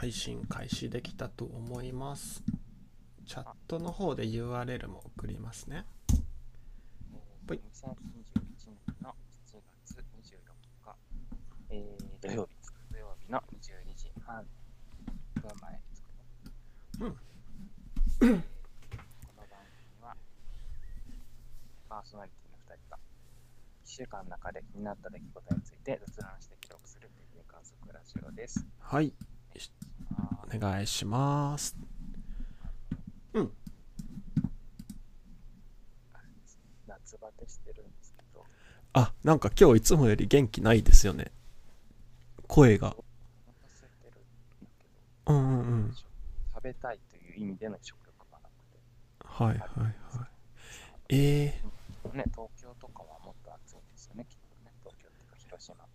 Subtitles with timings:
[0.00, 2.42] 配信開始できたと思います。
[3.26, 5.84] チャットの方で URL も送りますね。
[7.46, 7.92] はい2021
[8.64, 9.14] 年の
[9.44, 10.40] 7月24
[10.82, 10.96] 日、
[11.68, 12.56] えー、土曜日
[12.90, 14.42] 土曜日の22時半
[15.34, 16.24] 分前ですかね。
[17.00, 17.16] うん
[18.22, 20.16] えーこの番組は、
[21.90, 23.00] パーソナリティの2人が、1
[23.84, 28.66] 週間の中で気になった出来事について雑談して記録するレビュー観測ラジオです。
[28.78, 29.12] はい、
[30.58, 31.76] 願いします。
[33.32, 33.52] うん、
[36.12, 38.44] あれですね夏バテしてるんですけど、
[38.92, 41.30] あ、なんか今日いつもより元気ないですよね。
[42.48, 42.96] 声が。
[45.26, 45.94] うんうんうん。
[46.52, 48.78] 食べたいという意味での食欲がなくて。
[49.24, 49.58] はいはい
[50.18, 50.28] はい。
[51.08, 51.62] え
[52.12, 54.72] ね、東京とかはもっと暑いですよね、きっとね。
[54.82, 55.89] 東京とか広島と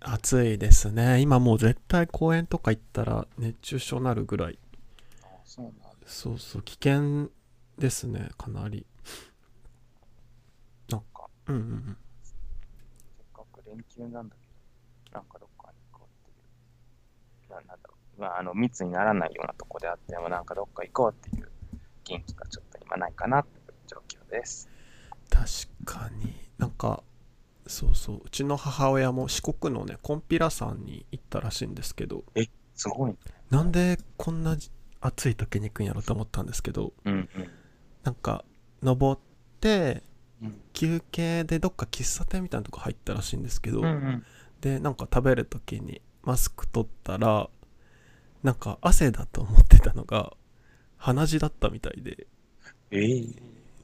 [0.00, 1.20] 暑いですね。
[1.20, 4.58] 今もう絶対公園とか行ったら熱中症なるぐらい。
[5.44, 5.74] そうなん
[6.06, 7.30] そうそう、危険
[7.78, 8.86] ですね、かなり。
[11.18, 11.28] か。
[11.48, 11.96] うんうんうん。
[13.16, 16.34] せっかく連休なんだけど、なんかどっかに行こうってい
[17.48, 17.50] う。
[17.50, 18.20] ななんだろう。
[18.20, 21.50] まあ、あの、密にならないようなとこであっても、なんかどっか行こうっていう
[22.04, 24.68] 元気がちょっと今ないかなっていう状況です。
[25.30, 27.02] 確かになんか
[27.68, 32.24] そうそううちの母親も四国のねコンピラ山に行ったらしいんですけど
[32.74, 33.16] すごいね。
[33.50, 34.56] なんでこんな
[35.00, 37.28] 暑い時に行くんやろと思ったんですけどうんうん。
[38.02, 38.44] なんか
[38.82, 39.20] 登っ
[39.60, 40.02] て
[40.42, 44.24] うん休憩でどっか喫茶店みたいなとこ入ったらしいんですけど、うんうん。
[44.60, 47.48] でなんか食べる時にマスク取ったら
[48.42, 50.32] なんか汗だと思ってたのが
[50.96, 52.26] 鼻血だったみたいで
[52.90, 53.24] ええ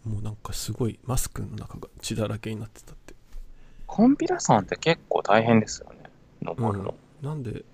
[0.05, 3.14] もうなんかすごいマスクの中が血だらけになってたって
[3.95, 6.01] コンピラさんって結構大変ですよね。
[6.43, 6.97] 登るの。
[7.23, 7.65] なんで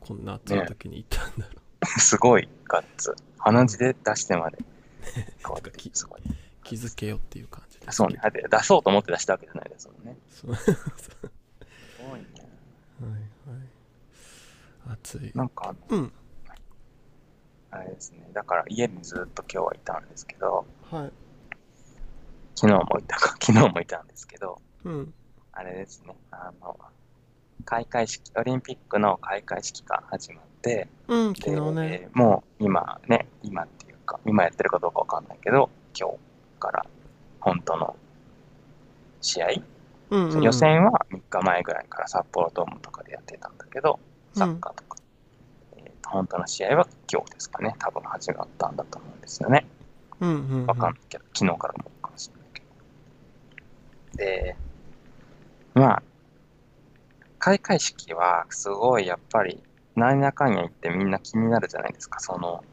[0.00, 1.60] こんな暑い時に行ったんだろ
[2.00, 3.14] すごいガッツ。
[3.36, 4.56] 鼻血で出してまで。
[6.64, 8.18] 気づけよっていう感じですそうね。
[8.22, 10.16] だって出そうと思って出したわけじゃないですもんね。
[10.30, 10.58] すごいね。
[13.02, 16.12] はい暑いなんか、うん
[17.70, 18.30] あれですね。
[18.32, 21.12] だから家にずっと今日はいたんですけど、はい
[22.54, 25.14] 昨日もいたか、昨日もいたんですけど、うん
[25.58, 26.14] あれですね。
[26.30, 26.76] あの、
[27.64, 36.16] 開会式、オリンピックの開会式が始まって、うんで昨日ねもう今ね、今っていうか、今やってるかどうかわかんないけど、今日
[36.60, 36.86] から
[37.40, 37.96] 本当の
[39.22, 39.48] 試合、
[40.10, 43.98] うんうん予選は3日前ぐらいから札幌ドームとかでやってたんだけど、
[44.34, 44.96] サッカーとか。
[45.76, 49.66] えーと本当の試合は今日ですかね、多分始まったんだと思うんですよね。
[50.20, 54.18] うんうんうんわかんないけど、昨日からもかもしれないけど。
[54.18, 54.56] で、
[55.76, 56.02] まあ、
[57.38, 59.62] 開会式はすごいやっぱり、
[59.94, 62.18] 何やかんや言ってみんな気になるじゃないですか。
[62.18, 62.64] その、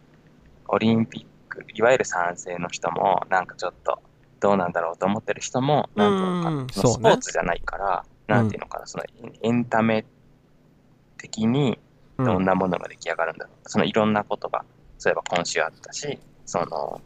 [0.67, 4.01] オリンピック、いわゆる賛成の人も、なんかちょっと、
[4.39, 9.03] どうなんだろうと思ってる人も、なんていうのかスポーツじゃないから、なんていうのかな、その
[9.41, 10.05] エンタメ
[11.17, 11.77] 的に
[12.17, 12.25] うん。
[12.25, 14.63] どんなものが出来上がるんだろう、そのいろんなことが、
[14.97, 17.01] そういえば今週あったし、その、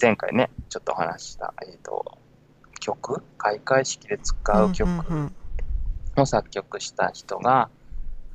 [0.00, 2.18] 前回ね、ちょっとお話しした、えっ、と、
[2.84, 5.34] 曲開会式で使う曲うんうんうん
[6.16, 7.68] を作曲した人が、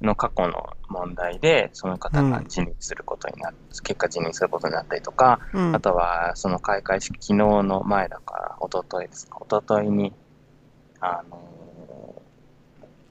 [0.01, 5.75] の過去の問題で、その方が辞任することになる、結果辞任することになったりとか、うん。
[5.75, 10.13] あとは、その開会式、昨日の前だから、一昨日ですか、一昨日に、
[10.99, 12.21] あの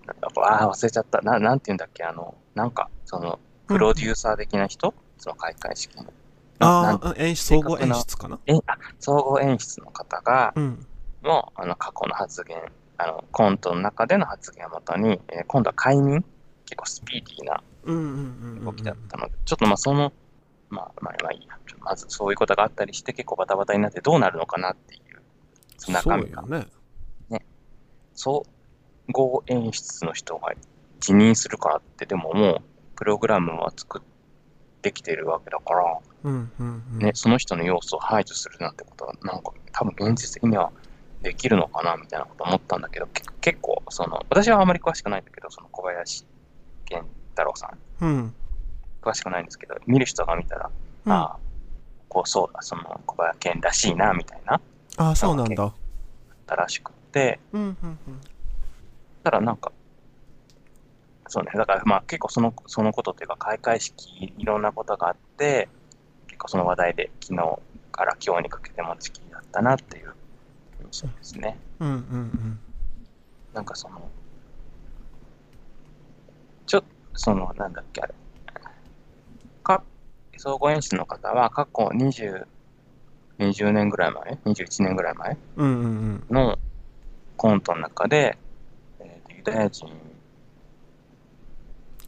[0.07, 1.21] ー、ああ、忘れちゃった。
[1.21, 6.05] ななんて言うんだっけ、あの、なんか、その、プロデューサー的な人、その開会式の。
[6.61, 8.39] ああ演出総合演出かな。
[8.47, 10.87] えあ総合演出の方が、うん
[11.29, 12.57] もう、あの、過去の発言、
[12.97, 16.25] あの、コントの中での発言をもとに、えー今度は解任
[16.65, 20.11] 結構スピーディーな動きだったので、ちょっとまあその、
[20.71, 26.67] まあまあまあいいや、まずそういうことがあったりして結構バタバタになってどうなるのかなっていう、中身がよ。
[27.29, 27.45] ね。
[28.15, 28.47] 総
[29.13, 30.55] 合演出の人が
[31.01, 32.63] 辞任するからって、でももう
[32.97, 34.03] プログラムは作っ
[34.81, 36.99] てきてるわけだから、うんうんうん。
[36.99, 40.73] ね、その人の要素を排除するなんてことは、なんか多分現実的には
[41.23, 46.25] できるのかなみたいなこと思ったんだけど、け結構、その、私はあまり詳しくないんだけど、その小林
[46.85, 47.67] 健太郎さ
[48.01, 48.35] ん、うん。
[49.03, 50.71] 詳しくないんですけど、見る人が見たら、
[51.07, 51.13] うん。
[51.13, 51.39] ああ、
[52.09, 54.61] こうそうだ、その小林健らしいな、みたいな、
[54.97, 55.65] ああそうなんだ。
[55.67, 55.73] っ
[56.47, 58.21] たらしくて、うんうんうん。
[59.23, 59.73] ただなんか、
[61.27, 65.69] そうね、だからまあ結構その、そのことというか、開会式、いろんなことがあって、
[66.27, 67.59] 結構その話題で昨日
[67.93, 70.15] から今日にかけても時期だったなっていう
[70.91, 71.59] 印象ですね。
[71.81, 72.61] うんうん
[73.55, 74.09] なんかその、
[76.67, 78.15] ちょその、なんだっけ、あれ。
[79.63, 79.83] か、
[80.37, 82.47] 総合演出の方は過去20、
[83.39, 86.59] 20年ぐらい前 ?21 年ぐらい前うんうんうんの
[87.37, 88.37] コントの中で、
[89.01, 89.89] えユダヤ人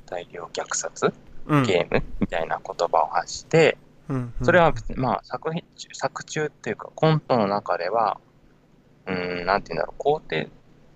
[0.07, 1.13] 大量虐殺
[1.47, 3.77] うんゲームみたいな言葉を発して、
[4.09, 8.21] うんうんそれは別に、まあ、作品中、作中っていうか、コントの中では、
[9.07, 10.49] うーん、なんて言うんだろう、肯定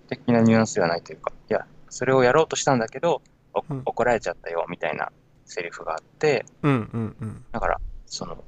[0.09, 3.21] 的なニュアンスではないというか、いや、それをやろうとしたんだけど、
[3.53, 3.81] おうん。
[3.85, 5.11] 怒られちゃったよ、みたいな
[5.45, 7.45] セリフがあって、うんうんうん。
[7.51, 8.43] だから、その、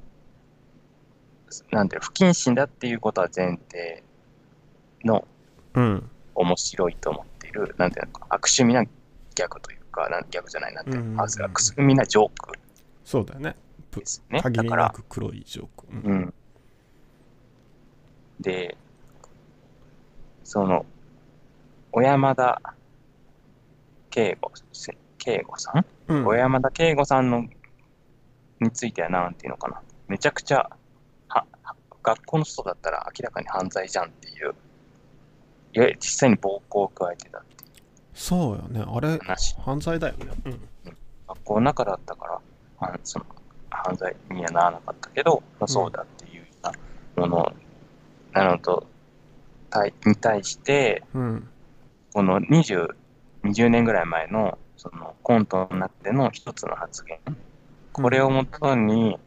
[1.70, 4.02] なんていうの不謹慎だっていうことは前提
[5.04, 5.26] の
[5.74, 6.10] うん。
[6.34, 12.58] 面白いと思っている、なんていうのか、悪趣味なギャグというか、なんギャグじゃない、なんていううんうん悪趣味なジョーク。
[13.04, 13.56] そうだよね。
[13.96, 14.42] ですね。
[14.42, 15.86] 限りだから、なく黒いジョーク。
[15.90, 16.12] うん。
[16.12, 16.34] うん。
[18.40, 18.76] で、
[20.48, 20.86] その、
[21.92, 22.62] 小山田
[24.08, 26.24] 圭吾せ、圭吾さん、うん。
[26.24, 27.44] 小山田圭吾さんの
[28.58, 29.82] についてはなんていうのかな。
[30.08, 30.70] めちゃくちゃ、
[31.28, 34.54] は、は学校の人だったら明らかに犯罪じゃんっていう、いわ
[35.74, 37.64] ゆる実際に暴行を加えてたって
[38.14, 38.82] そうよね。
[38.86, 39.54] あれ話。
[39.58, 40.26] 犯罪だよね。
[40.46, 40.60] うん。
[41.28, 42.40] 学校の中だったから、
[42.78, 43.26] あのその
[43.68, 47.52] 犯罪にはならなかったけど、まあ、そうだっていうようなもの
[48.32, 48.86] なのと、
[49.70, 51.48] 対に対して、うん
[52.12, 52.88] この20、
[53.44, 57.18] 20年ぐらい前のそのコントの中での一つの発言、
[57.92, 59.18] これをもとに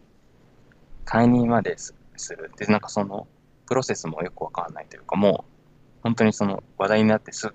[1.05, 2.51] 解任まですする。
[2.57, 3.27] で、なんかその
[3.67, 7.53] プロセスもよくわかんないというか、もう本当にその話題になってすぐ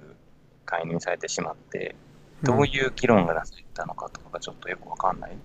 [0.65, 1.94] 解任されてしまって、
[2.43, 5.37] どういう議論がなされたのかとかがちょっとよくわかんない。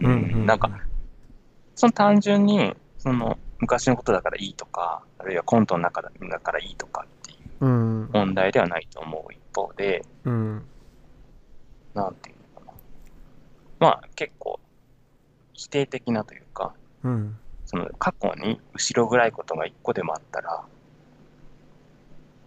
[0.00, 0.70] うんうんなんか、
[1.74, 8.10] その単純に、その昔のことだからいいとか、あるいはコントの中だだからいいとかっていううん。
[8.10, 10.64] 問題ではないと思う一方で、うん。
[11.92, 12.72] なんていうのかな。
[13.78, 14.58] まあ結構
[15.52, 16.72] 否定的なというか、
[17.02, 17.36] うん。
[17.66, 20.64] その過去に後ろ暗いことが一個でもあったら、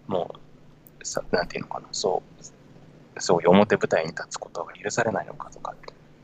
[0.07, 0.33] も
[0.99, 2.23] う、さなんていうのかな、そ
[3.15, 5.75] う、そういう表舞台に立つことが許されないのかとかっ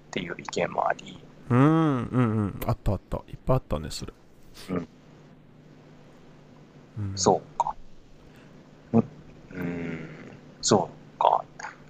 [0.09, 2.59] ていう意見もあり、うんうんうん。
[2.65, 3.17] あったあった。
[3.27, 4.13] いっぱいあったねそれ
[4.69, 4.87] うん。
[6.97, 7.75] うんそうか。
[9.51, 10.09] うん、
[10.61, 11.43] そうか。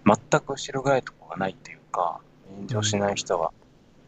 [0.05, 2.19] 全く後ろ暗いとこがないっていうか、
[2.55, 3.51] 炎上しない人は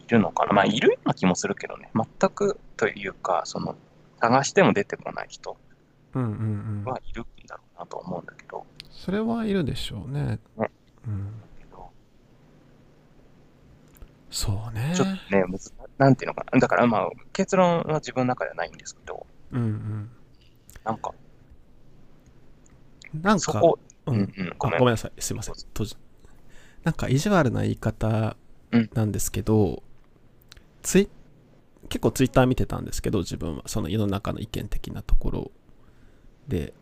[0.08, 0.54] いるのかな。
[0.54, 1.90] まあ、いるような気もするけどね。
[1.96, 3.76] 全くというか、その、
[4.20, 5.58] 探しても出てこない人
[6.14, 6.34] うんうんう
[6.82, 6.84] ん。
[6.86, 10.40] はいるんだろうなと思うんだけど、それはいるでしょうね。
[10.58, 10.72] ね。
[11.08, 11.34] うん。
[14.36, 14.92] そうね。
[14.94, 16.60] ちょっとね、むずなんていうのかな。
[16.60, 20.10] だからまあ、結論は自分の中ではないんですけど、うんうん。
[20.84, 21.14] なんか、
[23.14, 24.76] なんかそこ、ううんんうん、ごめん。
[24.76, 25.12] あごめんなさい。
[25.20, 25.56] すいません。
[26.84, 28.36] なんか意地悪な言い方
[28.94, 29.82] なんですけど、
[30.84, 31.10] ツイ
[31.90, 33.64] 結構ツイッター見てたんですけど自分は。
[33.68, 35.52] その世の中の意見的なところ
[36.48, 36.74] で。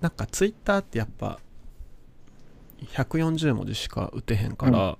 [0.00, 1.40] なんかツイッターってやっぱ
[2.92, 4.96] 140文字しか打てへんから、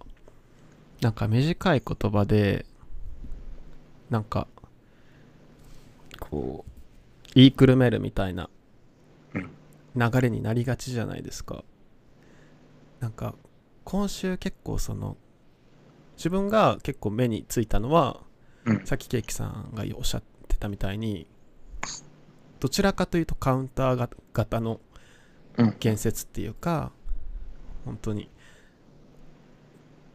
[1.00, 2.66] なんか短い言葉で
[4.10, 4.46] なんか
[6.18, 6.70] こう
[7.34, 8.48] 言いくるめるみたいな
[9.34, 9.50] うん。
[9.96, 11.64] 流れになりがちじゃないですか。
[13.00, 13.34] なんか
[13.84, 15.16] 今週結構その
[16.16, 18.20] 自分が結構目についたのは
[18.64, 18.86] うん。
[18.86, 21.26] さっきケーキさんがおっしゃってたみたいに
[22.60, 24.80] どちらかというとカウンターが型の
[25.56, 25.72] うん。
[25.72, 26.92] 建設っていうか
[27.84, 28.28] 本当に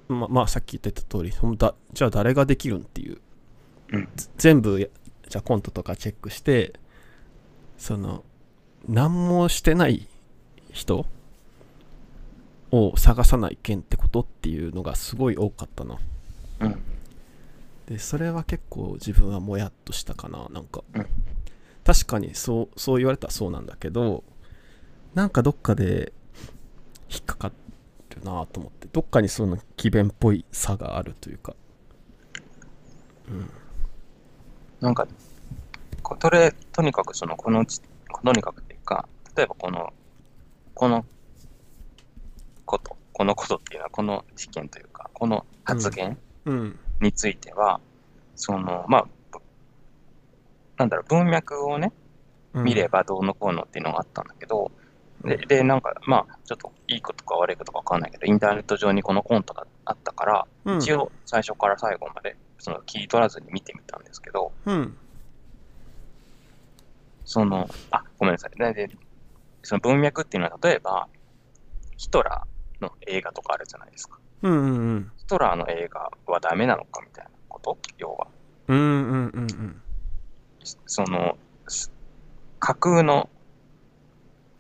[0.08, 3.20] ままあさっき言ってた通りほんだじゃあ誰ができるんっていう
[4.38, 4.88] 全部や
[5.28, 6.74] じゃあコントとかチェックして
[7.78, 8.24] その
[8.88, 10.08] 何もしてない
[10.72, 11.06] 人
[12.72, 15.98] を探さないけんってことっていうのがすごい多かったな。
[16.60, 16.84] うん。
[17.88, 21.06] でそれは結構自分はもやっとしたかななんか、うん。
[21.84, 24.24] 確かにそうそう言われたらそうなんだけど
[25.14, 26.14] なんかどっかで
[27.10, 27.52] 引っかか
[28.10, 28.88] るなと思って。
[28.92, 31.56] どっかにその詭弁っぽい差があるというか
[34.84, 35.08] なんか、
[36.02, 37.80] ことれ、とにかくその、このち、
[38.22, 39.94] とにかくっていうか、例えばこの、
[40.74, 41.06] この
[42.66, 46.80] こと、このことっていうのは、この事件というか、この発言うん。
[47.00, 47.80] については、
[48.36, 49.40] その、まあ、ぶ
[50.76, 51.94] なんだろう、文脈をね、
[52.54, 52.64] うん。
[52.66, 54.70] 見ればどうのこうのっていうのがあったんだけど、
[55.24, 60.78] で、でなんか、まあ、ちょっといいことか悪いことかわかんないけど、インターネット上にこのコントがあったから、うん。
[60.80, 64.98] 一応最初から最後まで、その切り取らずに見てみたんですけど、うん
[67.26, 68.58] その、あ、ごめんなさい。
[68.58, 68.96] で、で
[69.64, 71.10] その文脈っていうのは、例えば、
[71.98, 74.18] ヒトラーの映画とかあるじゃないですか。
[74.44, 77.78] うんうんうんヒトラーの映画はダメなのかみたいなこと？
[77.98, 78.28] 要は。
[78.70, 79.82] うんうんうんうん
[80.86, 81.92] その、す
[82.60, 83.30] 架空の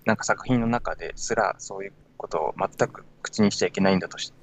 [0.03, 4.33] なんか作品の中ですらそういうことを全く口にしちゃいけないんだとし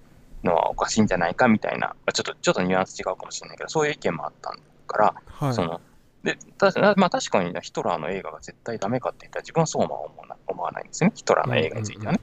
[0.44, 4.54] のはおかしいんじゃないかみたいな、まあちょっとちょっとニュアンス違うかもしれないけど、そういう意見もあった
[4.86, 5.80] から、はいその
[6.22, 12.20] でたまあ、確かにねヒトラーの映画が絶対ダメかって言ったら自分はそうは思わない思わないんですよね、ヒトラーの映画についてはね。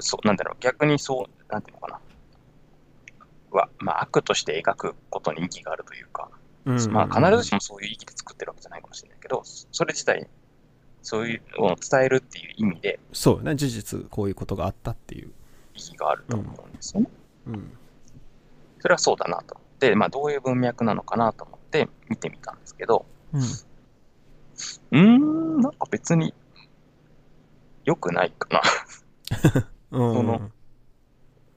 [0.00, 2.00] そうなんだろう、逆にそう、なんていうのかな。
[3.56, 6.28] はまあ、悪として描くことに意義があるというか、
[6.64, 10.28] うんうんうんまあ、必ずしもそういう意義で作ってるわけじゃないかもしれないけど、それ自体、
[11.02, 15.28] そういうのを伝えるっていう意味でそうね事実こういうことがあったっていう
[15.74, 17.08] 意義があると思うんですよね。
[17.08, 17.23] うん
[18.80, 23.40] それはそうだなと思って、まあ、どういう文脈なのかなと思って見てみたんですけど、うん。
[23.40, 26.34] うーん、なんか別に
[27.84, 28.62] 良くないかな。
[29.90, 30.14] うん。
[30.14, 30.50] その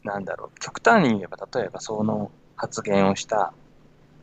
[0.04, 3.54] なんだろう、極端に言えば、例えばその発言をした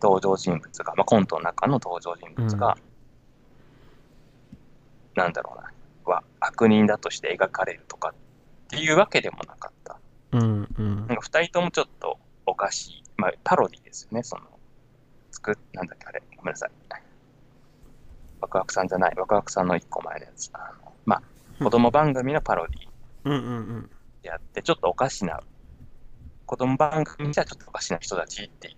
[0.02, 2.76] 登場人物が、まあ、コントの中の登場人物が、
[5.14, 5.70] なんだろうな、
[6.10, 8.12] は悪人だとして描かれるとかっ
[8.68, 9.98] ていうわけでもなかった。
[10.34, 10.96] うんうん。
[10.96, 14.42] なんか二人ともちょっとおかしい、まあ、パロディですよね、その、
[15.30, 16.70] 作っ、なんだっけ、あれ、ごめんなさい。
[18.40, 20.50] ワクワクさんじゃない、ワクワクさんの一個前のやつ。
[20.52, 21.22] あのまあ、
[21.64, 22.88] 子供番組のパロディ
[23.24, 23.90] うんうんうん。
[24.22, 25.40] であって、ちょっとおかしな、
[26.46, 28.74] 子供番組じゃちょっとおかしな人たちっていう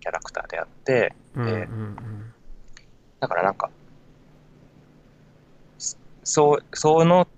[0.00, 1.96] キャラクターであって、うんうんでうん
[3.20, 3.70] だからなんか、
[5.78, 7.28] そそう、その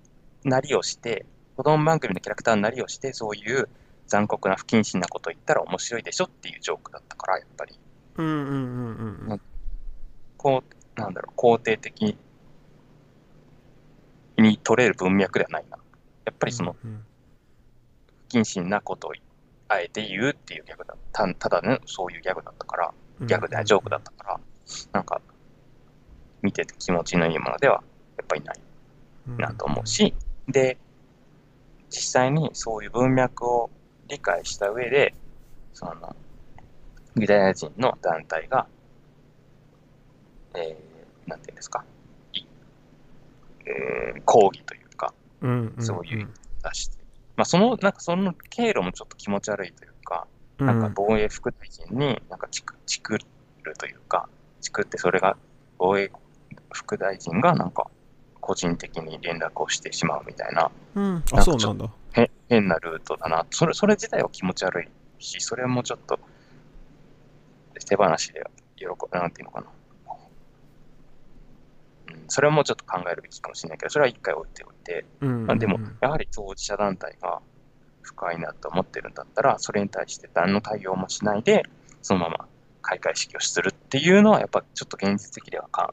[0.45, 3.69] なりをして、子供番組のキャラクターのなりをして、そういう
[4.07, 7.79] 残酷な不謹慎なことを言ったら面白いでしょっていうジョークだったから、やっぱり、
[8.17, 9.41] うんうんうんうんうん。
[10.37, 10.63] こ
[10.97, 12.17] う、なんだろう、肯定的
[14.39, 15.79] に取れる文脈ではないな。
[16.25, 17.05] やっぱりその、うん
[18.29, 19.13] 不謹慎なことを
[19.69, 21.33] あえて言うっていうギャグだた。
[21.35, 24.41] ただね、そういうギャグだったから、うんギャグではジョークだったから、
[24.93, 25.21] なんか、
[26.43, 27.85] 見てて気持ちのいいものでは
[28.19, 28.61] やっぱりない
[29.39, 30.15] なと思うし、
[30.49, 30.79] で、
[31.95, 33.71] 実際にそういう文脈を
[34.09, 35.15] 理解した上で、
[35.73, 36.17] その、
[37.17, 38.67] ユダヤ人の団体が、
[40.57, 41.85] えー、なんていうんですか、
[42.33, 42.45] い
[43.67, 45.15] えー抗議というか、
[45.79, 46.29] そういう
[46.65, 46.99] 出して、
[47.37, 50.27] まあ、その、なんかその経路もちょっと気持ち悪いというか、
[50.59, 50.67] うん。
[50.67, 53.25] なんか防衛副大臣になんかチクチクる
[53.79, 54.29] というか、
[54.61, 55.37] チクってそれが
[55.79, 56.11] 防衛
[56.73, 57.89] 副大臣がなんか
[58.45, 63.47] 個人的に連絡をしてしまうみたいな、うんあそうなんだへ変なルートだな。
[63.51, 66.21] それ、それ自体は気持ち悪いし、それもちょっと
[67.87, 68.45] 手放しで
[68.77, 69.67] 喜ぶ、なんていうのかな。
[72.13, 77.41] うん、それもちょっと考えるべきかもしれないけど、それは一回置いておいて、うんまあ、でもうん、やはり当事者団体が
[78.03, 81.63] 不快なと思ってるんだったら、それに対して何の対応もしないで、
[82.03, 82.47] そのまま
[82.83, 85.93] 開会式をするっていうのは、やっぱちょっと現実的では考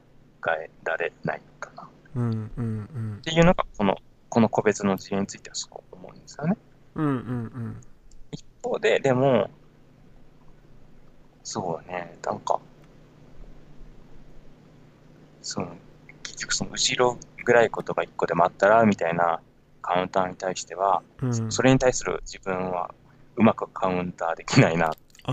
[0.50, 1.88] えられないのかな。
[2.16, 3.96] っうんうんていうのが、この、
[4.28, 6.56] この個別の事例についてはそう思うんですよね。
[6.94, 7.80] うんうんうん
[8.30, 9.50] 一方で、でも、
[11.42, 12.60] そうね、なんか、
[15.42, 15.76] その、
[16.22, 19.40] 結局その後ろ暗いことが一個でもあったら、みたいな
[19.82, 22.94] カウンターに対しては、うんうんそれに対する自分は
[23.36, 24.92] うまくカウンターできないな、あ
[25.24, 25.32] あ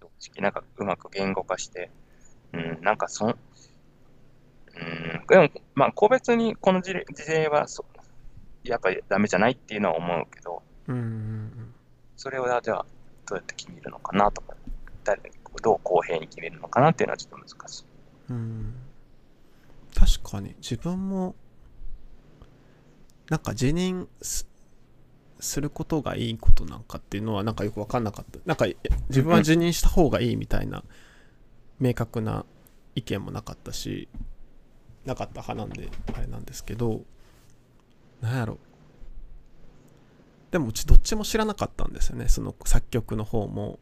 [0.00, 0.42] 正直。
[0.42, 1.90] なんかうまく言語化して、
[2.52, 3.38] うん、なんかそん、
[4.80, 7.84] うん、でも、まあ、個別にこの事例事例はそ、
[8.64, 11.74] やっぱりダメじゃないっていうのは思うけど、うんうんうん
[12.16, 12.84] それをじゃあ
[13.26, 14.54] どうやって決めるのかなとか、
[15.04, 15.22] 誰
[15.62, 17.84] どう公平に決めるのかなっていうのはちょっと難しい。
[18.28, 18.74] うん。
[19.94, 20.54] 確かに。
[20.58, 21.34] 自分も
[23.30, 24.46] なんか辞任す
[25.38, 28.38] することがいいことなんかっていうのはなんかよく分かんなかった。
[28.44, 28.66] なんか
[29.08, 30.84] 自分は辞任した方がいいみたいな
[31.78, 32.44] 明確な
[32.94, 34.08] 意見もなかったし
[35.04, 37.02] なかった派なんであれなんですけど
[38.20, 38.58] なんやろ
[40.50, 43.78] でもうちどっちも知らなかったんですよねその作曲の方も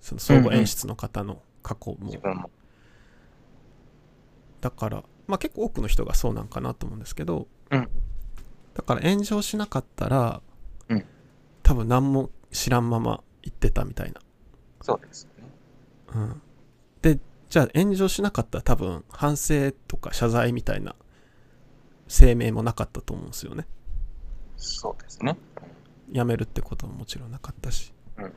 [0.00, 2.50] その総合演出の方の過去も自分も。
[4.60, 7.88] だから、まあ結構多くの人がそうなんかなと思うんですけど、うん
[8.74, 10.42] だから炎上しなかったら、
[10.88, 11.04] うん
[11.62, 14.20] 多分何も知らんまま言ってたみたいな。
[14.82, 15.44] そうですね。
[16.14, 16.42] うん、
[17.00, 17.18] で、
[17.54, 20.96] じゃあ炎上しなかったら多分反省とか謝罪みたいな
[22.08, 23.68] 声明もなかったと思うんですよね。
[24.56, 25.38] そうですね。
[26.12, 27.94] 辞めるってことももちろんなかったし。
[28.16, 28.32] うんうん。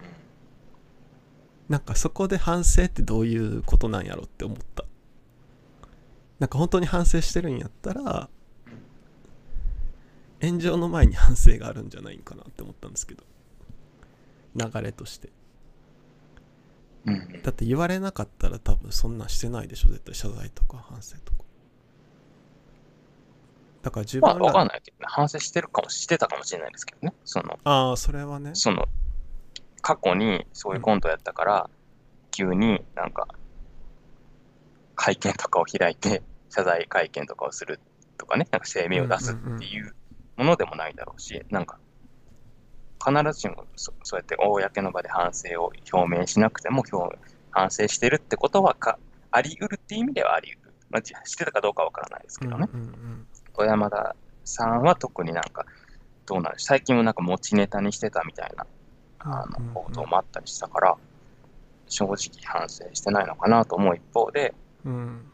[1.67, 4.85] なんかそこで反省ってどういうことなんやろって思った。
[6.37, 8.29] なんか本当に反省してるんやったら、
[10.43, 13.23] 炎上の前に反省があるんじゃないんかなって思ったんですけど。
[14.55, 15.29] 流れとして
[17.07, 17.41] うん。
[17.41, 21.37] だって言われなかったら多分そんなんしてないでしょ絶対謝罪とか反省とか
[23.87, 25.05] だから自まあ、分わからんないけどね。
[25.07, 27.13] 反省してるかも、してたかもしれないですけどね。
[27.23, 28.89] その、ああそれはねその、
[29.81, 31.69] 過去にそういうコントやったから、
[32.31, 33.27] 急になんか、
[34.95, 37.79] 会見とかを開いて、 謝罪会見とかをする
[38.17, 39.95] とかね、なんか声明を出すっていう
[40.35, 41.79] ものでもないだろうし、なんか、
[43.03, 47.17] 必ずしもそそうやって公の場で反省を表明しなくても表
[47.51, 48.99] 反省してるってことはか
[49.31, 50.73] あり得るっていう意味ではあり得る。
[50.89, 52.67] まあ、じしてたかどうかわからないですけどね。
[52.73, 55.65] うんうん小山田さんは特になんか、
[56.27, 58.67] どうなる最近もなんか持ちネタにしてたみたいな、
[59.19, 60.95] あうんうんうんの、報道もあったりしたから、
[61.87, 64.53] 正直反省してないのかなと思う一方で、
[64.85, 65.31] うんうん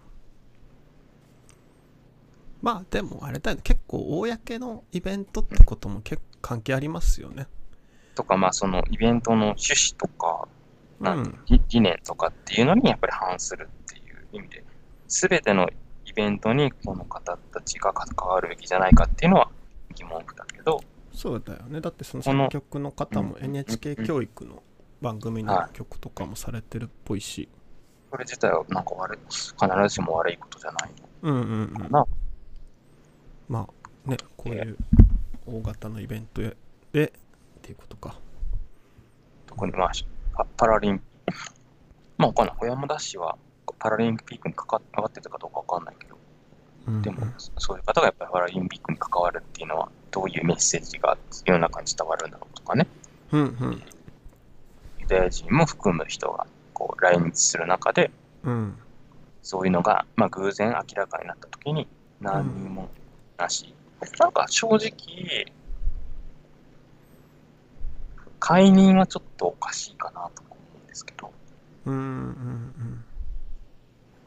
[2.63, 3.61] まあでもあれだよね。
[3.63, 7.47] 結構公のイベントってことも結構関係ありますよね。
[8.15, 10.47] とか、まあそのイベントの趣旨とか、
[11.01, 11.19] うなん。
[11.23, 14.63] ん理理念とかっていうのにやっぱり反するっていう意味で、
[15.09, 15.67] すべての
[16.05, 19.49] イベントにこの方たちが関わるべきじゃないかっていうのは
[19.95, 20.81] 疑問符だけど、
[21.13, 21.81] そうだよね。
[21.81, 24.63] だってそのこの作曲の方もうん NHK 教育の
[25.01, 27.49] 番組の曲とかもされてるっぽいし。
[28.09, 30.91] それ自体はなんか悪い、必ずしも悪いことじゃない
[31.23, 31.73] うんうんうん。
[31.73, 32.05] のかな。
[33.49, 33.67] ま
[34.05, 34.77] あねこういう
[35.45, 36.53] 大型のイベントでっ
[37.61, 38.15] ていうことか。
[39.47, 39.91] 特にまあ
[40.35, 41.01] パパラリン、
[42.17, 42.55] まあわかんない。
[42.57, 43.37] 小山田氏は
[43.79, 46.17] パラリンピックに関わってたかどうかわかんないけど、
[46.87, 47.01] うんうん。
[47.01, 52.87] でもそういう方がやっぱりパラリンピックに関わるっていうのは、どういうメッセージが世の中に伝わるんだろうとかね。
[53.31, 53.83] うんうん。
[54.99, 58.11] ユダヤ人も含む人がこう来日する中で、
[58.43, 58.77] うん。
[59.41, 61.87] そういうのが、まあ、偶然明らかになったときに、
[62.21, 62.89] 何にも
[63.37, 63.73] なし。
[64.19, 65.53] なんか正直、
[68.39, 71.31] 解任はちょっとおかしいかなと思うんですけど、
[71.85, 73.05] うんうん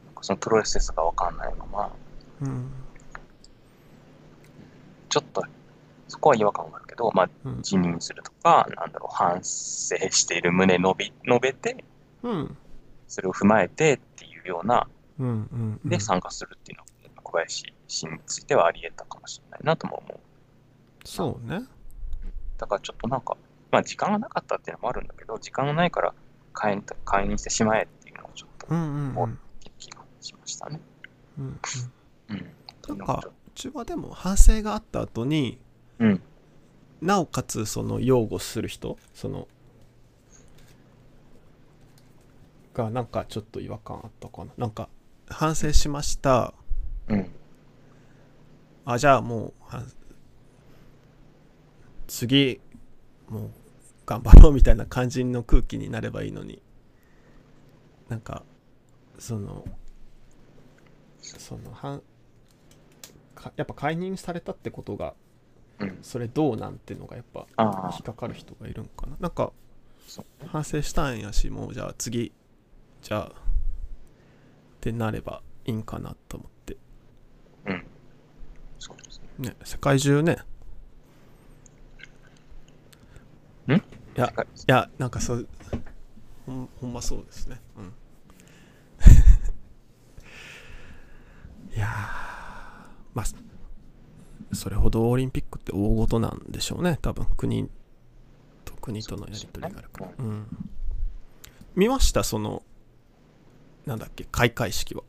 [0.05, 1.91] なんかそのプロセスがわかんないまま、
[2.41, 2.47] うん。
[2.47, 2.71] うん
[5.09, 5.41] ちょっと、
[6.07, 7.61] そこは違和感があるけど、まあ、うん。
[7.61, 11.83] 辞任するとか、なんだろう、反省している旨述べ述べて、
[12.23, 12.57] うん。
[13.07, 14.87] それを踏まえてっていうような、
[15.19, 15.89] うんうんうん。
[15.89, 16.86] で参加するっていうのは、
[17.27, 20.19] 小林氏についてはあり得たかもしれないなとも思う。
[21.05, 21.63] そうね
[22.57, 23.37] だからちょっとなんか、
[23.71, 26.13] まあ時間がなかったっていうのもあるんだけど、時間がないから
[26.53, 29.39] 会員会員してしまえっていうのをちょっとうんうんうん
[29.77, 30.79] 気がしましたね。
[31.37, 31.59] うん
[32.29, 32.53] うん
[32.87, 35.59] なんかうちはでも反省があった後に
[35.99, 36.21] とうん。
[37.01, 39.47] なおかつその擁護する人その
[42.73, 44.89] がなんかちょっと違和感あったかななんか
[45.29, 46.66] 反省しましたうん。
[48.85, 49.83] あじゃあもうは
[52.07, 52.61] 次
[53.27, 53.51] もう
[54.05, 56.61] 頑張ろうみたいな感じの空気になればいいのに。
[58.07, 58.43] なんか
[59.19, 59.65] その
[61.21, 61.99] そのは
[63.35, 65.13] かやっぱ解任されたってことが
[65.79, 65.99] うん。
[66.01, 69.17] それどうなんてのがやっぱあ引っかかる人がいるんかな。
[69.19, 69.51] なんか
[70.47, 72.31] 反省したんやしもうじゃあ次
[73.01, 73.33] じゃあっ
[74.79, 76.56] てなればいいんかなと思って
[79.39, 79.49] ね。
[79.49, 80.37] ね世界中ね。
[83.67, 83.73] ん？
[83.73, 83.79] い
[84.15, 85.47] やいやなんかそう
[86.45, 87.59] ほんほんまそうですね。
[87.77, 87.93] うん。
[91.75, 91.89] いやー
[93.13, 93.25] まあ
[94.53, 96.97] それほどオリンピックって大事なんでしょうね。
[97.01, 97.69] 多分国
[98.65, 100.47] と国とのやり取りがあるから、うん、
[101.75, 102.23] 見ました？
[102.23, 102.63] その
[103.85, 105.03] なんだっけ開会式は。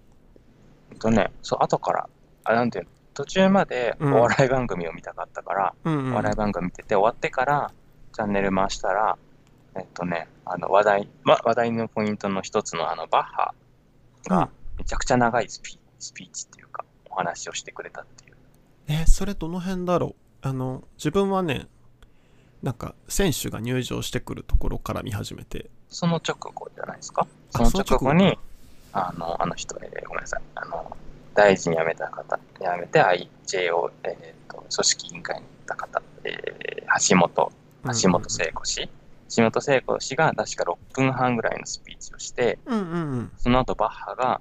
[0.93, 2.09] えっとね、そう、後から、
[2.45, 4.13] あ、なんていうの、途中までおうん。
[4.15, 6.13] 笑い番組を見たかったから、うんうん。
[6.13, 7.73] お笑い番組見てて、終わってから、
[8.15, 9.19] チャンネル回したら、
[9.75, 13.55] えっとね、あの、話題、ま、話題のポイントの一つの、あの、バッハ
[14.29, 18.37] が、めちゃくちゃ長いスピスピーチっていうか、お話をしてくれたっていう。
[18.87, 20.49] えそれどの辺だろう？
[20.49, 21.67] あの自分はね
[22.63, 25.69] なんか選手が入場してくるところから見始めて。
[25.89, 27.27] その直後じゃないですか？
[27.55, 28.39] あその直後に、
[28.93, 30.97] あの、あの人、えーごめんなさい、あの、
[31.39, 37.53] 大臣辞めた方、辞めて IJ を、えーと、組織委員会に行った方、えー橋本、
[38.03, 38.91] 橋本聖子氏、
[39.37, 43.33] 橋本聖子氏が確か6分半ぐらいのスピーチをして、うんうんうん。
[43.37, 44.41] その後バッハが、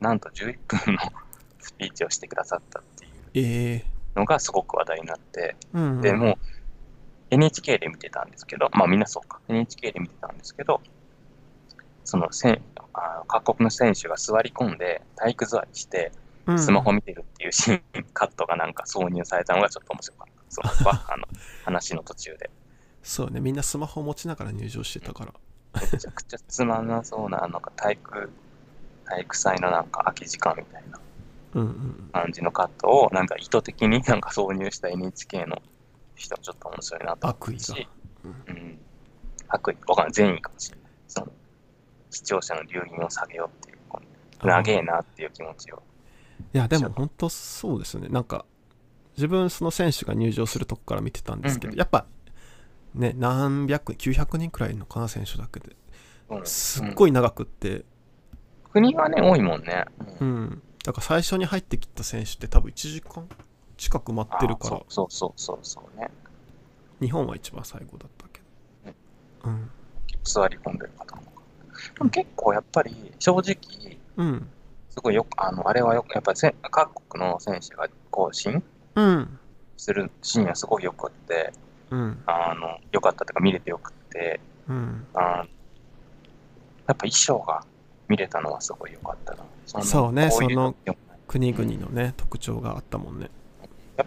[0.00, 1.00] なんと11分の
[1.60, 6.00] スピーチをしてくださったっていうええのがすごく話題になって、うんうん。
[6.02, 6.34] でもう
[7.30, 10.82] NHK で見てたんですけど、まあみんなそうか、NHK で見てたんですけど、
[12.04, 12.60] そのせん
[12.98, 16.12] あ各国の選手が座り込んで体育座りして
[16.46, 17.82] うんスマホ見てるっていうシーン、
[18.14, 20.42] カットがなんか挿入されたのがちょっと面白かった。
[20.48, 21.24] そ のバッハの
[21.64, 22.50] 話の途中で。
[23.02, 25.32] そうねみんなスマホ持ちながら入場してたから
[25.80, 28.30] めちゃくちゃつまんなそうな、なんか体育、
[29.04, 30.98] 体育祭のなんか空き時間みたいな
[31.54, 35.62] うんうん感じのカットを、なんか意図的になんか挿入した NHK の
[36.14, 37.88] 人はちょっと面白いなと思悪意がうし、
[38.24, 38.78] うん。
[39.48, 40.12] 悪意、わかんない。
[40.12, 40.92] 善意かもしれない。
[41.06, 41.32] その、
[42.10, 45.82] 視聴者の留飲を下げようっていう、長えなっていう気持ちを。
[46.54, 48.08] いやでも本当そうですよね。
[48.08, 48.44] なんか
[49.16, 51.78] 自分その選手が入場するとこから見てたんですけど、うんうん。
[51.78, 52.06] やっぱ
[52.94, 55.76] ね何百900人くらいのかな選手だけで。
[56.30, 56.46] うん。
[56.46, 57.84] すっごい長くって、
[58.72, 59.84] 国はね、多いもんね。
[60.20, 60.44] ううん。
[60.44, 63.28] んだから最初に入ってきた選手って多分1時間
[63.76, 64.76] 近く待ってるから。
[64.76, 66.10] あそうそうそうそうそうね。
[67.00, 68.40] 日本は一番最後だったけ
[69.44, 69.50] ど。
[69.50, 69.70] うん。
[70.22, 71.22] 座り込んでる方も。
[71.98, 74.48] でも結構やっぱり、正直、うん。
[74.90, 78.62] すごいよく、あの、あれはよく、やっぱりせ各国の選手が更新
[78.94, 79.38] うん。
[79.76, 81.52] するシーンはすごいよくって、
[81.90, 82.22] うん。
[82.26, 85.06] あの、よかったというか見れてよくって、うん。
[85.14, 85.46] あ
[86.86, 87.64] やっぱ衣装が
[88.08, 89.44] 見れたのはすごいよかったな。
[89.66, 90.94] そそうねそのや
[91.26, 93.28] 国々のね特徴があったもんね。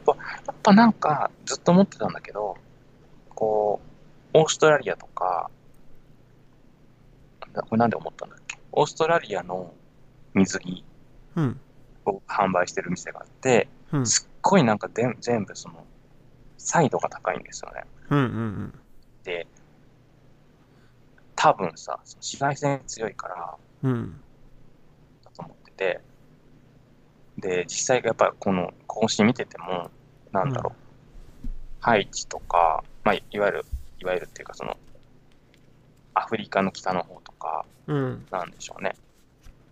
[0.01, 0.15] っぱ、
[0.47, 2.57] やっぱなんかずっと思ってたんだけど、
[3.29, 3.79] こ
[4.33, 5.60] う、オーストラリアとか、な
[7.53, 8.57] これなんで思ったんだっけ。
[8.71, 9.73] オーストラリアの
[10.33, 10.83] 水着
[11.35, 11.59] うん。
[12.05, 14.05] を販売してる店があって、うん。
[14.05, 15.85] すっごいなんかでん全部その、
[16.57, 17.83] サイドが高いんですよね。
[18.09, 18.73] うんうん
[19.23, 19.45] で、
[21.35, 23.57] 多分さ、その紫外線強いから、だ
[25.35, 26.01] と思ってて、
[27.37, 29.89] で、実際やっぱりこの更新見てても、
[30.31, 30.73] なんだろ
[31.43, 31.47] う、
[31.79, 33.65] ハイチとか、まあ、いわゆる、
[33.99, 34.77] いわゆるっていうかその、
[36.13, 38.25] アフリカの北の方とか、うん。
[38.31, 38.95] なんでしょうね。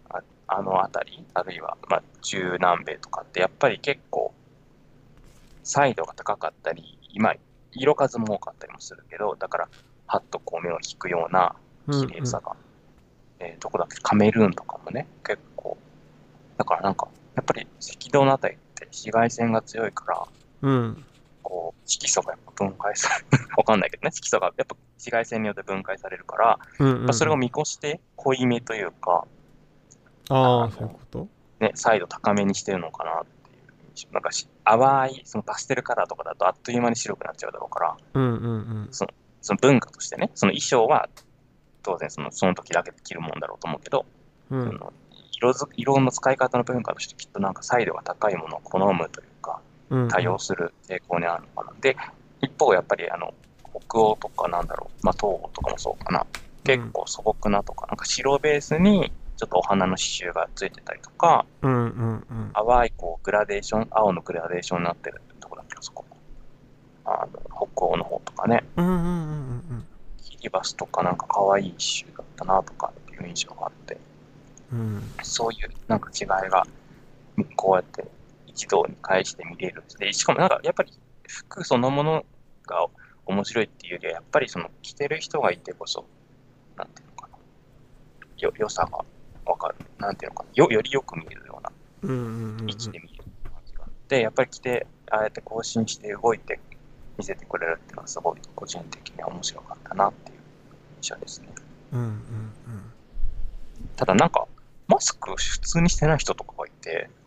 [0.10, 4.34] ああの辺り、あるいは、まあ、中南米とかって、やっぱり結構、
[5.64, 7.36] サイドが高かったり、今、
[7.72, 9.68] 色数も多かったりもするけど、だから、
[10.08, 11.56] パッとこう目を引くような
[11.88, 12.56] うん綺麗さが、
[13.40, 15.78] えーどこだっけ、カメルーンとかもね、結構、
[16.58, 20.28] だからなんか、やっぱり赤道のあたりって紫外線が強いから、
[20.62, 21.06] うん
[21.50, 27.04] こう、色素がやっぱ分解される、 わかんないけどね、色素がやっぱ紫外線によって分解されるから、うんうん。
[27.06, 29.26] まあそれを見越して濃いめというか、
[30.30, 31.28] ああそういうこと？
[31.60, 34.12] ね、サイド高めにしてるのかなっていう印象。
[34.14, 38.48] なんかし淡い、そのパステルカラーとかだとあっという間に白くなっちゃうだろうから、うんうんう
[38.84, 38.88] ん。
[38.92, 41.10] その文化としてね、その衣装は
[41.82, 44.06] 当然そのその時だけで着るもんだろうと思うけど、
[44.52, 44.66] うん。
[44.66, 44.94] その
[45.32, 49.60] 色づ色の使い方の文化としてきっとなんかサイドが高いものを好むというか、
[49.90, 51.74] うん多用する傾向にあるのかな。
[51.82, 51.96] で、
[52.42, 53.34] 一方やっぱりあの、
[53.88, 56.26] 北欧とかなんだろう、まあ東欧とかもそうかな。
[56.64, 66.06] 結構素朴なとか、なんか白ベースにちょっとお花の刺繍がついてたりとか、うんうんうん淡いこうグラデーション、青のグラデーションになってるとこだっけ、あそこ。
[67.06, 69.88] あの、北欧の方とかね、うんうんうんうん
[70.22, 73.98] キリバスとかなんか可愛い刺繍だったなとかっていう印象があって、
[74.72, 76.66] うんそういうなんか違いが、
[77.56, 78.06] こうやって
[78.60, 79.84] 一堂に返して見れる。
[80.00, 80.92] で、しかもなんかやっぱり
[81.28, 82.26] 服そのもの
[82.68, 82.88] が
[83.26, 86.06] 面白いっていうよりは、やっぱりその着てる人がいてこそ、
[86.76, 87.38] なんていうのかな。
[88.38, 89.06] よ、良さが
[89.46, 89.76] わかる。
[89.98, 90.50] なんていうのかな。
[90.56, 96.60] よ、よりよく見えるようなうんうんうん位置で見る感じがあって、やっぱり着て、ああやって更新して動いて
[97.18, 100.40] 見せてくれるっていうのはすごい個人的には面白かったなっていう
[101.02, 101.48] 印象ですね。
[101.94, 102.20] うんうん
[103.96, 104.46] ただなんか、
[104.88, 107.19] マスク普通にしてない人とかがいて、うん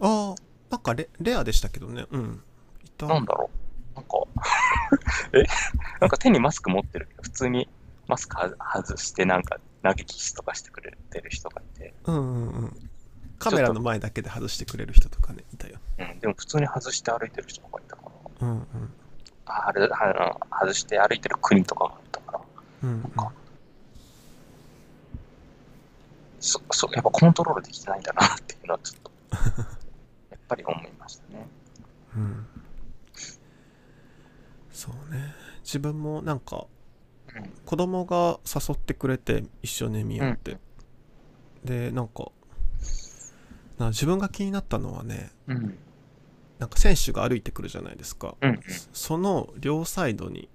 [0.00, 2.06] ああなんかレレアでしたけどね。
[2.10, 2.42] うん。
[2.84, 3.06] いた。
[3.06, 3.50] なんだろ
[3.94, 3.96] う。
[3.96, 4.18] なんか、
[5.32, 5.44] え？
[6.00, 7.06] なんか手にマスク持ってる。
[7.06, 7.68] けど、普通に
[8.08, 12.90] マスクは外してなんか投げキスとかしてくれてる人がいて、うんうんうん。
[13.38, 15.78] カメラの前だけで外してくれる人とかねいたよ。
[15.98, 18.02] うん、でも普通に外して歩いてる人とかいたか
[18.40, 18.66] ら、うんうん。
[19.46, 22.40] ああれあの外して歩いてる国とかがあったから、
[22.82, 23.02] うんうん。
[26.40, 29.10] そ、そ、やっぱコントロールできてないんだなっていうのはちょっと、
[30.48, 31.46] ぱり思いましたね。
[32.16, 32.46] うん
[34.70, 36.66] そうね自分もなんか
[37.34, 37.50] うん。
[37.64, 40.58] 子供が誘ってくれて一緒に見ようって、
[41.64, 42.30] でなんか
[43.78, 45.78] な自分が気になったのはねうん。
[46.58, 48.60] なんか選手が歩いてくるじゃないですか、うん。
[48.92, 50.48] その両サイドに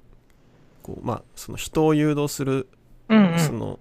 [0.82, 2.70] こうまあその人を誘導する
[3.10, 3.40] うん。
[3.40, 3.80] その、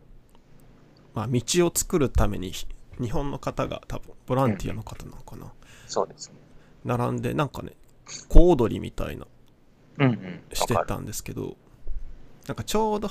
[1.15, 2.67] まあ、道を作るためにひ
[3.01, 5.53] 日本の方が多分ボランティアの方なのかな、
[5.91, 6.35] そうですね。
[6.85, 7.73] 並んでなんかね
[8.29, 9.27] 小踊りみたいな
[9.99, 10.41] うんうん。
[10.53, 10.75] して。
[10.87, 11.57] たんですけど
[12.47, 13.11] なんかちょうど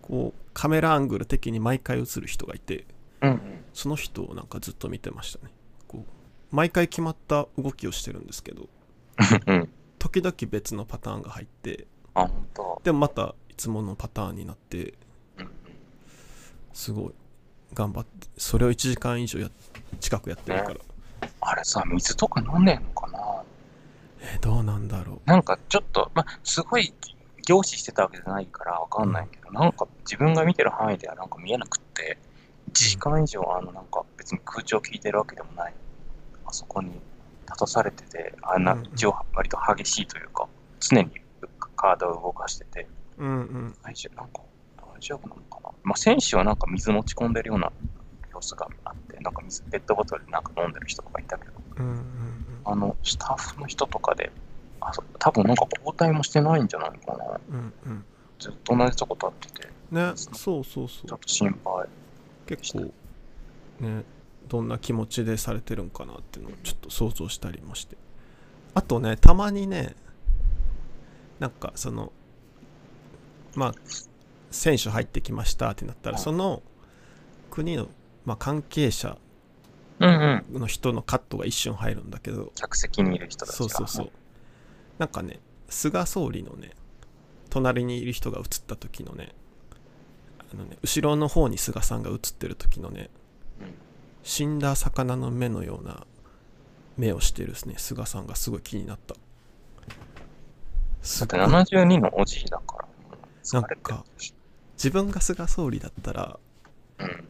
[0.00, 2.86] こうカメラアングル的に毎回映る人がいて
[3.20, 3.64] うんうん。
[3.74, 5.52] その人をなんかずっと見てましたね
[5.86, 8.68] こう毎回決まった動きをしてるんですけど
[9.46, 9.68] うん。
[9.98, 11.86] 時々別のパターンが入って。
[12.84, 14.94] でもまたいつものパターンになって。
[16.72, 17.12] すごい
[17.74, 19.50] 頑張ってそれを1時間以上や
[19.98, 20.76] 近くやってるから、
[21.40, 23.18] あれさ、水とか飲んでんのかな？
[24.20, 26.92] えーどうなんだろなんかちょっと、まあ、すごい
[27.46, 32.18] 凝視してたわけじゃないからわかんないけど、なんか自分が見てる範囲ではなんか見えなくって、
[32.70, 35.74] 1時間以上あのなんか別に空調聞いてるわけでもない、
[36.44, 36.90] あそこに
[37.46, 38.86] 立たされてて、あんなうんうん。
[38.92, 40.46] 一応割と激しいというか、
[40.80, 41.10] 常に
[41.76, 42.86] カードを動かしてて、
[43.18, 43.74] ううんうん。
[43.82, 44.40] 大丈夫なんか
[44.76, 45.70] 大丈夫なのかな？
[45.84, 47.72] まあ選手はなんか水持ち込んでるような
[48.38, 52.04] 様子があって、なんか水、ペットボトルでなんか飲んでる人とかいたけど、うんうん
[52.64, 54.30] あの、スタッフの人とかで、
[54.80, 57.40] あそ多分なんか交代もしてないんじゃないかな。
[57.50, 58.04] うんうん。
[58.38, 61.08] ずっと同じとこ立ってて、ねそうそうそう。
[61.08, 61.88] ちょっと心配。
[62.46, 62.92] 結構
[63.80, 64.04] ね
[64.48, 67.96] どんな気持ちでされてるんかなっていうのをちょっと想像したりもして。
[68.74, 69.96] あとねたまにね
[71.40, 72.12] なんかその
[73.54, 73.74] まあ
[74.50, 76.22] 選手入ってきましたってなったらうん。
[76.22, 76.62] その
[77.50, 77.88] 国の、
[78.28, 79.16] まあ、関係者。
[80.00, 83.56] の人のカットが一瞬入るんだけど客席にいる人たちが。
[83.56, 84.10] そうそうそう
[84.98, 86.70] なんかね菅総理のね
[87.50, 89.34] 隣にいる人が映った時のね
[90.52, 93.10] あのね後ろの方に菅さんが映ってる時のね
[93.60, 93.74] うん。
[94.22, 96.06] 死んだ魚の目のような
[96.96, 99.16] 目をしてるですね菅さんがすごい気になった
[101.02, 102.86] すだってっごい72のおじいだか
[103.52, 104.04] ら、なんか
[104.74, 106.38] 自分が菅総理だったら
[106.98, 107.28] うん。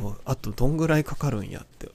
[0.00, 1.90] もうあとどんぐらいかかるんやって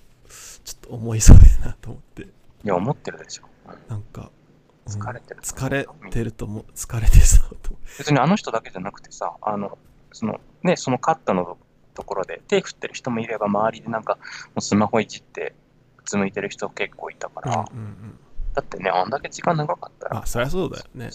[0.63, 2.23] ちょっと思いそうやなと思って。
[2.23, 2.27] い
[2.63, 3.43] や、思ってるでしょ。
[3.67, 4.45] うんなんか、うん
[4.85, 5.41] 疲れてる。
[5.41, 6.65] 疲れてると思う。
[6.75, 9.79] 疲れてそうと思別にあの人だけじゃなくてさ、あの、
[10.11, 11.57] その、ね、そのカットの
[11.95, 14.21] ところで手振ってる人もいれば、周りでなんか、も
[14.57, 15.55] うスマホいじって、
[15.97, 18.19] うつむいてる人結構いたかう、ら、うんうんうん、
[18.53, 21.09] だってね、あんだけ時間長かったら、あそりゃそうだよね。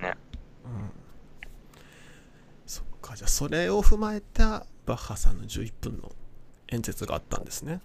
[0.00, 0.14] ね。
[0.64, 0.90] うん。
[2.66, 6.10] そっかじゃあそれを踏まえたバッハさんの11分の
[6.70, 7.80] 演説があったんですね。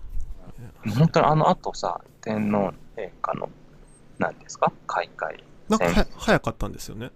[0.98, 3.50] 本当にあの後さ、天皇陛下の、
[4.18, 4.72] 何ですか？
[4.88, 5.44] 開会。
[5.68, 7.12] なんかは早かったんですよね。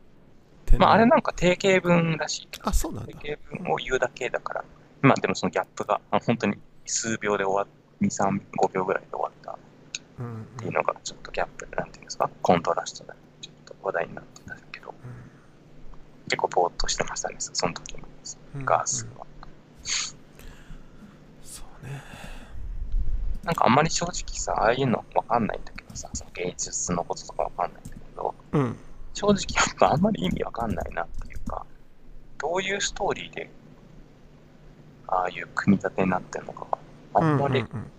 [0.77, 2.49] まあ、あれなんか定型文らしい。
[2.62, 3.13] あそうなんだ。
[3.19, 4.63] 定型文を言うだけだから、
[5.01, 7.67] まあでもそのギャップが、あ本当に数秒で終わっ
[8.01, 9.51] 2、3、5秒ぐらいで終わった。
[9.51, 9.55] っ
[10.19, 14.93] うんうんていうのが、ちょっとギャップ、なんていうんですか、コントラストで、ちょっと話題になってたけど、
[16.25, 18.03] 結構ぼーっとしてましたね、その時も、
[18.55, 18.65] うん。
[18.65, 19.25] ガースは。
[19.84, 20.18] そう
[21.83, 22.01] ね。
[23.43, 28.77] なんかあんまり正直さ、ああいうのわかんないんだけどさ、その芸術のこととかわかんないんだけど、うん。
[29.13, 31.65] 正直やっぱあんまり意味わかんないなっていうか、
[32.37, 33.49] どういうストーリーで、
[35.07, 36.77] ああいう組み立てになってるのかが、
[37.15, 37.91] あんまり、うんうん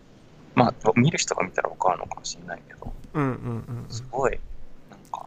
[0.54, 4.38] まあ、見る人が見たらわかるのかもしれないけど、うんうんうんすごい、
[4.90, 5.26] なんか、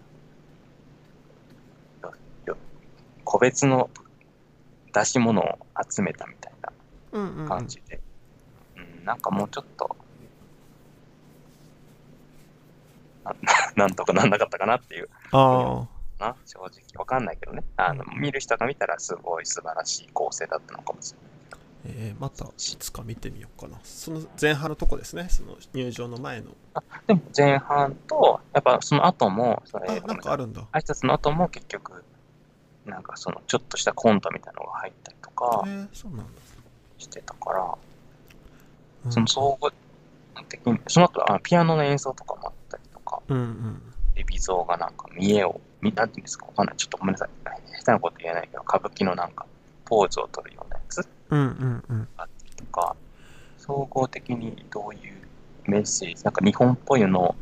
[3.24, 3.90] 個別の
[4.94, 5.58] 出し物を
[5.90, 6.72] 集めたみたいな
[7.14, 7.48] うんうんうん。
[7.48, 8.03] 感じで、うん、
[9.04, 9.96] なんかもうちょっと、
[13.24, 13.34] な
[13.76, 15.10] なんとかなんなかったかなっていう。
[15.32, 15.88] あ
[16.20, 16.70] な、正直。
[16.96, 17.64] わかんないけどね。
[17.78, 21.30] あの、見る人が見たらすごい素晴らしい構成だったのかもしれない。
[21.52, 23.78] あ、えー、またいつか見てみようかな。
[23.84, 25.28] その前半のとこですね。
[25.30, 26.52] その入場の前の。
[27.08, 30.62] でも前半と、やっぱその後も、それあなんかあるんだ。
[30.72, 32.04] 挨拶の後も結局、
[32.86, 36.42] なんかそのちょっとしたコントみたいなのが入ったりとかえー、そうなんだ、
[36.98, 37.93] してたから、うん
[39.10, 39.72] その総合
[40.50, 43.82] 的に、その後あピアノの演奏とかもあったりとか、うんうん。
[44.16, 46.78] で微像がなんか見栄を、見なんていうんですかわかんない。
[46.78, 47.30] ちょっとごめんなさい。
[47.80, 49.46] 下手なこと言えないけど、歌舞伎のなんか
[49.86, 52.08] ポーズを取るようなやつうんうんうん。
[52.18, 52.96] あったりとか、
[53.58, 55.28] 総合的にどういう
[55.66, 57.36] メッセージ、なんか日本っぽいのを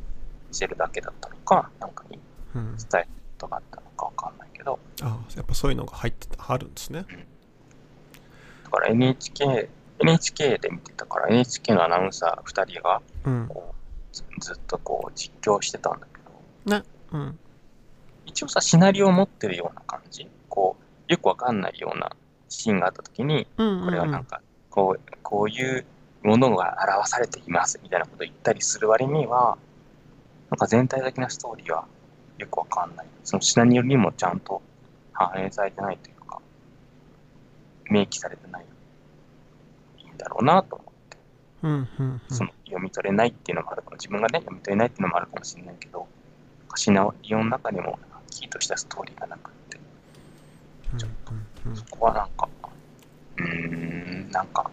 [0.50, 2.19] 見せるだけだったのか、なんかに
[2.56, 2.78] うん。
[2.78, 3.08] 伝える
[3.39, 7.06] ことがあったのかわかんないけど、あやっぱそういうのが入ってたあるんですね。
[8.63, 9.69] だから NHK、
[10.02, 13.48] NHK で見てたから NHK のアナウンサー2人がうん。
[13.48, 16.20] こうずずっとこう実況してたんだけ
[16.66, 16.84] ど、ね。
[17.12, 17.40] うん。
[18.26, 20.76] 一応さ、シナリオを持ってるような感じ、こ
[21.08, 22.12] う、よくわかんないような
[22.50, 23.86] シーンがあったときに、うん。
[23.86, 25.86] これはなんか、こう、こういう
[26.24, 29.58] ものが表されていますみたいなことを言ったりする割には、
[30.50, 31.86] なんか全体的なストーリーは
[32.38, 33.08] よくわかんない。
[33.24, 34.62] そのシナリオにもちゃんと
[35.14, 36.40] 反映されてないというか、
[37.90, 38.66] 明記されてない。
[40.22, 41.18] だろうなと思って、
[41.64, 42.22] うんうんうん。
[42.30, 46.08] その読み取れないっていうのもあるかも、自分がね、読み取れないっていうのもあるかもしれないけど、
[46.76, 49.80] シナリオの中にも、キーとしたストーリーがなくって、
[50.94, 51.02] うん
[51.68, 51.76] うんうん。
[51.76, 52.48] そこはなんか、
[53.38, 54.72] うーん、なんか、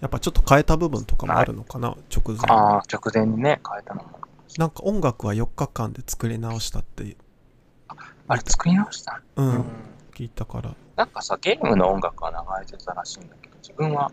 [0.00, 1.88] やっぱちょっと変えた部分とかもあるのかな？
[2.14, 4.18] 直前ああ、直前にね、変えたのも。
[4.56, 7.16] なんか音楽は4日間で作り直したって。
[8.26, 9.20] あれ作り直した？
[9.36, 9.64] うん、
[10.14, 10.74] 聞いたから。
[10.96, 14.10] なんかさ、ゲームの音楽が流れてたらしいんだけど、自分は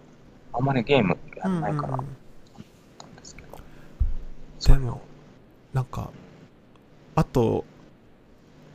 [0.53, 2.07] あんまりゲームやらないから、うんうん、
[4.59, 5.01] でも、
[5.73, 6.11] なんか、
[7.15, 7.65] あと、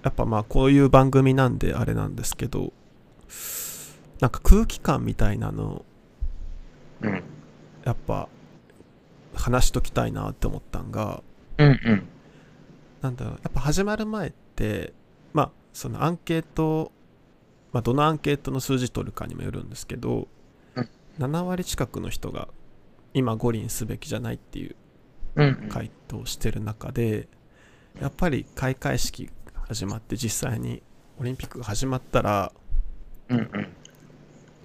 [0.02, 2.72] やっぱまあこういう番組なんであれなんですけど、
[4.20, 5.84] なんか空気感みたいなの、
[7.02, 7.22] うん、
[7.84, 8.28] やっぱ
[9.34, 11.22] 話しときたいなって思ったんが、
[11.58, 12.08] うんうん、
[13.00, 14.92] なんだろう、やっぱ始まる前って、
[15.32, 16.92] まあそのアンケート、
[17.72, 20.26] まあどのアンケートの数字取るかにもよるんですけど、うん、
[21.18, 22.48] 7割近くの人が
[23.14, 24.76] 今五輪すべきじゃないっていう
[25.68, 27.28] 回答をしてる中で、
[28.00, 29.30] やっぱり開会式
[29.68, 30.82] 始まって実際に
[31.18, 32.52] オリンピックが始まったら、
[33.28, 33.50] うんうん、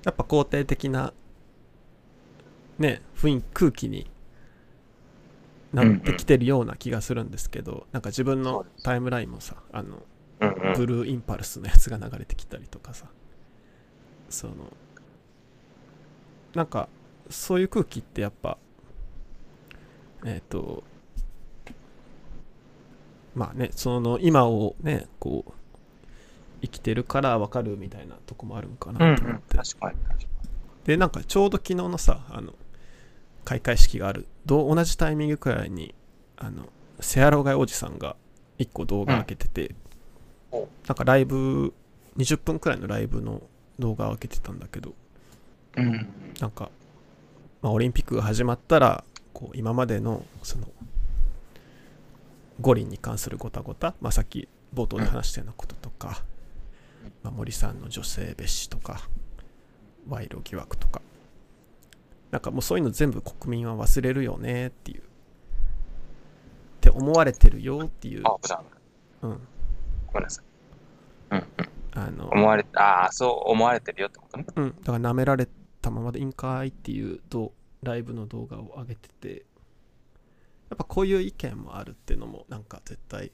[0.04, 1.14] やっぱ肯定的な
[2.80, 4.10] ね雰囲気空気に
[5.74, 10.04] なってきてるような気がするんですけど、うんうん、なんか自分のタイムラインもさあの、
[10.40, 13.08] うんうん、ブルーインパルスのやつが流れてきたりとかさ。
[14.30, 14.56] その
[16.58, 16.90] なんか
[17.30, 18.58] そういう空気ってやっぱ
[20.26, 20.84] えっ、ー、と
[23.36, 25.52] まあねその今をねこう
[26.64, 30.28] 生きてるから分かるみたいなとこもあるんかなと思って、うんうん、確かに確かに。
[30.86, 32.56] でなんかちょうど昨日のさあの
[33.46, 35.94] 開会式がある同じタイミングくらいに
[36.38, 36.70] あの
[37.02, 38.16] セアロガイおじさんが
[38.58, 39.76] 1個動画開けてて、
[40.52, 41.72] うん、なんかライブ
[42.18, 43.44] 20分くらいのライブの
[43.78, 44.96] 動画を開けてたんだけど、
[45.78, 46.08] うん、
[46.40, 46.70] なんか、
[47.62, 50.68] まあ、オリンピックが始まったらこう今までのその
[52.60, 56.24] 五輪に関するごたごた、まあ、さっき冒頭で話したようなこととか、
[57.24, 59.08] まあ、森さんの女性蔑視とか
[60.08, 61.02] 賄賂疑惑とか
[62.32, 65.04] なんかもうそういうの全部国民は忘れるよねっていうっ
[66.82, 68.24] て思われてるよっていう
[69.22, 69.40] うん。
[70.08, 70.46] ごめんなさい。
[71.32, 71.46] うんうん
[71.94, 74.46] あの思われああそう思われてるよってことね。
[74.56, 74.76] うん。
[74.84, 75.48] だから舐められ
[75.88, 77.22] たままでいいんかいっていう
[77.82, 79.46] ライブの動画を上げてて
[80.70, 83.32] やっぱこういう意見もあるっていうのもなんか絶対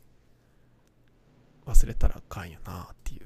[1.65, 3.25] 忘れたらあかんよなっていう。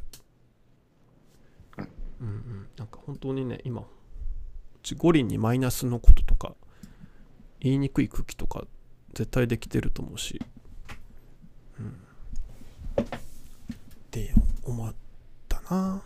[2.22, 2.68] うんうん。
[2.78, 3.86] なんか本当にね、今、う
[4.82, 6.56] ち五輪にマイナスのこととか、
[7.60, 8.66] 言いにくい空気とか
[9.14, 10.40] 絶対できてると思うし、
[11.80, 13.04] うん。
[13.04, 13.10] っ
[14.10, 14.94] て思っ
[15.50, 16.02] たな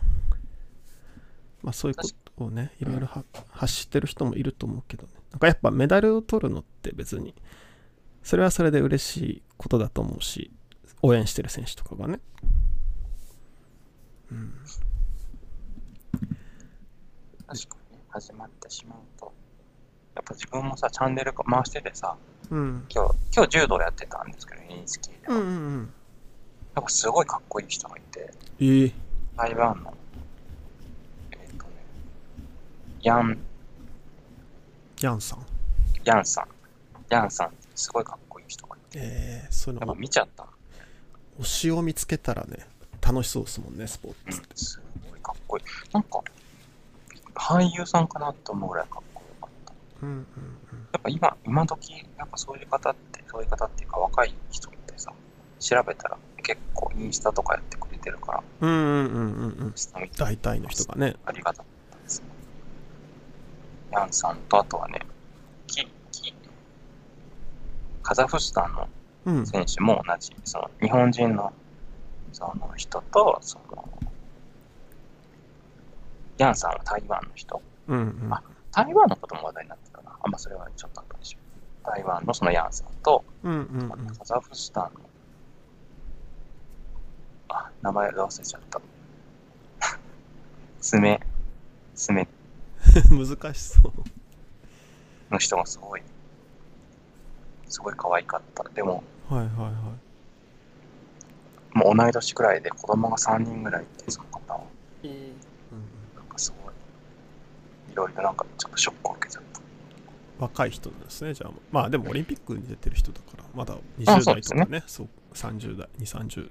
[1.62, 3.08] まあそういうことをね、いろいろ
[3.50, 5.12] 発してる人もいると思うけどね。
[5.30, 7.34] なんかやっぱメダルを取るのって別に、
[8.22, 10.50] それはそれで嬉しいことだと思うし、
[11.02, 12.20] 応援してる選手とかがね。
[14.30, 14.54] うん。
[17.46, 19.32] 確かに、始まってしまうと。
[20.14, 22.16] やっぱ自分もさ、チャンネル回しててさ、
[22.50, 25.34] うん、今日、今日柔道やってたんですけど、NHK では。
[25.34, 25.92] うんうんうん。
[26.74, 28.92] なんかすごいかっこいい人がいて、えー、
[29.36, 29.94] 台湾の、
[31.32, 31.72] えっ、ー、とね、
[33.02, 33.36] ヤン、
[35.00, 35.44] ヤンさん。
[36.04, 36.46] ヤンさん。
[37.10, 39.00] ヤンさん、すごいかっこいい人がいて。
[39.02, 40.46] えー、そういうの見ちゃった。
[41.40, 42.64] 推しを見つけたらね、
[43.00, 44.38] 楽しそうですもんね、スポーツ。
[44.38, 45.64] うん、すごいかっこいい。
[45.92, 46.22] なんか、
[47.34, 49.74] 俳優さんかなと思うぐらいかっこよかった。
[50.02, 50.24] うんうんうん、
[50.92, 55.12] やっぱ今、今時、やっぱそういう方って、そういう方っていうか若い人ってさ、
[55.58, 59.74] 調べたら結構インスタとかやってくれてるから、うんうんうんうんうん。
[60.16, 61.16] 大体の人がね。
[61.26, 61.81] ありがたかったですね。
[63.92, 65.00] ヤンさんと、あとはね、
[65.66, 66.34] キ、キ、
[68.02, 71.52] カザフスタンの選手も同じ、うん、その日本人の
[72.32, 73.88] その人と、その、
[76.38, 77.60] ヤンさんは台湾の人。
[77.88, 80.16] うんうん、あ、台湾のことも話題になってたな。
[80.22, 81.90] あんまそれはちょっと後でしょう。
[81.90, 85.00] 台湾のそのヤンさんと、うんうんうん、カザフスタンの、
[87.48, 88.80] あ、名前忘れちゃった。
[90.80, 91.20] 爪、
[91.94, 92.26] 爪。
[93.10, 93.92] 難しそう。
[95.30, 96.02] の人がすごい、
[97.68, 98.64] すごい可愛かった。
[98.70, 99.70] でも、はいはいは
[101.74, 101.78] い。
[101.78, 104.64] もう同い年くらいで子供が3人ぐらいいて、その方は。
[106.14, 106.74] なんかすごい、
[107.92, 109.60] いろいろなんかちょっとショックを受けちゃった。
[110.38, 111.50] 若い人なんですね、じゃあ。
[111.70, 116.50] まあでもオリンピックに出てる人だから、まだ20代とかね、ねそう30代、2、30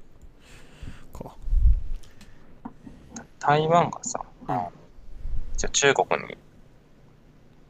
[1.14, 1.36] か。
[3.38, 4.81] 台湾がさ、うん、
[5.62, 6.36] じゃ中国に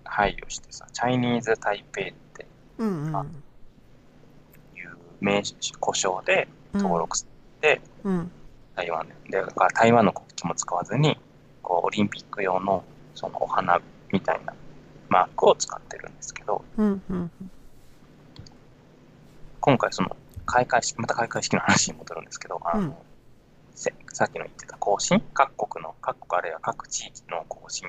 [0.05, 2.45] 配慮してさ、チャイニーズ・台北って、
[2.77, 5.43] うんうん、いう名
[5.77, 7.25] 故障で登録し
[7.59, 8.31] て、うん、
[8.77, 9.13] 台湾で。
[9.29, 11.17] で、だから台湾の国旗も使わずに、
[11.61, 13.81] こう、オリンピック用の、そのお花
[14.13, 14.53] みたいな
[15.09, 17.31] マークを使ってるんですけど、うんうん、
[19.59, 20.15] 今回その、
[20.45, 23.03] 開会式、また開会式の話に戻るんですけど、あの、
[23.75, 27.87] さっきの言ってた行進、各国の、各国あるいは各地域の行進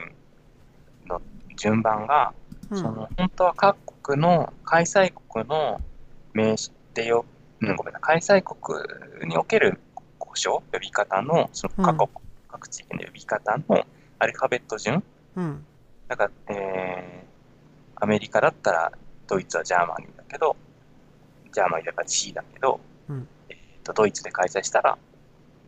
[1.06, 1.20] の
[1.56, 2.32] 順番が、
[2.70, 5.80] うん、その本当は各国の開催国の
[6.32, 7.24] 名詞でよ、
[7.60, 8.78] うん、ごめんな開催国
[9.28, 9.78] における
[10.18, 13.84] 呼称、呼び方の、その各国、うん、各地域の呼び方の
[14.18, 15.02] アルファベット順？
[15.36, 15.64] うん、
[16.08, 18.92] だから、えー、アメリカだったら
[19.26, 20.56] ドイツは Germany だけど、
[21.52, 24.96] Germany だから G だけど、うん、えーと、ドイツで開催したら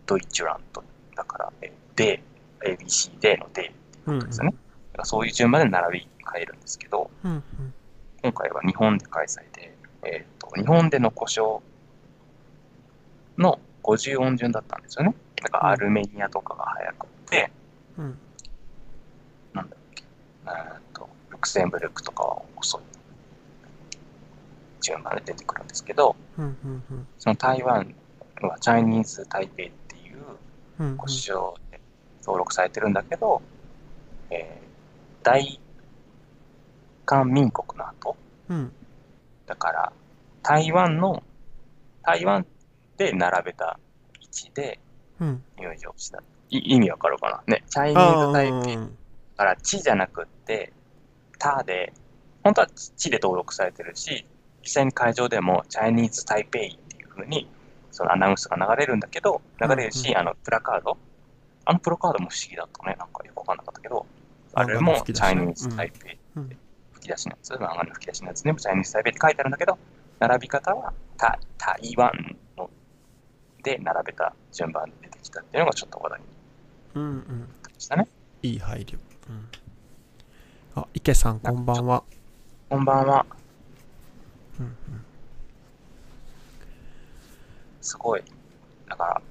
[0.06, 0.82] Deutschland
[1.16, 2.20] だから、えー、D、
[2.64, 3.72] ABC、D の D って
[4.06, 4.50] ことですよね。
[4.52, 7.42] うんだからそういう順番で並び替えるんですけど、うんうん、
[8.22, 11.60] 今回は日本で開催で、えーと、日本での呼称
[13.36, 15.16] の50音順だったんですよね。
[15.42, 17.50] だからアルメニアとかが早くて、
[17.98, 18.18] うん、
[19.52, 20.04] なんだっけ、
[20.46, 22.82] えーと、ルクセンブルクとかは遅い
[24.80, 27.92] 順番で出てくるんですけど、うんうんうん、その台湾
[28.42, 29.64] はチャイニーズ・台北
[30.74, 31.80] っていう故障で
[32.20, 33.42] 登録されてるんだけど、
[34.30, 34.64] うんうん、えー
[35.24, 35.58] 大
[37.06, 38.14] 韓民国の後、
[38.50, 38.70] うん、
[39.46, 39.92] だから
[40.42, 41.22] 台湾の
[42.02, 42.44] 台湾
[42.98, 43.78] で並べた
[44.20, 44.78] 位置で
[45.18, 45.40] 入
[45.78, 47.54] 場した、うん、意味わかるかな？
[47.54, 47.64] ね。
[47.70, 48.90] チャイニーズ台北
[49.38, 50.74] から地じゃなくって
[51.38, 51.94] 他で
[52.42, 54.26] 本当は地で登録されてるし
[54.60, 56.70] 実際に会場でもチャイニーズタイペイってい
[57.02, 57.48] うふうに
[57.94, 60.98] そのアナウンスが流れるんだけど流れるし、うんうん、あのプラカード。
[61.64, 62.96] あのプラカードも不思議だったね。
[62.98, 64.04] なんかよくわかんなかったけど。
[64.56, 66.18] あれもチャイニーズタイペイ
[66.92, 69.78] 吹き出しのやつ、漫画の吹き出しのやつでもチャイニーズタイペイって書いてあるんだけど、
[70.20, 72.12] 並び方は台湾
[72.56, 72.70] の
[73.62, 76.26] で並べた順番で出てきたっていうのがちょっと話題に
[76.94, 77.48] うんうん。
[77.78, 78.06] したね。
[78.42, 78.98] いい配慮。
[79.28, 79.48] うん、
[80.76, 82.04] あ、池さん、こんばんは。
[82.68, 83.26] こんばんは。
[84.60, 84.74] うんうん、
[87.84, 88.22] すごい。
[88.88, 89.22] だから、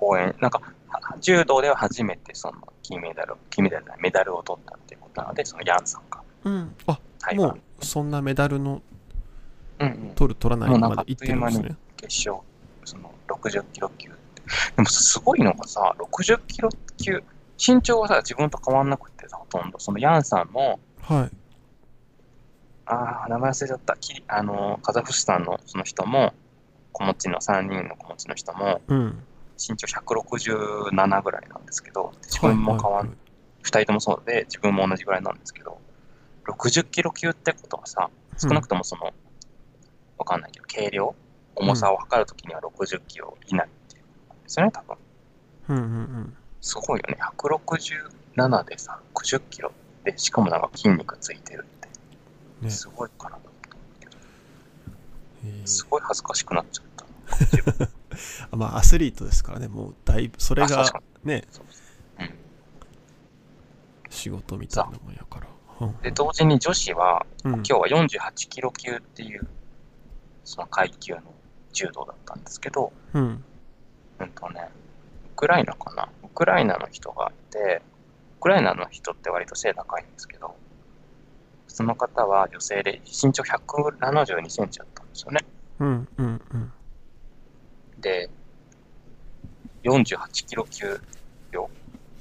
[0.00, 0.60] 応援、なんか、
[1.20, 6.20] 柔道では初めてその金メダル、金メダルメダルを取ったっていうことなので、そのヤンさんが。
[6.44, 6.74] うん。
[6.86, 6.98] あ、
[7.34, 8.82] もうそんなメダルの、
[9.78, 11.76] うんうん、取る、取らないまで行ってるんですね。
[11.96, 12.44] 決勝、
[12.84, 14.42] その60キロ級って。
[14.76, 17.22] でもすごいのがさ、60キロ級、
[17.58, 19.78] 身長はさ、自分と変わんなくてさ、ほとんど。
[19.78, 21.36] そのヤンさんも、はい。
[22.86, 23.96] ああ、名前忘れちゃった。
[23.96, 26.32] きあの、カザフスタンのその人も、
[26.96, 29.22] 子持ちの3人の子持ちの人も、うん、
[29.58, 33.08] 身長167ぐらいなんですけど、自分も変わん、
[33.62, 35.78] 2人ともそうで、自分も同じぐらいなんですけど、
[36.46, 39.12] 60キロ級ってことはさ、少なくともその、
[40.16, 41.14] わかんないけど、軽量、
[41.54, 44.96] 重さを測るときには60キロ以内っていうんですよね、多分。
[45.68, 45.86] うんうんう
[46.20, 46.36] ん。
[46.62, 47.18] すごいよね。
[47.20, 49.70] 167でさ、60キロ
[50.04, 51.66] で、しかもなんか筋肉ついてる
[52.60, 53.52] って、すごいかなと思っ
[54.00, 56.85] たけど、すごい恥ずかしくなっちゃった。
[58.52, 60.84] まあアスリートですからねもうだいぶそれが
[61.24, 61.44] ね、
[62.18, 62.30] うん、
[64.10, 65.46] 仕事みたいなもんやから。
[66.02, 69.46] で同時に女子は、うん、今日は48キロ級っていう
[70.44, 71.20] その階級の
[71.72, 73.44] 柔道だったんですけど、うん、
[74.20, 74.68] うんとね、
[75.32, 76.08] ウクライナかな。
[76.24, 77.82] ウクライナの人がいて、
[78.38, 80.54] ウクライナの人って割と背高いんですけど、
[81.68, 85.40] その方は女性で身長172センチだったんですよね。
[85.80, 86.72] うんうんうん。
[87.98, 88.30] で、
[89.84, 91.00] 48キロ級
[91.52, 91.70] よ。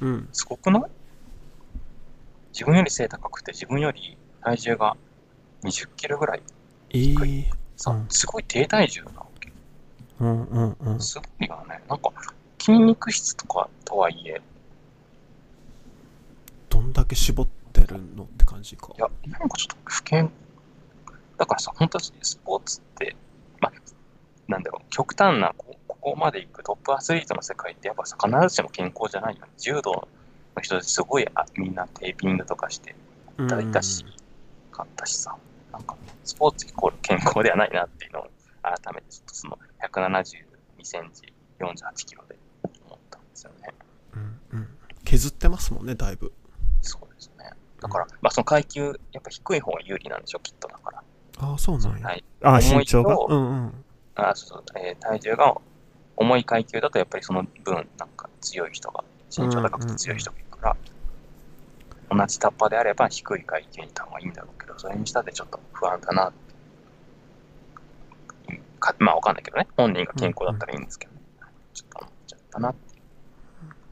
[0.01, 0.30] うん。
[0.32, 0.84] すごくない？
[2.53, 4.95] 自分より背高くて、自分より体重が
[5.63, 6.41] 20キロぐらい
[6.89, 7.39] 低い。
[7.39, 9.51] えー、さ、うん、すごい低体重なわけ。
[10.19, 10.99] うんうんうん。
[11.01, 11.82] すごいよね。
[11.89, 12.09] なんか、
[12.59, 14.41] 筋肉質とかとはいえ。
[16.69, 18.93] どんだけ絞ってるのって感じか。
[18.97, 20.32] いや、なんかちょっと不健。
[21.38, 23.15] だからさ、本当にスポーツって、
[23.59, 23.73] まあ、
[24.48, 29.52] なんだろう、極端なこここまで行くトップアスリートの世界ってやっぱさ、必ずしも健康じゃないよね。
[29.58, 30.08] 柔道
[30.56, 32.96] の人すごいあみんなテーピングとかして
[33.39, 34.06] いただいたし、
[34.72, 35.36] 買ったしさ、
[35.72, 38.28] なんかスポーツイコール健康ではないなっていうのを
[38.62, 40.43] 改めてちょっとその172
[40.84, 42.38] センチ、48キロで
[42.86, 43.74] 思ったんですよね。
[44.14, 44.68] うんうん、
[45.04, 46.32] 削ってますもんね、だいぶ。
[46.82, 47.50] そうですね。
[47.82, 51.04] だから、まあその階級、やっぱ低い方が有利なんでしょ、きっとだから。
[51.39, 52.08] ああ、そうなんや。
[52.08, 53.18] はい、ああ、身長が？
[53.28, 53.85] うんうん。
[54.16, 55.55] あそうそう、えー、体重が
[56.18, 60.78] 重い階級だとやっぱりその分なんか強い人が身長高くて強い人がいるから、
[62.09, 66.32] うんうん、同じタッパーであれば低い階級にいた方がいいんだろうけどそれにしたってちょっと不安だな
[68.80, 71.47] かまあわかんないけどね本人が健康だったらいいんですけどね、うん。
[71.47, 73.01] うん、ちょっと思っちゃったなっていう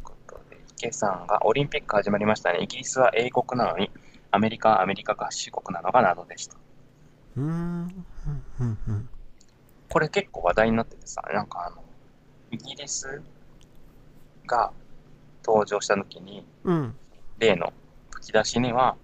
[0.04, 2.60] ことで池さんがオリンピック始まりましたね。
[2.62, 3.90] イギリスは英国なのに
[4.32, 6.56] アメリカはアメリカ合衆国なのが謎でした。
[7.38, 8.06] うん
[8.60, 9.10] うんうん
[9.94, 11.84] これ結構話題になっててさ、なんかあの、
[12.50, 13.22] イギリス
[14.48, 14.72] が
[15.46, 16.96] 登場した時に、うん。
[17.38, 17.72] 例の
[18.10, 18.98] 吹き出しには、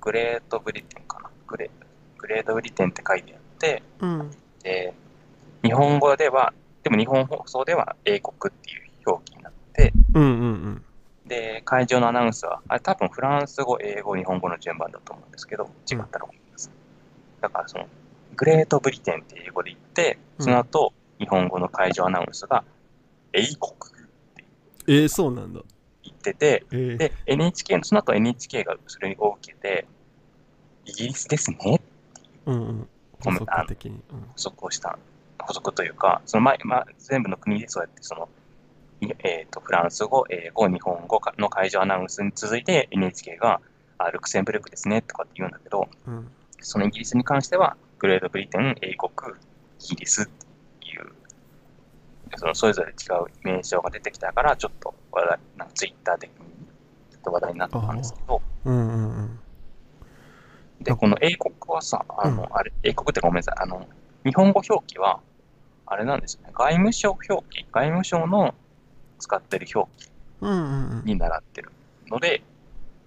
[0.00, 1.30] グレートブリテンかな？
[1.46, 1.70] グレ
[2.16, 4.30] グレートブリテンって書いてあって、うん。
[4.62, 4.94] で、
[5.62, 10.84] 日本語では、でも日本放送では英国っていう表記になって、うんうんうん。
[11.26, 16.70] で、会場のアナウンスは、あれ多分フランス語、英語、日本語の順番だと思うんですけど、違ったら思います。
[17.42, 17.86] だからその、
[18.36, 22.64] グレートブリテンって英語で言って、その後、日本語の会場アナウンスが、
[23.32, 23.54] 英国っ
[24.34, 24.44] て
[24.86, 25.60] えー、そうなんだ。
[26.02, 29.86] 言ってて、えー、で、NHK の、その後 NHK がそれを受けて、
[30.86, 31.80] イギリスですね、
[32.46, 32.88] うんうん。
[33.20, 33.90] 補ごめん足的に。
[33.90, 34.98] うん補足をした、
[35.38, 38.28] 補足というか、その前、まあ、全部の国でそうやって、その、
[39.02, 43.60] いえー、とフランス語、英語、日本語の会場アナウンスに続いて NHK が、
[43.98, 46.30] あルクセンブルクですねとかって言うんだけど、うん。
[46.60, 49.10] そのイギリスに関しては、グレートブリテン、英国、
[49.78, 51.12] イギリスっていう、
[52.36, 56.36] そのそれぞれ違う名称が出てきたから、ちょっと話題、なんかツイッター的に
[57.10, 59.40] ちょっと話題になったんですけど、うんうんうん。
[60.80, 63.86] で、この英国はさ、あの、うんあれ、英国ってごめんなさい、あの、
[64.24, 65.20] 日本語表記は、
[65.86, 68.54] あれなんですよね、外務省表記、外務省の
[69.18, 70.10] 使ってる表記。
[71.04, 71.70] に習ってる
[72.08, 72.42] ので、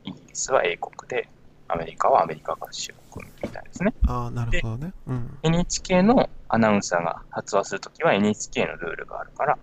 [0.03, 1.27] イギリスは英国で、
[1.73, 3.93] アメリカはアメリカ合衆国みたいですね。
[4.07, 4.93] ああ、なるほどね。
[5.07, 5.37] うん。
[5.41, 9.57] NHK のアナウンサーが発話するときは NHK のルールがあるから、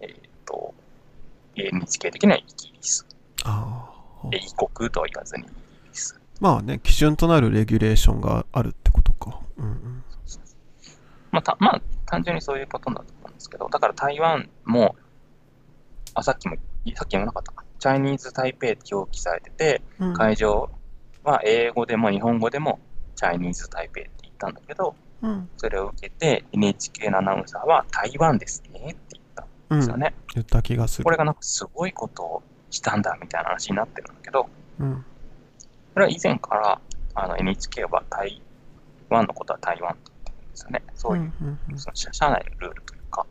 [0.00, 0.10] えっ、
[0.44, 0.74] と、
[1.56, 3.06] NHK 的にはイギリス。
[3.44, 3.88] あ
[4.24, 4.28] あ。
[4.30, 4.40] 英
[4.76, 5.52] 国とは言わずにイギ
[5.90, 6.20] リス。
[6.38, 9.40] まあね、基準となるレギュレーションがあるってことか。
[9.56, 10.04] うんうん。
[11.30, 14.96] まあ、たまあ、単純にそういうことだと思うんですけど、だから台湾も、
[16.12, 16.56] あ、さっきも、
[16.94, 17.64] さっきもなかったか。
[17.78, 20.68] チャイニーズ・タイペイって表記されてて、うん会場
[21.24, 22.80] は英語でも日本語でも
[23.14, 25.48] チャイニーズ・タイペイって言ったんだけど、うん。
[25.56, 29.78] それを受けて NHK のアナウンサーは台湾ですねって言ったんうん。
[29.80, 30.14] ですよね。
[30.34, 31.04] 言った気がする。
[31.04, 34.48] これがなんかすごいことをしたんだみたいな話になってるんだけど、
[34.80, 35.04] うん。
[35.94, 36.80] これは以前から
[37.14, 38.42] あの NHK は台
[39.10, 40.82] 湾のことは台湾って言ってるんですよね。
[40.94, 43.26] そういう、うんうんその社社内のルールというか、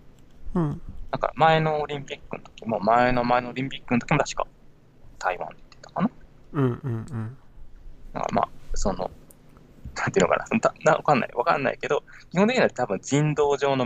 [0.54, 0.82] うん。
[1.12, 4.48] なんか前のオリンピックの時も、前の前のオリンピックの時も確か
[5.20, 6.10] 台湾って言ってたかな。
[6.54, 7.38] うんうんうん。
[8.14, 9.10] だからまあ、その、
[9.96, 13.86] なんていうのかな、 たなわかんない、わかんないけど、基本的には多分人道上の、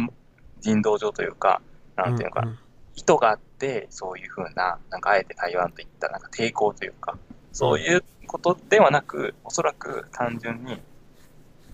[0.59, 1.61] 人道上というか、
[1.95, 2.59] なんていうのかな、うん
[2.95, 7.17] 意図があって、そういうふうな、なんかあえて台湾といったなんか抵抗というか、
[7.51, 10.81] そういうことではなく、おそらく単純に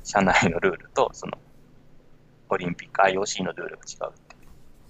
[0.04, 1.38] 社内のルールと、その、
[2.50, 4.38] オリンピック IOC のルールが違うってい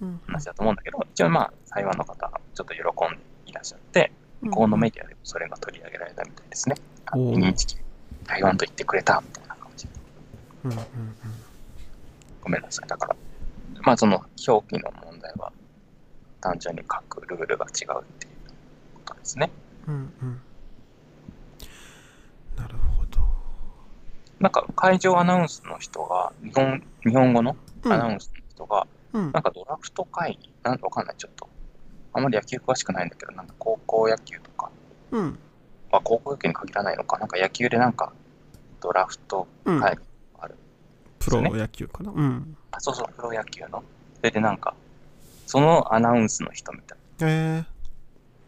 [0.02, 0.20] ううん。
[0.26, 6.74] 話だと思うんだけど、一応まあ、台湾の方はちょっと喜んでいらっしゃって、うん向こうのメディアでもそれが取り上げられたみたいですね。
[7.06, 7.76] あおー NHK、
[8.24, 9.92] 台湾と言ってくれたみたいな感じで。
[10.64, 10.78] うんうん
[12.42, 12.88] ごめんなさい。
[12.88, 13.16] だから、
[13.82, 15.52] まあその表記の問題は、
[16.40, 18.32] 単純に書くルールが違うっていう
[18.94, 19.50] ことですね。
[19.86, 20.40] うんうんうん
[22.56, 23.20] なるほど。
[24.40, 31.48] なんか会場アナウンスの人が、日本日本語のアナウンスの人が、うんなんかドラフト会議、なんわかんない、ちょっと。
[32.12, 34.70] あんまり野球詳しくないんだけど、なんか高校野球とか、
[35.10, 35.38] うん
[35.90, 38.12] まあ、高校野球に限らないのか、なんか野球でなんか
[38.80, 40.02] ドラフトうん会議
[40.38, 40.56] ある。
[41.18, 42.10] プロ野球かな？
[42.10, 42.56] うん。
[42.72, 43.82] あ、そうそう、プロ野球の。
[44.16, 44.74] それでなんか、
[45.46, 46.98] そのアナウンスの人みたい。
[47.22, 47.64] え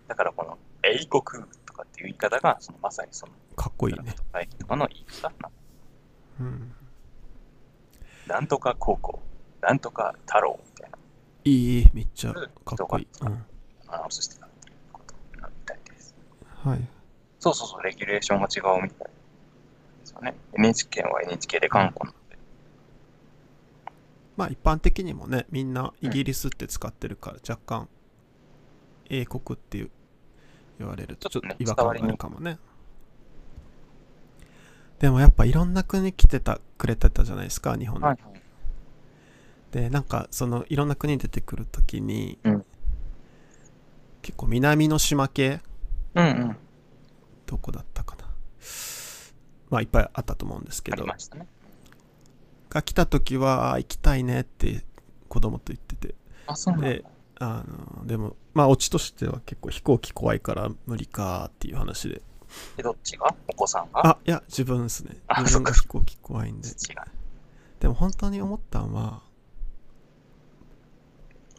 [0.08, 1.22] だからこの、英国
[1.64, 5.50] とかっていう言い方が、そのまさにその、ー、かっこいいね会議とかの言い方な。
[6.40, 6.74] うん。
[8.26, 9.22] なんとか高校、
[9.60, 10.90] なんとか太郎みたい
[11.44, 13.08] いい、めっちゃかっこいい。
[13.20, 13.44] うん。
[13.94, 16.14] なアナウンスしてたっていうことみたいです。
[16.64, 16.88] はい。
[17.38, 19.12] そうそうそう、レギュレーションが違うみたいで
[20.04, 20.34] すよね。
[20.54, 22.38] NHK は NHK で頑固なので。
[24.36, 27.88] まあ一般的にもね、みんなイギリスって使ってるから若干
[29.08, 29.90] 英国っていう
[30.78, 32.58] 言われるとちちょっと違和感があるかもね。
[34.98, 38.04] でもやっぱいろんな国来てたくれてたじゃないですか、日本に。
[38.04, 38.18] はい。
[39.72, 42.64] で、なんかそのいろんな国出てくるときに、うん
[44.24, 45.60] 結構南の島系
[46.14, 46.56] うんうん。
[47.44, 48.24] どこだったかな。
[49.68, 51.46] まあいっぱいあったと思うんですけありど、ましたね。
[52.70, 54.82] が来た時はあ行きたいねって
[55.28, 56.14] 子供と言ってて、
[56.46, 56.80] あ、そう。
[56.80, 57.04] で
[57.38, 57.62] あ
[57.98, 62.22] のでもまあオチとしては結構飛行機怖いから無理かっていう話で
[62.78, 63.34] で、どっちが？
[63.48, 64.06] お子さんが？
[64.06, 66.74] あいや自分ですねあ自分が飛行機怖いんで違う。
[67.80, 69.20] でも本当に思ったのは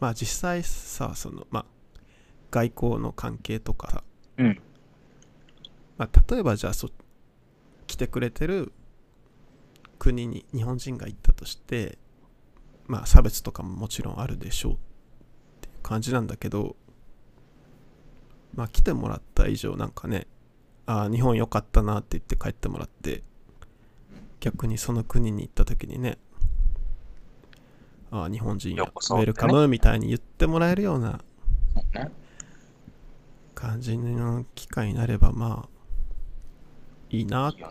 [0.00, 1.66] まあ実際さそのまあ
[2.50, 4.04] 外交の関係とかさ、
[4.38, 4.60] うん。
[5.98, 6.90] まあ、例えばじゃあそ
[7.86, 8.72] 来てくれてる
[9.98, 11.98] 国に日本人が行ったとして
[12.86, 14.76] まあ差別とかももちろんあるでしょうっ
[15.60, 16.76] ていう感じなんだけど
[18.54, 20.26] まあ来てもらった以上なんかね
[20.86, 23.22] ああ日本良かったなって言って帰ってもらって
[24.40, 26.18] 逆にその国に行った時にね
[28.10, 31.20] ああ日本人やウェルカムみたいに言ってもらえるような
[33.56, 35.68] 感じの機会になればまあ
[37.08, 37.64] いいなって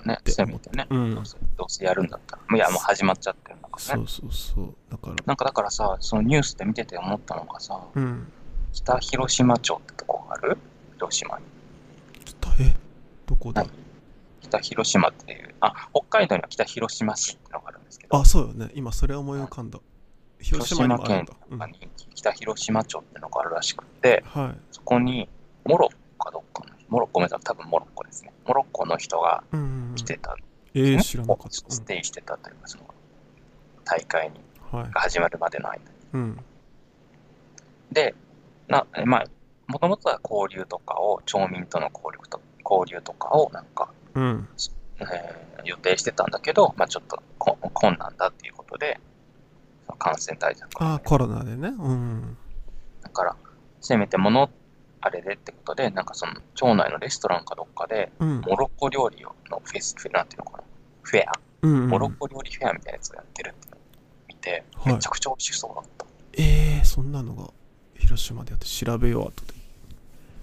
[0.44, 0.70] 思って。
[0.72, 1.26] ね、うん、どう
[1.70, 2.58] せやるんだったら。
[2.58, 3.84] いや、もう始まっちゃってるのかね。
[3.84, 4.76] そうそうそう。
[4.90, 5.16] だから。
[5.26, 8.28] なんかだからさ、そのニュースで見てて思ったのがさ、うん、
[8.74, 10.58] 北広島町ってとこがある？
[10.96, 11.46] 広島に。
[12.26, 12.50] 北？
[12.62, 12.76] え？
[13.28, 13.66] どこだ？
[14.42, 18.18] 北広島っていう、あ、北海道には北広島市ってのがあるんですけど。
[18.18, 18.72] あ、そうよね。
[18.74, 19.80] 今それ思い浮かんだ。
[20.40, 25.28] 広島県とかに北広島町ってのがあるらしくて、はい、そこに
[25.66, 28.32] モロッコかどっかのモロッコめさん多分モロッコですね。
[28.46, 29.44] モロッコの人が
[29.96, 30.36] 来てた、
[30.74, 31.52] うん、えー、知らなかった。
[31.52, 32.86] ステイしてたというかその
[33.84, 34.40] 大会に、
[34.72, 36.40] はい、が始まるまでの間に、うん、
[37.92, 38.16] で
[38.68, 39.26] なまあ
[39.68, 44.48] もともとは交流とかを町民との交流と交流とかをなんか、うん。
[45.00, 48.98] えー、予定してたんだけど、まあ、ちょっと困難だっていうことで
[50.00, 51.74] 感染対策、ね、あコロナでね。
[51.78, 52.38] うん。
[53.02, 53.36] だから
[53.82, 54.50] せめてもの
[55.02, 60.64] あれでってことで、なんかその町内のレストランかどっかで、モロッコ料理のフェス、なんていうのかな、
[61.04, 61.32] フェア、
[61.62, 63.78] うんうん、モロッコ料理フェアみたいなやつをやってるって
[64.28, 66.06] 見て、はい、めちゃくちゃ美味しそうだった。
[66.34, 67.50] えー、そんなのが
[67.98, 69.54] 広島でやって調べよう後で。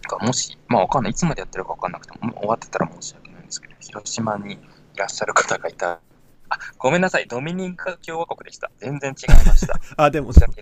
[0.09, 4.59] かもし、まあわかんない、いつまでやってるかわかんなくても、終わってたら申し訳ないんですけど、広島にい
[4.97, 6.01] らっしゃる方がいた。
[6.49, 8.71] あ、ごめんなさい、ドミニカ共和国でした。
[8.79, 9.81] 全然違いました。
[9.97, 10.53] あ、でも、でも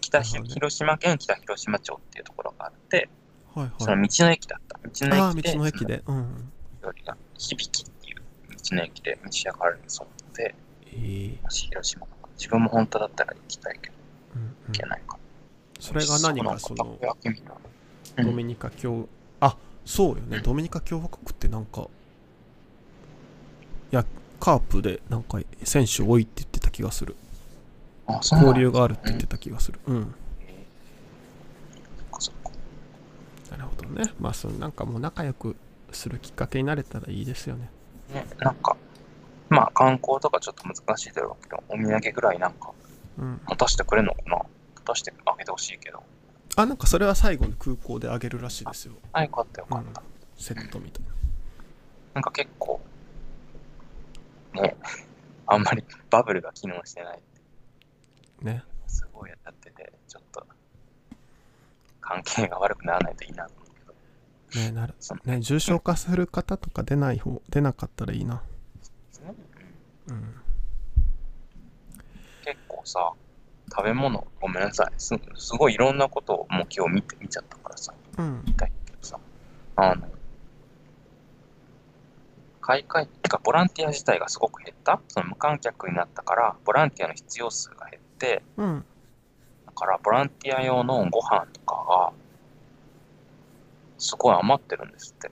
[0.00, 3.08] 北広島県北広島町っていうところがあって、
[3.54, 4.78] はいはい、その道の駅だった。
[4.82, 6.52] 道の駅で、道の駅で、うん。
[6.82, 8.22] 料理が響きっていう
[8.70, 10.54] 道の駅で召し上がるそうで、
[10.86, 13.94] えー、広島自分も本当だったら行きたいけど、
[14.36, 15.16] うんうん、行けないか
[15.78, 16.98] それが何かその、
[18.16, 19.08] ドミニカ共、
[19.40, 21.86] あ、そうよね、ドミニカ共和国ってなんか、い
[23.90, 24.04] や、
[24.38, 27.16] カープでなんか選手多いって言ってた気がする。
[28.08, 29.80] 交流があるって言ってた気がする。
[29.86, 30.14] うん。
[33.50, 34.12] なるほどね。
[34.18, 35.56] まあ、そのなんかもう仲良く
[35.92, 37.70] するきっかけになれたらいいですよね。
[38.12, 38.76] ね、なんか、
[39.48, 42.72] まあ観光とかちょっと難しいだろうけど、お土産ぐらいなんか、
[43.18, 44.36] 持たせてくれるのかな？
[44.36, 44.46] 持
[44.84, 46.02] たせてあげてほしいけど。
[46.56, 48.94] あ、なんかそれは最後に空港であげるらしいですよ。
[49.12, 50.00] あ、よかったよかった。
[50.00, 51.12] うん、セットみたいな。
[52.14, 52.80] なんか結構、
[54.54, 54.76] ね、
[55.46, 57.20] あんまりバブルが機能してない
[58.44, 58.64] ね。
[58.86, 60.46] すごいやってて、ちょっと、
[62.00, 64.64] 関係が悪くならないといいなと思うけど。
[64.66, 64.94] ねなる。
[65.24, 68.42] ね、重症化する方とか出ない方、出なかったらいいな。
[70.08, 70.34] うん。
[72.44, 73.12] 結構さ、
[73.70, 74.92] 食べ物、ごめんなさい。
[74.98, 79.18] すすごいいろんなことをもう今日見て、見ちゃったからさ、うん、言いたいけどさ、
[79.76, 80.06] あの、
[82.60, 85.00] 開会ってか、ボランティア自体がすごく減った。
[85.08, 88.01] その無観客になったから、ボランティアの必要数が減っ、
[88.56, 88.84] うん、
[89.66, 92.12] だからボランティア用のご飯とかが
[93.98, 95.28] すごい余ってるんですって。
[95.28, 95.30] へ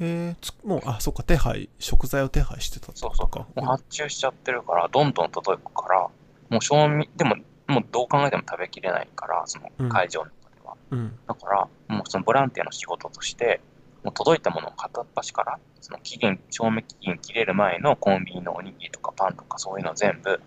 [0.00, 2.98] えもうあそっか手配食材を手配してたとか。
[2.98, 3.60] そうそう。
[3.60, 6.08] もう発注しちゃってるからどんどん届くから
[6.48, 7.36] もう賞味でも
[7.68, 13.60] もうどう考えても食べきれないからその会場の中では、うん、だからもうそのボランティアの仕事として
[14.02, 20.40] もう届いたものを片っ端からその期限賞味期限切れる前のコンビニのおにぎりとかパンとかそういうの全部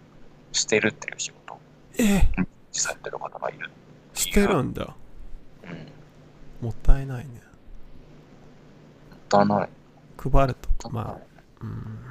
[0.55, 1.57] 捨てるっていう仕事
[1.99, 2.29] ええ
[2.71, 3.69] 実際やってる方がいる
[4.13, 4.95] 捨てるんだ。
[5.63, 6.65] うん。
[6.65, 7.41] もったいないね。
[9.11, 9.69] もったいない。
[10.17, 11.17] 配るとか、まあ、
[11.61, 12.05] うん。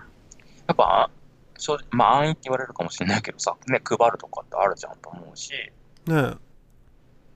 [0.66, 1.10] やっぱ、
[1.56, 5.52] 正直、まあ安易って言われるかもしれないけどさ、ね、配るとかってあるじゃんと思うし、
[6.06, 6.34] ね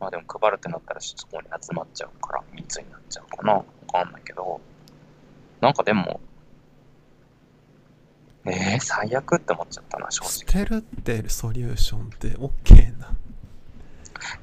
[0.00, 3.54] まあでも配るってなったらそこに集まっちゃうから、密になっちゃうかな。
[3.54, 4.60] わかんないけど、
[5.60, 6.20] なんかでも、
[8.50, 10.30] えー、最悪って思っちゃったな、正直。
[10.30, 13.14] 捨てるってソリューションって OK な。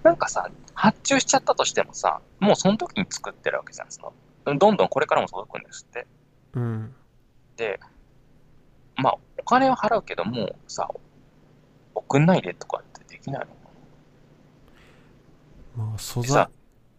[0.03, 3.91] なんかさ、発注しちゃったとしてもさ、もうその時に作ってるわけじゃん。
[3.91, 4.01] そ
[4.45, 6.07] のどんどんこれからも届くんですって。
[6.53, 6.95] うん。
[7.57, 7.79] で、
[8.97, 10.89] まあ、お金は払うけど、もうさ、
[11.93, 13.51] 送んないでとかってできないのか
[15.77, 16.47] なまあ、素材。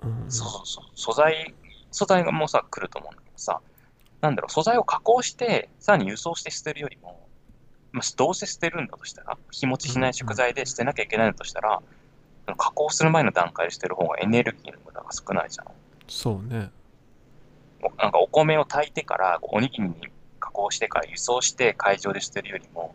[0.03, 0.85] うん、そうそうそう。
[0.95, 1.55] 素材、
[1.91, 3.61] 素材がもうさ、来ると思うんだけどさ、
[4.27, 7.27] なんだろう、素材を加工して、さらに輸送して捨てるよりも、
[7.93, 11.81] まあ、どうせ捨てるんだとしたら、日持ちしない食材で捨てなきゃいけないんだとしたら、
[12.49, 15.67] うん、加工する前の段階で捨てる方がエネルギーの無駄が少ないじゃん。
[16.09, 16.71] そうね。
[17.99, 19.95] なんかお米を炊いてから、おにぎりに
[20.41, 22.95] 加工してから輸送して会場で捨てるよりも、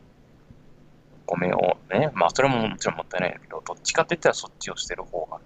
[1.28, 5.40] お米をね、まあそれももちろんもったいないんだけど、どっちかって言ったらそっちを捨てる方が、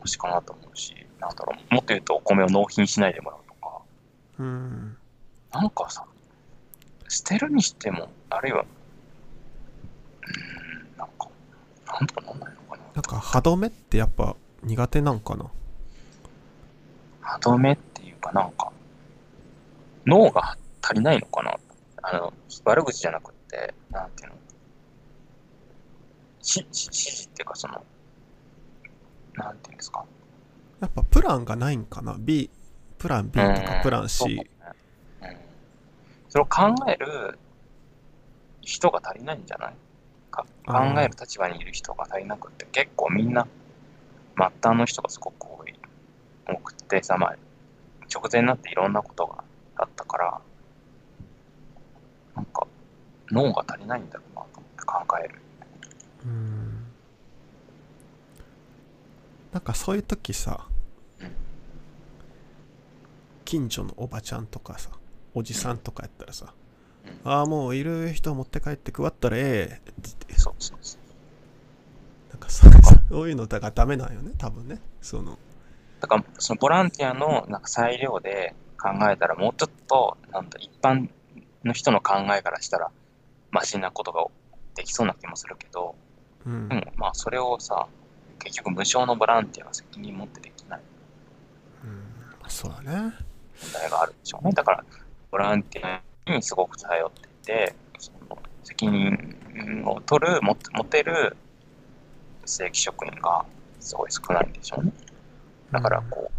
[0.00, 1.06] もしかなと思うし。
[1.20, 3.47] なんだろう、もっと言うとお米を納品しないでもらう
[4.38, 4.96] うん。
[5.52, 6.04] なんかさ、
[7.08, 8.64] 捨てるにしても、あるいは、う
[10.96, 11.28] ん、なんか、
[11.86, 12.82] なんとかなんないのかな。
[12.94, 15.46] なんか歯止めってやっぱ苦手なんかな？
[17.20, 18.70] 歯止めっていうかなんか、
[20.06, 21.56] 脳が足りないのかな？
[22.02, 22.32] あの、
[22.64, 24.36] 悪口じゃなくて、なんていうの？
[26.42, 27.84] し指示っていうかその、
[29.34, 30.04] なんていうんですか？
[30.80, 32.50] やっぱプランがないんかな ?B、
[32.98, 34.24] プラン B とかプラン C。
[34.34, 35.28] うん、
[36.28, 37.38] それを考える
[38.60, 39.74] 人が足りないんじゃない？
[40.30, 43.46] か考える立場にいる人が足りなくて、結構みんな、
[44.36, 45.74] 末端の人がすごく多い、
[46.46, 47.36] 多くてさ、まあ、
[48.12, 49.42] 直前になっていろんなことが
[49.76, 50.40] あったから、
[52.36, 52.66] なんか、
[53.30, 55.40] 脳が足りないんだろうなと思って考える。
[56.24, 56.84] うん。
[59.52, 60.66] なんかそういう時さ、
[63.48, 64.90] 近所のおばちゃんとかさ
[65.32, 66.52] おじさんとかやったらさ、
[67.24, 70.34] うん、ああもういる人持って帰って配ったらええって言って。
[70.38, 72.30] そうそうそう。
[72.30, 72.68] なんかそ
[73.22, 74.82] ういうのだからダメなんよね多分ね。
[75.00, 75.38] その。
[75.98, 81.08] だからそのボランティアのなんか裁量で考えたらもうちょっとなんだ一般
[81.64, 82.90] の人の考えからしたら
[83.50, 84.26] マシなことが
[84.74, 85.94] できそうな気もするけど、
[86.44, 87.86] うん、でもまあそれをさ
[88.40, 90.80] 結局無償のボランティアが責任持ってできない。
[91.84, 93.27] うん、そうだね。
[93.62, 94.52] 問題があるでしょうね。
[94.52, 94.84] だから、
[95.30, 100.54] ボランティアにすごく頼っていて、その責任を取る、持
[100.84, 101.36] てる
[102.44, 103.44] 正規職員が
[103.80, 104.92] すごい少ないんでしょうね。
[105.70, 106.30] だから、こ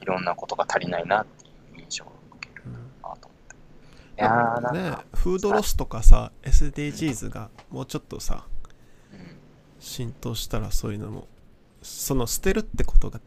[0.00, 3.16] う、いろんなことが足りないなっていう印象を受けるなと思っ
[3.48, 3.56] て。
[4.18, 8.46] いやーなんね、フードロスとかさ、SDGs がもうちょっとさ、
[9.80, 11.26] 浸透したらそういうのも
[11.82, 13.18] その捨てるってことが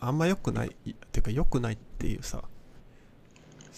[0.00, 0.74] あんま良くない
[1.10, 2.44] っていうか良くないっていうさ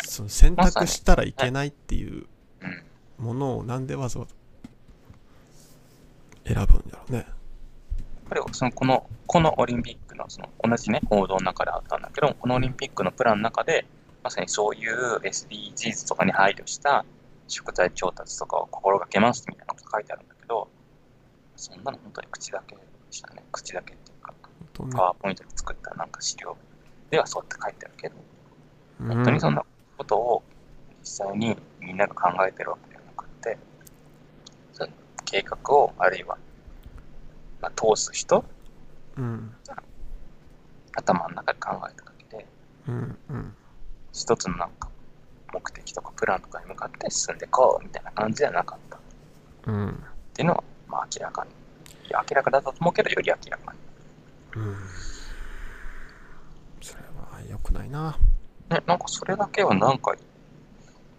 [0.04, 2.26] その選択したらいけないっていう
[3.18, 4.34] ものをなんでわざわざ
[6.44, 7.18] 選ぶんだろうね。
[7.18, 7.26] やっ
[8.28, 13.86] ぱりそのこのこのオリンピックのその同じね報道の中であったんだけどこのオリンピックのプランの中で
[14.22, 17.04] まさにそういう SDGs とかに配慮した
[17.48, 20.68] 食材調達とかを心がけますみたいなこと書いてあるんだけど
[21.56, 23.42] そんなの本当に口だけでしたね。
[23.52, 24.34] 口だけっていうか、
[24.96, 26.56] パワーポイントで作ったなんか資料
[27.12, 28.14] ではそうやって書いてあるけど、
[29.14, 29.62] 本当にそんな
[29.98, 30.42] ことを
[31.00, 33.58] 実際にみんなが考えてるわけではなくて、
[34.72, 34.90] その
[35.26, 36.38] 計画をあるいは、
[37.60, 38.42] まあ、通す人、
[39.18, 39.54] うん、
[40.96, 42.46] 頭の中で考えただけで、
[42.88, 43.54] うんうん、
[44.10, 44.88] 一つのなんか
[45.52, 49.70] 目的とかプランとかに向かって進んでこうみたいな感じじゃなかった。
[49.70, 49.92] うん、っ
[50.32, 51.50] ていうのはまあ、明らかに。
[52.10, 53.78] 明らかだと思うけど、より明らかに。
[54.62, 54.76] うん。
[57.72, 58.18] ないな。
[58.70, 60.14] ね、なんかそれだけはなんか、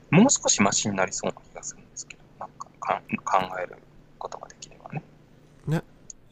[0.10, 3.02] もう少しマシになりそうな気がするんですけど、なんかか
[3.40, 3.78] 考える
[4.18, 5.04] ことができればね。
[5.68, 5.82] ね、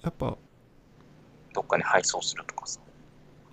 [0.01, 0.37] やっぱ。
[1.53, 2.79] どっかに配送するとかさ。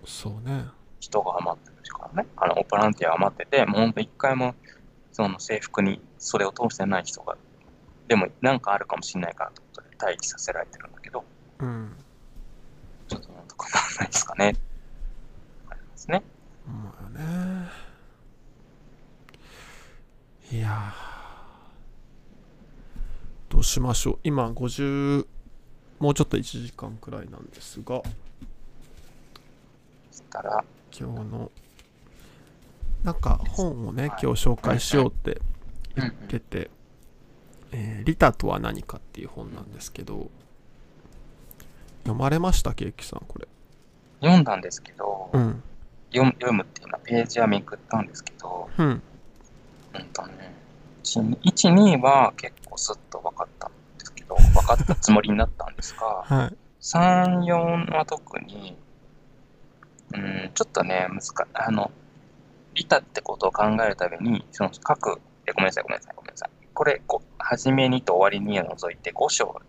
[0.04, 0.66] そうね。
[1.00, 2.28] 人が余ってるからね。
[2.36, 4.54] あの、ボランティア余ってて、もうほんと一回も、
[5.12, 7.36] その制服にそれを通してない人が、
[8.06, 9.62] でもなんかあるかもしれないからと
[9.98, 11.24] 待機させられてるんだけど、
[11.58, 11.92] うん、
[13.08, 14.54] ちょっとなんとかならないですかね。
[15.68, 16.22] ありますね。
[16.68, 17.68] まあね。
[20.50, 20.92] いや
[23.48, 24.18] どうしましょう。
[24.24, 25.26] 今50、
[25.98, 28.02] もうちょっと1時間くらいなんですが、
[30.30, 30.52] 今
[30.92, 31.50] 日の、
[33.02, 35.40] なんか本をね、今日紹介しようって
[35.96, 36.70] 言ってて、
[37.72, 40.30] えー、リタとは何かっていう本なんですけど、
[42.04, 42.74] 読まれました？
[42.74, 43.48] ケーキさん、これ。
[44.20, 45.62] 読んだんですけど、うん、
[46.12, 48.86] 読読むっていうのはページはめくったんですけど、うん。
[48.86, 49.02] うん
[50.12, 50.54] とね、
[51.02, 58.76] 1、2は結構スッと分かったんですけど、分かったつもりになったんですが、 はい、3、4は特に、
[60.14, 61.90] うん、ちょっとね、難あの、
[62.74, 66.50] リタってことを考えるために、その各、えごめんなさい、ごめんなさい、ごめんなさい。
[66.72, 69.60] これ、こ初めにと終わりにを除いて5章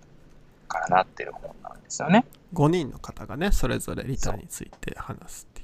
[0.67, 2.25] からなってる本なんですよね。
[2.53, 5.59] 5人の方がね、それぞれリタについて話すって。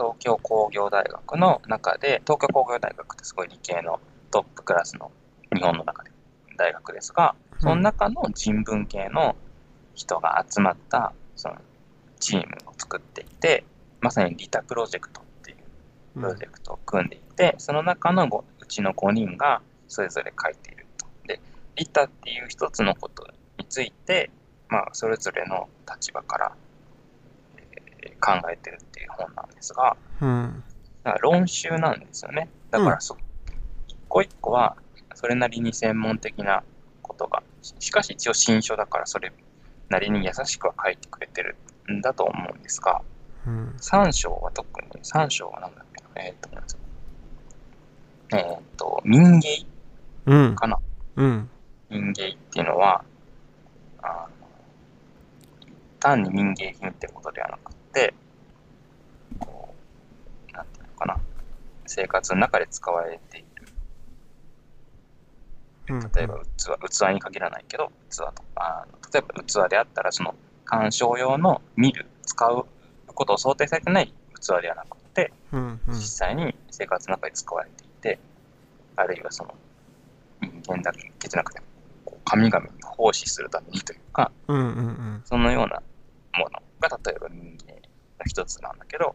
[0.00, 5.10] 東京工業大学の中で、東京工業大学ってすごい理系のトップクラスの
[5.54, 6.10] 日本の中で
[6.56, 9.36] 大学ですが、その中の人文系の
[9.94, 11.56] 人が集まったその
[12.18, 13.64] チームを作っていて、
[14.00, 15.56] まさにリタプロジェクトっていう
[16.14, 21.06] プロジェクトを組んでいて、うん、その中のうちの5人がそれぞれ書いていると。
[21.26, 21.40] で、
[21.76, 23.26] 利他っていう一つのこと
[23.58, 24.30] について、
[24.70, 26.69] まあ、それぞれの立場から、え
[28.20, 30.64] 考えてるっていう本なんですが、うん。
[31.04, 32.48] だから論集なんですよね。
[32.70, 33.16] だからそ、
[33.88, 34.76] 一個一個は
[35.14, 36.62] それなりに専門的な
[37.02, 39.32] ことが、しかし一応新書だからそれ
[39.88, 41.56] なりに優しくは書いてくれてる
[41.92, 43.02] んだと思うんですが、
[43.46, 46.78] うん、3章は特に、3章は何だっけな、えっ、ー、と、
[48.32, 49.64] えっ、ー、と、民芸
[50.54, 50.78] かな、
[51.16, 51.50] うん、
[51.88, 53.04] 民芸っていうのは、
[54.02, 54.46] あの
[55.98, 57.79] 単に民芸品ってことではなくて、
[59.38, 59.74] こ
[60.48, 61.20] う、なんていうのかな、
[61.86, 63.46] 生活の中で使われている。
[66.14, 70.34] 例えば器、器に限らないけど、器とか、あの例えば器であったら、その
[70.64, 72.64] 鑑賞用の見る、使う
[73.06, 75.32] ことを想定されてない器ではなくて、
[75.88, 78.18] 実際に生活の中で使われていて、
[78.96, 79.54] あるいはその
[80.62, 81.60] 人間だけじゃなくて、
[82.24, 84.30] 神々に奉仕するためにというか、
[85.24, 85.82] そのような
[86.38, 87.74] ものが例えば人間
[88.20, 89.14] の一つなんだけど、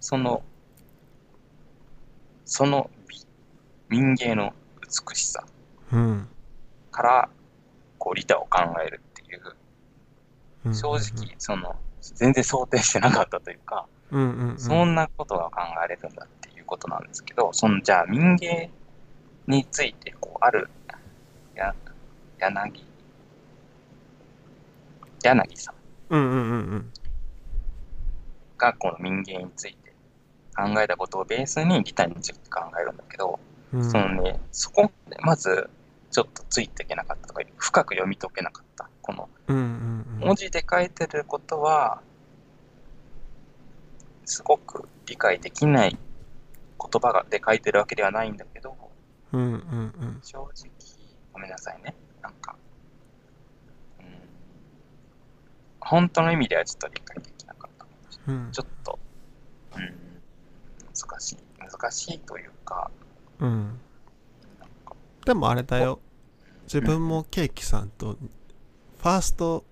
[0.00, 0.42] その、
[2.44, 2.90] その
[3.88, 5.44] 民芸の美しさ
[6.90, 7.28] から、
[7.98, 9.36] こう、利他を考えるってい
[10.70, 13.86] う、正直、その、全然想定してなかったというか、
[14.58, 18.70] そんなことが考えれるんだっていうことなんですけど、その、じゃあ民芸
[19.46, 20.68] について、こう、ある、
[21.54, 21.74] や、
[22.38, 22.84] 柳、
[25.22, 25.74] 柳さん。
[26.10, 26.92] うんうんうんうん。
[28.62, 29.92] が、この民芸について
[30.54, 33.40] 考えたことをベースに利他について考えるんだけど、
[33.72, 35.68] うん、そのね、そこでまず、
[36.10, 38.88] ちょっとついていけなかったとか、深く読み解けなかった。
[39.00, 42.00] この、文字で書いてることは、
[44.24, 45.98] すごく理解できない
[46.78, 48.76] 言葉がで書いてるわけではないんだけど、
[49.32, 50.70] うんうんうん、正直、
[51.32, 51.94] ごめんなさいね。
[52.22, 52.54] なんか、
[53.98, 54.06] うん、
[55.80, 57.31] 本当の意味ではちょっと理解でき。
[58.28, 58.98] うん、ちょっと、
[59.76, 61.38] うん、難しい。
[61.58, 62.90] 難しいというか、
[63.40, 63.78] うん。
[65.24, 66.00] でもあれだよ。
[66.64, 68.16] 自分もケーキさんと、
[68.98, 69.64] ファースト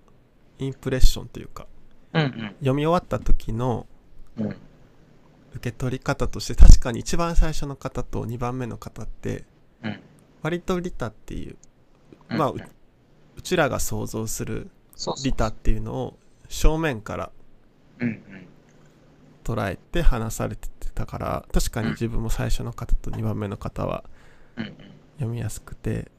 [0.59, 1.67] インプレッションというか、
[2.13, 2.29] うんうん、
[2.59, 3.87] 読み終わった時の
[4.37, 4.55] 受
[5.59, 9.45] け取り方として確かに一番最初の方と2番目の方って
[10.41, 11.57] 割とリタっていう、
[12.29, 14.69] まあうちらが想像する
[15.23, 16.17] リタっていうのを
[16.49, 17.31] 正面から
[19.43, 24.03] 捉えて話されてたから確かに自分も最初の方と2番目の方は
[25.15, 26.11] 読みやすくて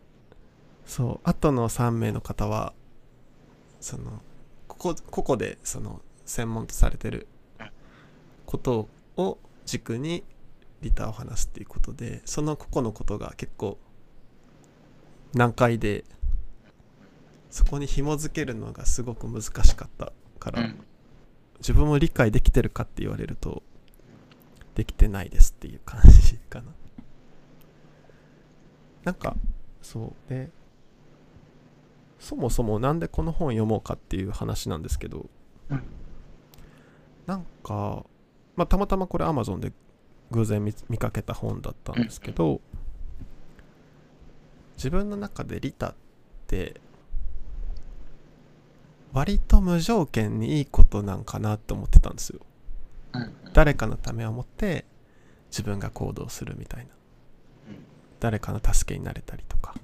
[0.86, 2.72] そう後の3名の方は
[3.80, 4.22] その
[4.68, 7.26] ここここでその専門とされてる
[8.46, 10.24] ことを軸に
[10.80, 13.78] リターを話すっていうことでその個々のことが結構
[15.34, 16.04] 難解で
[17.50, 20.70] そこに紐づけるのがすごく難しかったから、
[21.62, 23.62] 自分も理解できてるかって言われると
[24.74, 26.66] できてないですっていう感じかな。
[29.04, 29.36] なんか
[29.80, 30.50] そうで
[32.18, 35.26] そもそもなんでこの本読もうかっていう話なんですけど、
[35.70, 35.82] うん、
[37.26, 38.04] なんか、
[38.56, 39.72] まあ、たまたまこれ Amazon で
[40.30, 42.60] 偶然見かけた本だったんですけど、うん、
[44.76, 45.94] 自分の中でリタっ
[46.46, 46.80] て
[49.12, 52.40] 割と無条件にいいことなんかなって思ってたんですよ、
[53.12, 54.84] うん、誰かのためを思って
[55.50, 56.90] 自分が行動するみたいな、
[58.20, 59.74] 誰かの助けになれたりとか。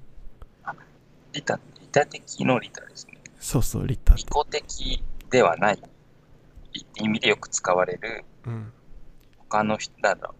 [1.31, 1.59] リタ
[1.91, 3.19] タ的のリタですね。
[3.39, 4.15] そうそう、リタ。
[4.15, 5.79] 利己的ではない。
[6.95, 8.71] 意味でよく使われる、うん、
[9.37, 10.35] 他の人だろ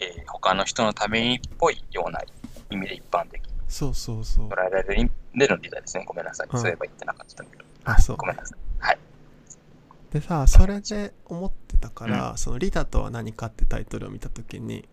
[0.00, 2.20] えー、他の人のためにっぽいような
[2.70, 4.48] 意味で一般的そうそうそう。
[4.48, 6.04] 捉えられるでのリタですね。
[6.06, 6.48] ごめんなさい。
[6.52, 7.64] うん、そういえば言ってなかったけど。
[7.84, 8.16] あ、そう。
[8.16, 8.58] ごめんなさい。
[8.78, 8.98] はい。
[10.12, 14.88] でさ、それで思ってたから、うん、そのリタとは何かってタイトルを見たときに、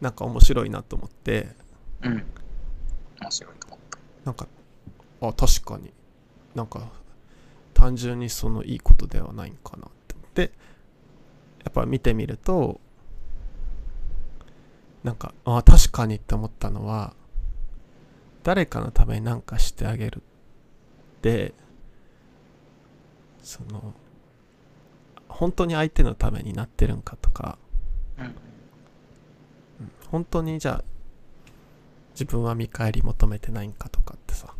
[0.00, 1.48] なんか面白いなと思って、
[2.02, 2.24] うん。
[3.20, 3.98] 面白いと思った。
[4.24, 4.46] なんか
[5.20, 5.92] あ確かに
[6.54, 6.88] なんか
[7.74, 10.46] 単純にそのいいことではないんかなって思ってや
[11.68, 12.80] っぱ見てみると
[15.02, 17.14] なんかあ確かにって思ったのは
[18.42, 21.54] 誰かのために何かしてあげるって
[23.50, 23.94] その
[25.28, 27.58] 本当に相手のためになってるんかとか、
[28.16, 28.34] うん、
[30.08, 30.84] 本当にじゃあ
[32.12, 34.54] 自分は見返り求めてないんかとかってさ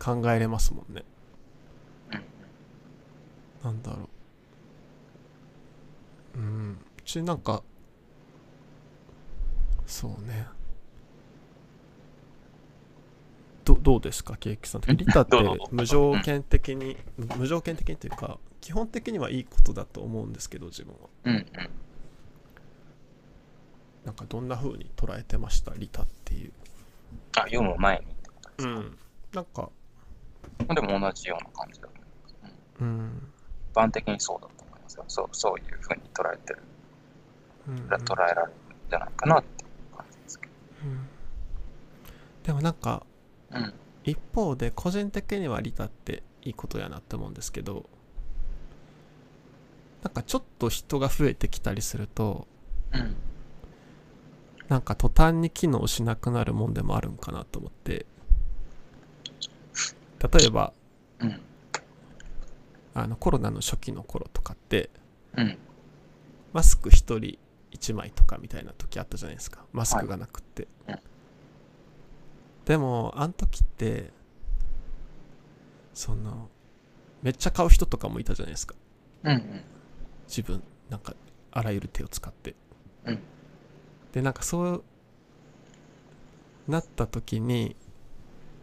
[0.00, 1.04] 考えれますもんね。
[3.62, 4.08] なんだろ
[6.34, 6.38] う。
[6.38, 6.78] うん。
[6.98, 7.62] うちなんか、
[9.86, 10.46] そうね。
[13.64, 15.36] どどうですかケーキさんリタって
[15.70, 16.96] 無条件的に、
[17.36, 21.46] 無条件的にというか基本的にはいいことだと思うんですけど自分は、うんうん、
[24.04, 25.72] なんかどんな風に捉えてました？
[25.74, 26.52] リタっていう。
[27.36, 28.06] あ読む前に。
[28.58, 28.98] うん。
[29.32, 29.70] なんか。
[30.74, 32.34] でも同じような感じだと思います、
[32.80, 33.32] うん、
[33.72, 35.04] 一般的にそうだと思いますよ。
[35.08, 36.62] そうそういう風に捉えてる、
[37.68, 38.54] うん、捉えられるん
[38.90, 40.52] じゃないかなっていう感じですけど、
[40.84, 41.08] うん、
[42.44, 43.04] でもなんか
[43.54, 43.74] うん、
[44.04, 47.88] 一方で個人的にはリタっていいことやなって思うんですけど
[50.02, 52.46] なんかちょっと人が増えてきたりすると、
[52.92, 53.16] うん、
[54.68, 58.06] なんか途端に機能しなくなるもんでもあるんかなと思って。
[60.36, 60.72] 例えば、
[61.20, 61.40] うん、
[62.94, 64.88] あのコロナの初期の頃とかって、
[65.36, 65.58] うん、
[66.54, 67.38] マスク1人
[67.72, 69.64] 1枚とかみたいな時あったじゃないですか。
[69.72, 71.02] マスクがなくって、はい
[72.64, 74.10] でもあの時って
[75.92, 76.48] その
[77.22, 78.74] めっちゃ買う人とかもいたじゃないですか、
[79.24, 79.64] うんうん、
[80.26, 81.14] 自分なんか
[81.52, 82.54] あらゆる手を使って、
[83.04, 83.18] うん、
[84.12, 84.84] でなんかそう
[86.68, 87.76] なった時に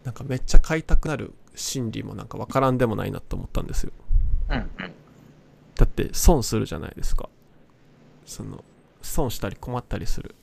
[0.04, 3.92] なんかめっちゃ買いたくなる心理もなんか分からんでもないなと思ったんですよ、
[4.50, 4.68] うんうん、
[5.76, 7.30] だって損するじゃないですか。
[8.26, 8.64] その
[9.02, 10.36] 損したり困ったりする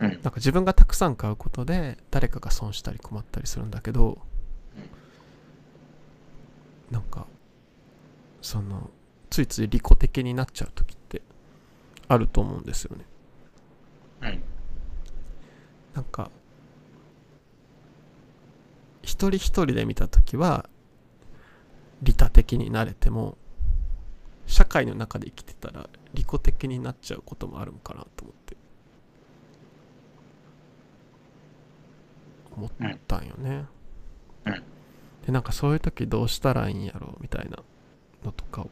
[0.00, 4.18] うん、なんか自分がたくさん買うことで誰かが損したり困ったりするんだけど、
[6.90, 7.26] うん、なんか
[8.42, 8.90] その
[9.30, 11.22] ついつい利己的になっちゃう時って
[12.08, 13.04] あると思うんですよね。
[14.22, 14.42] うん、
[15.94, 16.30] なんか
[19.02, 20.68] 一人一人で見た時は
[22.02, 23.36] 利他的になれても
[24.46, 28.56] 社会の中で生きてたら利己的になっちゃうこともあるんかなと思って。
[32.56, 32.70] 思っ
[33.06, 33.66] たんよね。
[34.46, 34.62] うん。
[35.26, 37.58] で、なんかそういう時どうしたらいいんやろうみたいな
[38.24, 38.70] のとかを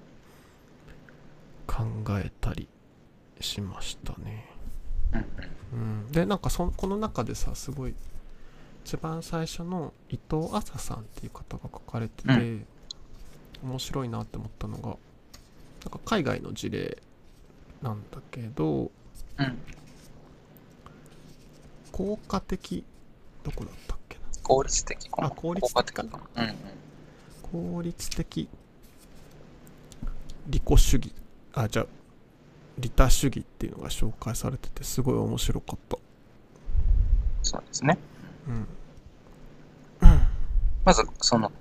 [1.67, 1.85] 考
[2.19, 2.69] えたり
[3.41, 4.49] しましたね。
[5.73, 7.95] うん、うん、で、なんかそこの中でさ、すごい
[8.85, 12.67] 一番最初の伊藤麻さんっていう方が書かれてて、うん、
[13.63, 16.99] 面白いなって思ったのが、なんか海外の事例
[17.81, 18.91] なんだけど、
[19.39, 19.59] うん、
[21.93, 22.85] 効果的
[23.43, 24.23] どこだったっけな？
[24.43, 25.93] 効率的あ効率的？
[25.93, 26.55] かうんうん、
[27.77, 28.49] 効率的。
[30.49, 31.13] 利己主義。
[31.55, 31.87] あじゃあ
[32.79, 35.99] 利他主義っていうのが紹介されててすごい面白かった。
[37.43, 37.99] そうですね。
[38.49, 38.67] うん、
[40.85, 41.53] まずその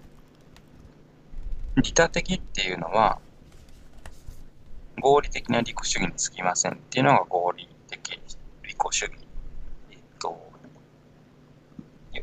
[1.78, 3.20] 利他的っていうのは
[5.00, 8.20] 合理的な利己主義につきませんっていうのが合理的
[8.64, 9.21] 利己主義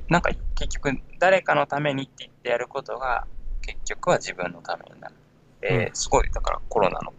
[0.08, 3.26] なんか結局誰かのためにって言ってやることが
[3.62, 5.14] 結局は自分のためになる。
[5.62, 7.12] えー、すごい、だからコロナの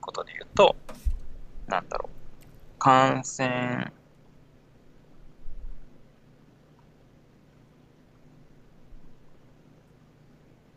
[0.00, 0.76] ことで言うと、
[1.68, 3.92] なんだろう、感染、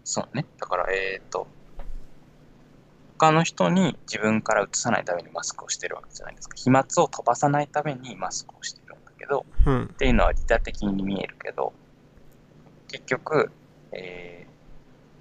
[0.04, 0.46] そうね。
[0.60, 1.48] だから、えっ、ー、と、
[3.20, 6.56] 他の人に自分から移さないためにマスクをしてるわけじゃないですか。
[6.56, 8.89] 飛沫を飛ばさないためにマスクをしてる
[9.30, 11.74] ど、うん、っていうのは利他的に見えるけど、
[12.88, 13.52] 結局、
[13.92, 14.48] え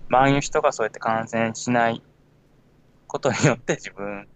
[0.08, 2.02] ー、周りの人がそうやって感染しない
[3.06, 4.26] ことによって自分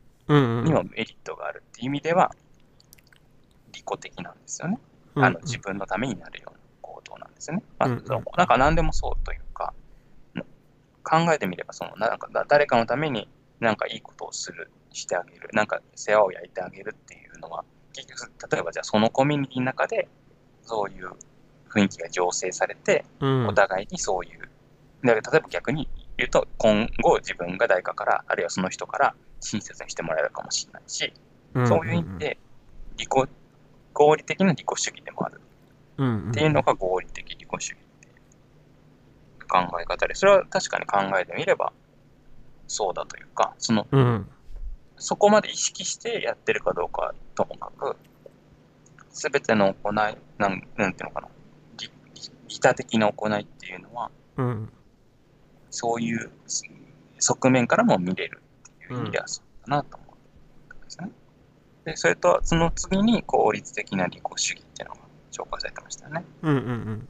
[0.64, 2.34] にもメリットがあるっていう意味では、
[3.72, 4.78] 利己的なんですよね。
[5.14, 7.62] あの自分のためになるような行動なんですよね。
[7.78, 9.74] まあ、なんか何でもそうというか、
[11.04, 13.28] 考えてみればそのなんか誰かのために
[13.60, 20.08] なんかいいことをする、してあげる、なんか世話を焼いてあげるっていうのは、結局、例えばじゃあそのコミュニティの中で、
[20.62, 21.10] そういう
[21.70, 24.48] 雰囲気が醸成されて、うん、お互いにそういう、
[25.02, 31.12] で例えば逆に言うと、今後自分が誰かから、あるいはその人から親切にしてもらえるかもしれないし、
[31.54, 31.62] うん。
[31.62, 32.38] うんうん、そういう意味で
[32.96, 33.08] 利己、
[33.92, 35.40] 合理的な利己主義でもある。
[35.94, 41.72] っていうのが合理的利己主義っていう考え方で、それは確かに考えてみれば
[42.66, 44.26] そうだというか、その、うん、
[45.02, 47.96] そこまで意識してやってるかどうかともかく、
[49.10, 49.94] すべての行い、
[50.38, 51.28] なん、なんていうのかな、
[52.48, 54.72] 利他的な行いっていうのは、うん、
[55.70, 56.30] そういう
[57.18, 60.06] 側面からも見れるっていう意味ではそうだなと思
[60.70, 61.10] うんですね。
[61.84, 65.00] で、それと、その次に効率的な利己主義っていうのが
[65.32, 66.24] 紹介されてましたよね。
[66.42, 67.08] うんうんうん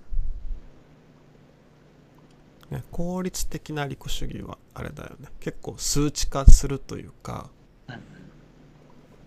[2.70, 7.61] ね、効率的な利己主義はあれだよね結構数値化するというか、うん、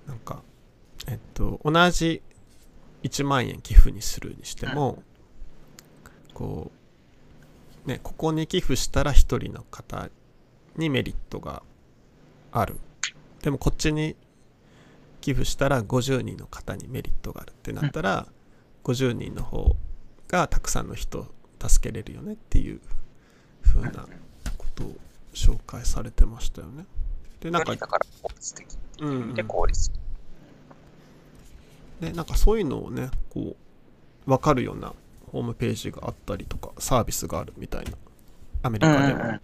[0.07, 0.41] なんか
[1.07, 2.21] えっと同じ
[3.03, 5.03] 1万円寄付にするにしても、
[6.33, 6.71] こ
[7.85, 10.09] うねここに寄付したら1人の方
[10.75, 11.61] にメリットが
[12.51, 12.77] ある。
[13.41, 14.15] でもこっちに
[15.21, 18.27] 寄付したら50人の方にメリットがあるってなったら、
[18.83, 19.75] うん、50人の方
[20.27, 21.27] がたくさんの人を
[21.67, 22.81] 助けれるよねっていう
[23.63, 24.07] 風な
[24.57, 24.95] ことを
[25.33, 26.85] 紹介されてましたよね。
[27.39, 28.67] でなんかだから効率的
[29.35, 29.91] で効率、
[31.99, 33.55] でなんかそういうのをねこ
[34.25, 34.93] う分かるような
[35.31, 37.91] ホームページがあったりとかサービスがあるみたいな
[38.63, 39.39] アメリカでも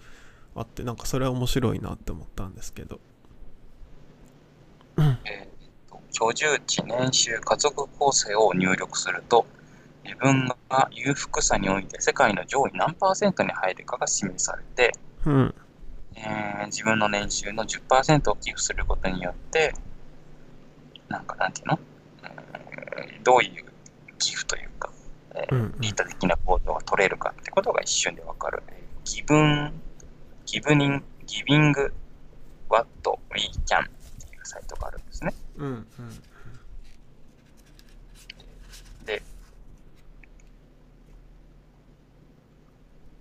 [0.56, 3.00] あって、うんうん、なんかそれは面白いなって思ったんですけど。
[5.26, 5.48] え
[6.14, 9.46] 居住地、年収、家族構成を入力すると、
[10.04, 14.92] 自分が裕福さにおいて世界の上位何パーセントに入るかが示されて、
[15.26, 15.56] うん、
[16.16, 19.74] えー、自分の年収の10%を寄付することによって、
[21.08, 21.80] なんか、なんていうの、
[22.24, 23.66] えー、どういう
[24.18, 24.92] 寄付というか、
[25.36, 28.64] えー、リーダー的な行動が取れるかってことが一瞬でわかる。
[29.06, 29.74] ギブン、
[30.46, 31.94] ギブニン、ギビング、
[32.70, 35.34] ワット、ウィーキャンっていうサイトがあるんですね。
[35.58, 35.88] うんうん、
[39.06, 39.22] で、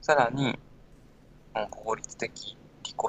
[0.03, 0.59] さらに、
[1.71, 2.57] 効率的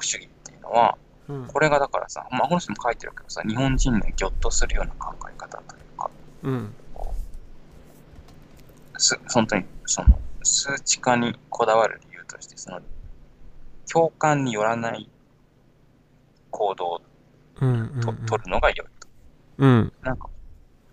[0.00, 0.96] 己主義っていうのは、
[1.28, 6.10] うん、これがだからさ、まあ、この人も書いてるけどさ、日本人のぎょっとするような考え方というか、
[6.42, 6.74] うん、
[8.98, 12.80] す本当にその数値化にこだわる理由として、その
[13.90, 15.08] 共感によらない
[16.50, 17.04] 行動をと、
[17.60, 19.08] うんうんうん、取るのが良いと。
[19.58, 20.28] うん、なんか、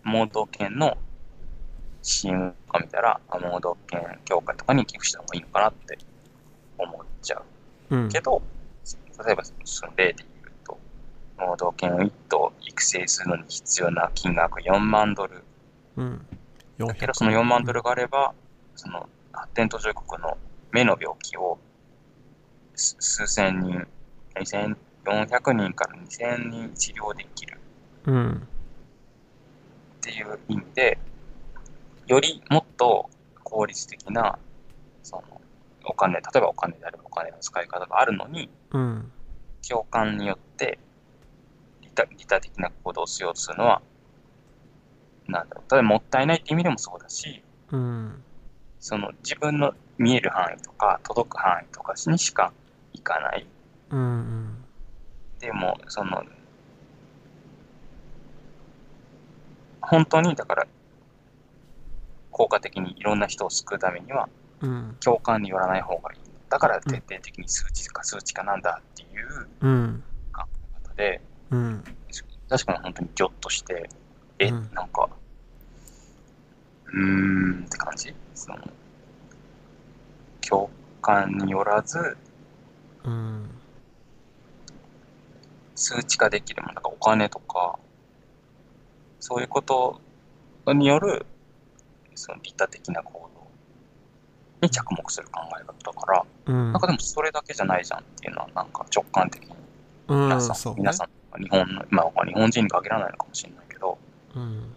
[0.03, 0.97] 盲導犬の
[2.01, 5.97] CM とか見たら、盲導犬協会とかに寄付した方がいいのかなって
[6.77, 7.41] 思っちゃ
[7.89, 7.95] う。
[7.95, 8.41] うん、けど、
[9.25, 10.79] 例えばその例で言うと、
[11.37, 15.43] 盲導犬を1頭育成するのに必要な金額4万ドル。
[15.97, 16.25] うん、
[16.77, 18.33] だけどその4万ドルがあれば、
[18.75, 20.37] その発展途上国の
[20.71, 21.57] 目の病気を
[22.75, 23.87] 数千人、
[24.35, 27.59] 2400人から2000人治療できる。
[28.05, 28.47] うん、
[29.97, 30.97] っていう意味で、
[32.07, 33.09] よりもっと
[33.43, 34.39] 効率的な、
[35.85, 39.11] お金、例えばお金であればお金の使い方があるのに、うん、
[39.67, 40.79] 共感によって
[41.81, 43.81] 利他利他的な行動をしようとするのは、
[45.27, 48.23] なんだろう、例えばもったいないって意味でもそうだし、うん、
[48.79, 52.53] その自分の見える範囲とか届く範囲とかにしか
[52.93, 53.45] 行かない。
[53.91, 54.65] うんうん、
[55.39, 56.23] でも、その、
[59.81, 60.67] 本当にだから
[62.31, 64.31] 効果的にいろんな人を救うためには、うん、
[65.03, 66.19] 共感によらない方がいい。
[66.49, 69.45] だから徹底的に数値か数値かなんだっていう
[70.33, 70.43] 考
[70.81, 71.83] え方で、うん、
[72.49, 73.89] 確かに本当にギョッとして、
[74.39, 75.07] え、うん、なんか、
[76.85, 78.13] うーんって感じ？
[78.33, 78.57] その
[80.41, 80.69] 共
[81.01, 82.17] 感によらず、
[83.03, 83.49] うん、
[85.75, 87.77] 数値化できるもの、なんかお金とか、
[89.19, 90.01] そういうこと
[90.73, 91.25] による
[92.15, 93.28] その利他的な行動
[94.61, 99.49] に着目する考え方だから、うん、なんかでもそれだけじゃないじゃんっていうのはなんか直感的に
[100.09, 103.97] 皆さん、うんね、皆さん日本の、まあ、日本人に限らないのかもしれないけど、
[104.35, 104.73] うん、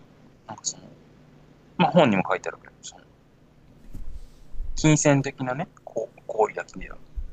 [0.46, 0.82] なんかその
[1.78, 3.02] まあ本にも書いてあるけどその
[4.76, 6.08] 金銭的なね行
[6.48, 6.88] 為だけで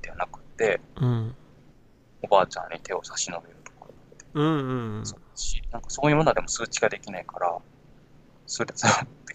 [0.10, 1.36] はなくて、うん、
[2.24, 3.92] おばあちゃんに手を差し伸べるとか、
[4.34, 5.04] うんうんうん、
[5.72, 7.58] なんかそういうものはでも数値化できないから
[8.46, 8.74] それ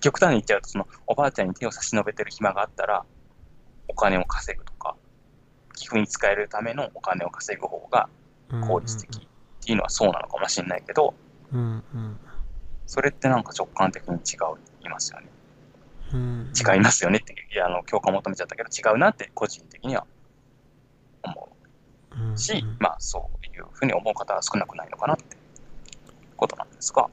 [0.04, 3.06] 極端に言っちゃうと、そのおばあちゃんに手を差し伸べてる暇があったら、
[3.88, 4.96] お金を稼ぐとか、
[5.74, 8.10] 寄付に使えるためのお金を稼ぐ方が
[8.68, 9.20] 効率的っ
[9.64, 11.14] ていうのはそうなのかもしれないけど、
[11.54, 12.18] うんうん、
[12.84, 15.28] それってなんか直感的に違ういますよね。
[16.12, 20.06] うん、違いますよねって、いや、あの、共感を求めちゃったけど、違うなって個人的には
[21.22, 21.56] 思
[22.34, 25.24] うし、うんうん、まあ、そういうふうに思う方は少なくないのかなって
[26.36, 27.08] ことなんですが。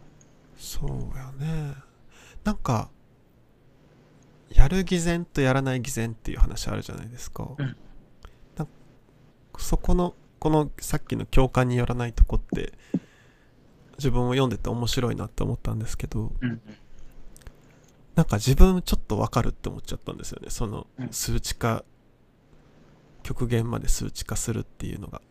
[0.58, 1.91] そうやね。
[2.44, 2.90] なんか
[4.50, 7.76] やる偽善とやらない偽善っていう話あるじゃないですか,、うん、
[8.58, 8.68] な
[9.58, 12.74] そこのこのさっきの共感によらないとこって
[13.98, 16.62] 自分を読んでて面白いなって思ったんですけど、うん、
[18.16, 20.50] なんか自分ちょっとわかるって思っちゃったんですよね。
[20.50, 21.86] その数値化、
[23.22, 25.22] 極限まで数値化するっていうのが、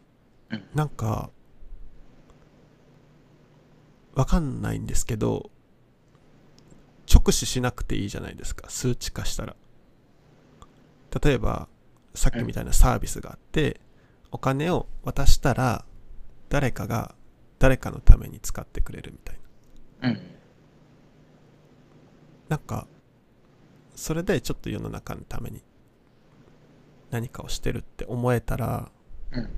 [0.50, 1.30] うん、なんか
[4.14, 5.50] わかんないんですけど
[7.12, 8.70] 直視しなくていいじゃないですか。
[8.70, 9.56] 数値化したら。
[11.22, 11.68] 例えば
[12.14, 13.80] さっきみたいなサービスがあって、
[14.30, 15.84] お金を渡したら
[16.48, 17.14] 誰かが
[17.58, 19.38] 誰かのために使ってくれるみたい
[20.00, 20.20] な、うん、
[22.48, 22.86] なんか
[23.96, 25.62] それでちょっと世の中のために
[27.10, 28.90] 何かをしてるって思えたら、
[29.32, 29.50] うんうん。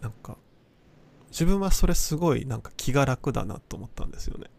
[0.00, 0.36] なんか
[1.30, 4.50] 自分はそれすごいなんか気が楽だなと思ったんですよね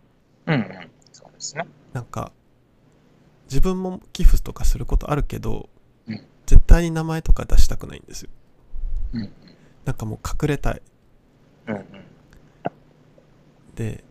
[0.48, 0.92] うんうん。
[1.12, 1.68] そうですね。
[1.94, 2.32] なんか
[3.46, 5.70] 自分も寄付とかすることあるけど、
[6.08, 8.30] うん絶対に名前とか出したくないんですよ
[9.14, 9.32] うんうん。
[9.84, 10.82] なんかもう隠れたい
[11.68, 11.86] うんうん。
[13.76, 14.04] で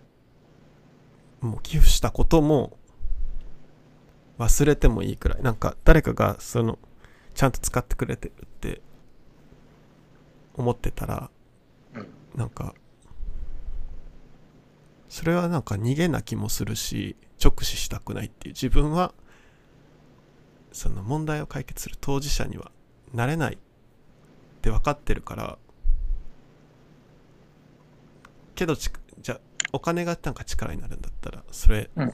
[1.41, 2.77] もう寄付したことも
[4.39, 6.79] 忘れてもいいくらいなんか誰かがその
[7.35, 8.83] ちゃんと使ってくれてるって
[10.57, 11.31] 思ってたら
[11.95, 12.75] うんなんか
[15.09, 18.55] それはなんか逃げな気もするし直視したくないっていう。
[18.55, 19.15] 自分は
[20.73, 22.71] その問題を解決する当事者には
[23.15, 23.59] なれないっ
[24.63, 25.59] て分かってるから。
[28.55, 29.41] けどちじゃあ
[29.73, 32.09] お金がなんか力になるんだったらそれうん。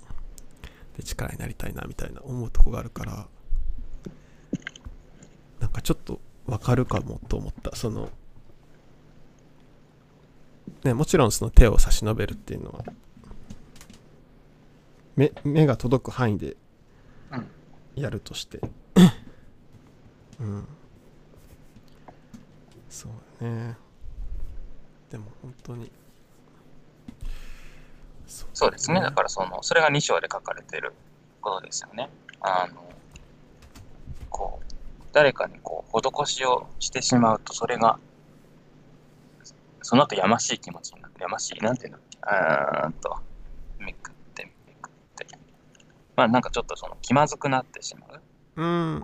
[0.97, 3.27] で力になりたいなみたいな思うとこがあるから
[5.61, 7.75] なんかちょっと分かるかもと思った。
[7.75, 8.11] その
[10.85, 12.85] ねもちろんその手を差し伸べるっていうのは
[15.17, 16.57] 目目が届く範囲で
[17.31, 17.47] うん
[17.95, 18.61] やるとして。
[20.41, 20.69] うん。
[22.89, 23.09] そ
[23.41, 23.77] うね。
[25.11, 25.91] でも本当に。
[28.27, 29.01] そうそうですね。
[29.01, 30.95] だからその、それが2章で書かれてる
[31.41, 32.09] ことですよね。
[32.41, 32.83] あの、
[34.31, 34.73] こう、
[35.13, 37.99] 誰かにこう、施しをしてしまうと、それが、
[39.83, 43.17] その後やましい気持ちになって、やましい、なんていうんだっけ、うーんと、
[43.79, 45.27] めくって、めくって。
[46.17, 48.21] まあなんかちょっとその、気まずくなってしまう。
[48.57, 49.01] うん。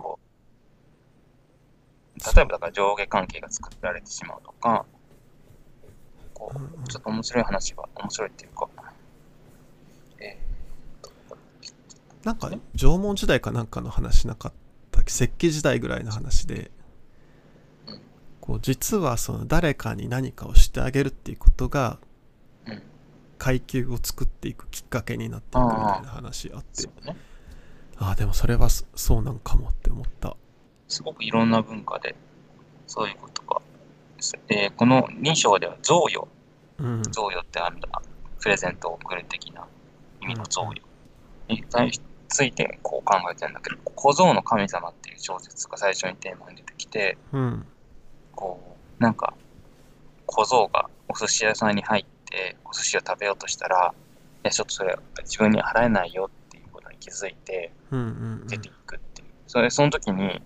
[2.35, 4.85] 例えばだから上下関係が作られてしまうとか、
[6.33, 8.69] こうちょっと面白い話が、面白いっていうか、
[10.19, 10.37] え
[12.23, 14.53] なんか縄文時代かなんかの話なかっ
[14.91, 15.09] たっけ？
[15.09, 16.55] 石器時代ぐらいの話で。
[16.55, 16.78] うん
[18.49, 21.99] こう実はその誰かに何かをしてあげるっていうことが
[23.37, 26.89] 階級を作っていくきっかけになっていくみたいな話あって。
[27.97, 30.35] ああでもそれはそそうなんかもって思った。
[30.87, 32.15] すごくいろんな文化で、
[32.87, 33.61] そういうことが。
[34.47, 36.27] えーこの2章では贈与、
[36.79, 37.03] うん。
[37.03, 37.87] 贈与ってあるんだ、
[38.39, 39.67] プレゼントを送る的な
[40.21, 40.81] 意味の贈与。
[41.49, 47.65] に対しついてこう考えてるんだけど、小僧の神様っていう小説が最初にテーマに出てきて、うん
[48.39, 48.57] こ
[48.99, 49.33] う、なんか、
[50.25, 53.97] 小僧がお寿司屋さんに入って、お寿司を食べようとしたら、い
[54.43, 58.03] や、ちょっとそれ自分には払えないよっていうことに気づいて、うんう
[58.45, 59.27] ん出ていくっていう。
[59.45, 60.41] それ、その時に、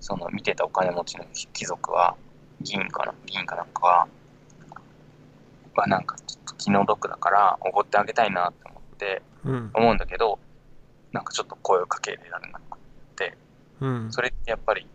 [0.00, 1.24] その見てたお金持ちの
[1.54, 2.14] 貴族は、
[2.60, 4.08] 議員かな、議員かなんかは、
[5.74, 9.70] はなんかちょっと気の毒だから、おごってあげたいなって思って、うん。
[9.72, 10.38] 思うんだけど、
[11.12, 12.78] なんかちょっと声をかけられなく
[13.16, 13.38] て、
[13.80, 14.12] うん。
[14.12, 14.86] それってやっぱり、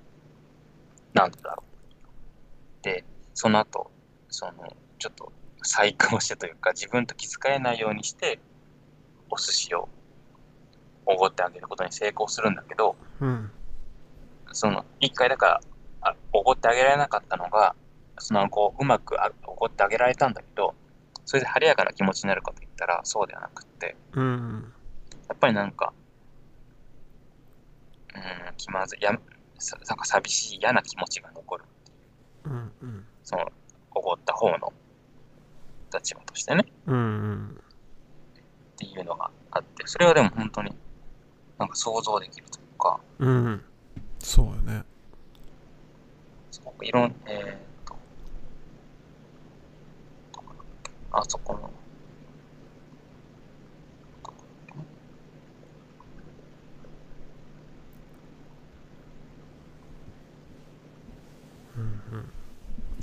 [1.14, 1.64] なんでだろ
[2.82, 2.84] う。
[2.84, 3.04] で、
[3.34, 3.92] その後、
[4.30, 4.54] その、
[5.00, 5.32] ちょっと
[5.62, 8.40] 細工をしてというか、自分と気遣えないようにして、
[9.30, 9.90] お寿司を
[11.06, 13.52] おごってあげることに成功するんだけど、うん。
[14.52, 15.62] その、一回だから、
[16.02, 17.76] あおごってあげられなかったのが、
[18.18, 20.76] その後、うまくあおごってあげられたんだけど、
[21.26, 24.74] それで晴れやかな気持ちになるかといったら、そうではなくって、うん。
[25.30, 25.94] やっぱりなんか、
[28.16, 28.18] う
[28.52, 29.20] ん、気まずい、やさ
[29.88, 31.66] なんか寂しい嫌な気持ちが残る。
[32.46, 33.06] うんうん。
[33.24, 33.46] その、
[33.96, 34.74] おごった方の
[35.94, 37.58] 立場としてね、うんうん。
[38.74, 40.72] っていうのがあって、それはでも本当に、
[41.58, 43.64] なんか想像できるというか、うん。
[44.20, 44.84] そうよね。
[46.52, 47.96] すごくいろん、えーっと、
[51.12, 51.68] あそこの、ど
[54.22, 54.86] こだっけな
[61.78, 62.30] うん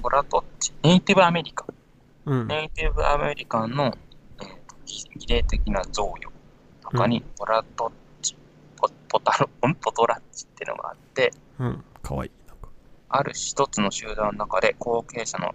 [0.02, 1.64] トラトッチ、ネイティブアメリカ。
[1.64, 2.30] ン。
[2.32, 2.48] うん。
[2.48, 6.30] ネイティブアメリカンの、えーと儀儀礼的な贈与
[6.82, 8.36] とかに、ポラトッチ、
[8.76, 11.84] ポポタロ、んポトラッチっていうのがあって、うん。
[12.02, 12.30] かわいい。
[13.12, 15.54] ある一つの集団の中で後継者の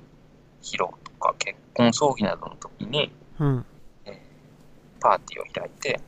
[0.62, 3.66] 披露とか結婚葬儀などの時に、うん。
[4.06, 6.00] えーパーティーを開いて、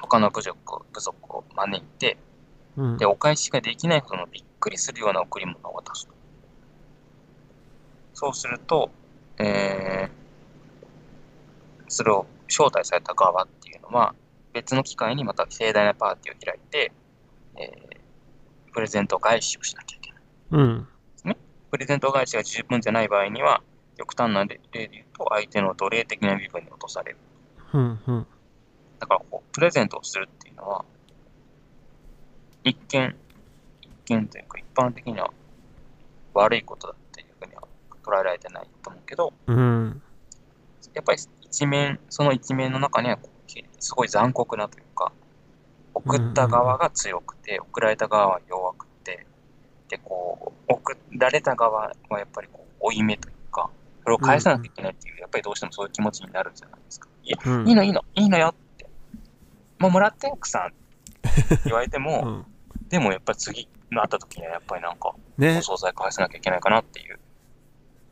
[0.00, 0.56] 他の部族
[0.92, 2.16] 部族を招いて、
[2.76, 2.96] うん。
[2.96, 6.17] で、お返しができないほどのびっくりするような贈り物を渡すと。
[8.20, 8.90] そうすると、
[9.38, 10.18] えー
[11.90, 14.14] それを招待された側っていうのは、
[14.52, 16.92] 別の機会にまた盛大なパーティーを開いて、
[17.56, 20.20] えープレゼント返しをしなきゃいけない。
[20.50, 20.88] うん
[21.70, 23.62] プレゼント返しが十分じゃない場合には、
[23.96, 27.18] 極端な例で言うと、相手の奴隷的な身分に落とされる。
[27.72, 28.26] うんうん
[28.98, 30.84] だからこう、プレゼントをするっていうのは、
[32.64, 33.16] 一見、
[33.80, 35.30] 一見というか一般的には
[36.34, 36.94] 悪いことだ
[38.08, 40.02] 捉えられてないと思うけど、うん。
[40.94, 43.18] やっぱり一面、その一面の中には
[43.78, 45.12] すごい残酷なというか、
[45.94, 49.26] 送った側が強くて、送られた側は弱くて、
[49.88, 53.70] で、こう、送られた側はやっぱりこう、負い目というか、
[54.02, 57.08] それを返さなきゃいけないっていう、やっぱりどうしてもそういう気持ちになるじゃないですか。
[57.22, 58.88] いや、いいのいいの、いいのよって。
[59.78, 62.44] もうもらって奥さんって言われても、
[62.88, 67.18] でもやっぱり次なった時にはやっぱりなんか、ね、お惣菜返さなきゃいけないかなっていう、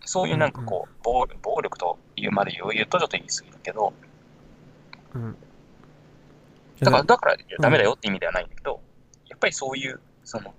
[0.07, 3.93] そういうなんかこう、暴暴力というまで言うとちょっと言い過ぎだけど、
[5.15, 5.37] うん、
[6.81, 8.81] だから、だからダメだよって意味ではないんだけど、
[9.29, 10.55] やっぱりそういう、その、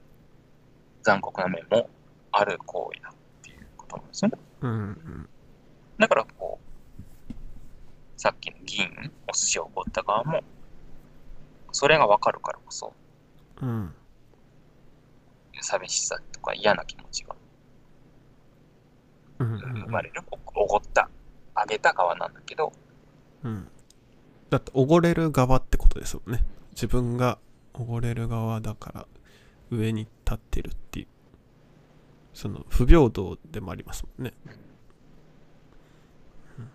[1.01, 1.89] 残酷な面も
[2.31, 4.37] ある行為だっていうことなんですよね。
[4.61, 5.29] うんうん、
[5.97, 6.59] だからこ
[7.29, 7.33] う、
[8.17, 10.41] さっきの議員、お寿司をおごった側も、
[11.71, 12.93] それがわかるからこそ、
[13.61, 13.93] うん、
[15.61, 17.36] 寂しさとか嫌な気持ちが
[19.87, 20.21] 生まれる、
[20.55, 21.09] おごった、
[21.55, 22.71] あげた側なんだけど、
[23.43, 23.67] うん、
[24.49, 26.43] だっておごれる側ってことですよね。
[26.71, 27.39] 自分が
[27.73, 29.07] おごれる側だから
[29.71, 31.07] 上に立ってるっていう。
[32.33, 34.33] その不平等でもありますもんね、
[36.59, 36.69] うん、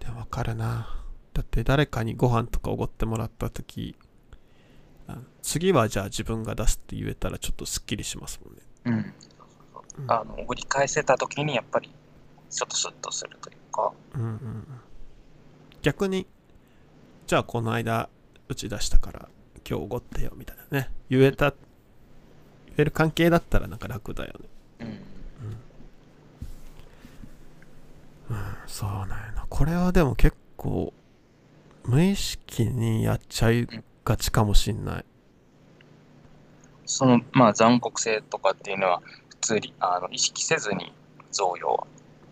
[0.00, 1.04] でも分かるな。
[1.32, 3.96] だって誰かにご飯とかおごってもらった時
[5.40, 8.62] 次はじゃあ自分が出すって言えたらちょっとすっきりしますもんね。
[8.86, 9.14] うん。
[9.98, 11.90] うん、あの、売り返せた時にやっぱり
[12.50, 13.92] ちょっとスッとするというか。
[14.14, 14.66] うんうん。
[15.82, 16.26] 逆に、
[17.26, 18.08] じゃあこの間
[18.48, 19.28] 打ち出したから
[19.68, 20.90] 今日おごってよみたいなね。
[21.08, 21.58] 言えた、言
[22.78, 24.34] える関係だったらなんか楽だよ
[24.80, 24.80] ね。
[24.80, 24.88] うん。
[28.36, 29.46] うん、そうなんやな。
[29.48, 30.92] これはでも結構、
[31.84, 33.66] 無意識にやっちゃい
[34.04, 35.04] がちかもしんない。
[36.86, 40.92] その、まあ、残酷性とかっていうのは、普通にあの意識せずに
[41.30, 41.86] 贈与は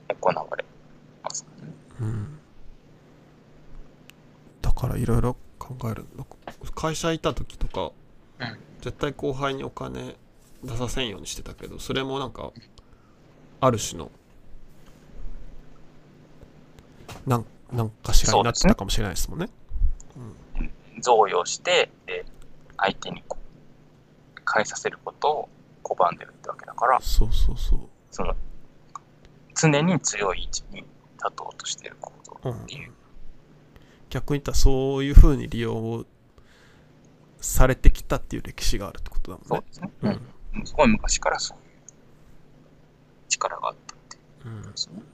[0.09, 0.65] 行われ
[1.23, 1.69] ますね。
[2.01, 2.39] うん。
[4.63, 6.07] だからいろいろ考える。
[6.75, 7.93] 会社いた時とか、
[8.41, 10.17] うん、絶対後輩にお金
[10.65, 12.51] 出させんようにしてたけど、それもなんか、
[13.61, 14.11] ある種の、
[17.27, 19.49] なん、なんかしらになってたかもしれないですもんね。
[21.01, 22.25] 贈与して、で、
[22.79, 25.49] 相手にこう、返させることを
[25.95, 27.81] 拒んでるってわけだから、そうそうそう。
[28.11, 28.35] その、
[29.55, 32.13] 常に強い位置に立とうとしてる行
[32.43, 32.89] 動っていう。
[32.89, 32.95] うん、
[34.11, 36.05] 逆に言ったらそういうふうに利用
[37.41, 39.67] されてきたっていう歴史があるってことだもんね。
[39.71, 40.19] そうですね。
[40.55, 40.67] うん。
[40.67, 41.65] すごい昔からそういう
[43.29, 44.21] 力があったってい
[44.53, 44.95] うことですね。
[44.97, 45.13] うん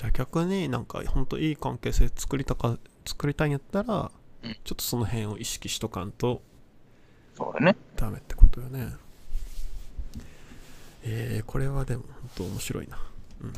[0.00, 4.10] じゃあ逆になんか本当いい関係性作りたか作りたいんやったら
[4.64, 6.40] ちょっとその辺を意識しとかんと
[7.36, 8.94] そうだねダメってことよね
[11.02, 12.98] えー、これはでも本当面白いな。
[13.42, 13.52] うん。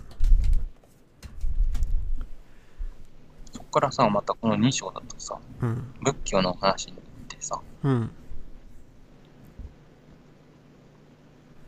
[3.52, 6.96] そっからさまたこの2章だとさ、うん、仏教の話にっ
[7.28, 8.10] てさ、うん、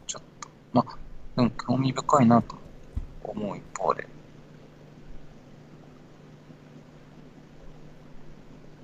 [0.06, 0.96] ちょっとまあ
[1.36, 2.56] でも興味深いなと
[3.22, 4.06] 思う一方で。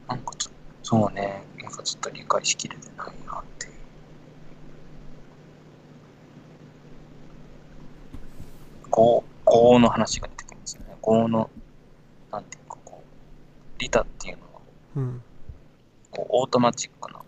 [0.08, 0.50] なんかちょ
[0.82, 3.72] そうね、なんかちょっと理解しきれてないなっていう。
[8.96, 10.96] 業、業の話が出てくるんですよね。
[11.06, 11.50] 業の、
[12.30, 14.60] なんていうかこう、利他っていうのは、
[14.96, 15.22] うん、
[16.10, 17.20] こうオートマチックな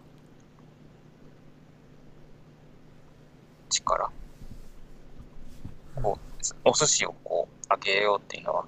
[3.70, 4.10] 力。
[5.94, 8.66] こう、お寿司をこう、あげようっていうのは、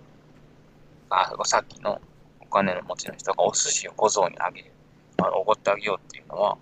[1.11, 2.01] あ、さっきの
[2.55, 4.71] 金の持ちの人がお寿司を小僧にあげる、
[5.19, 6.57] あの、おごってあげようっていうのは、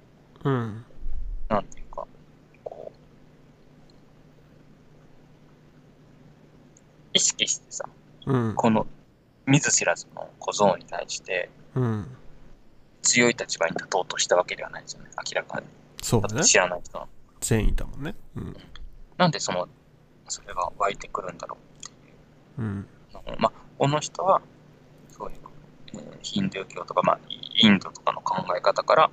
[0.44, 0.84] うん。
[1.50, 2.06] なんていうか、
[2.64, 2.98] こう、
[7.12, 7.84] 意識してさ、
[8.26, 8.86] うん、この
[9.46, 12.06] 見ず知らずの小僧に対して、うん、
[13.02, 15.66] 強い立場に立とうとしたわけではないですよね、明らかに。
[16.02, 16.44] そうね。
[16.44, 17.08] 知らない人
[17.40, 18.14] 善意だもんね。
[18.36, 18.56] うん。
[19.18, 19.68] なんでその、
[20.28, 22.12] それが湧いてくるんだろうってい
[22.58, 22.62] う。
[22.62, 22.86] うん。
[23.38, 24.40] まあ、この人は、
[25.08, 25.36] そういう
[26.22, 29.10] ヒンドゥー教とか、まあ、インドとかの考え方から、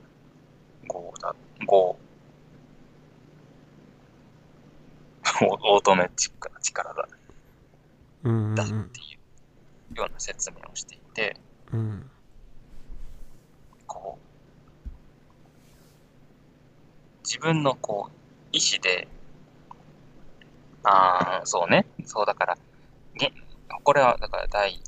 [0.88, 1.36] ゴーだ、
[1.66, 2.10] ゴー、
[5.46, 7.19] オートメチックな力だ、うん
[8.24, 8.74] だってい
[9.94, 11.38] うような説明をしていて、
[11.72, 12.10] うん、
[13.88, 14.88] こう、
[17.24, 18.12] 自分のこう、
[18.52, 19.08] 意志で、
[20.84, 22.58] ああ、そうね、そうだから、
[23.84, 24.82] これはだから第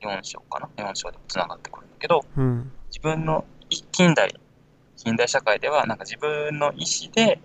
[0.00, 3.44] 4章かな ?4 章でも繋がってくるんだけど、うん、自分の
[3.92, 4.34] 近代
[5.02, 7.40] 近代社会ではなんか自分の意思で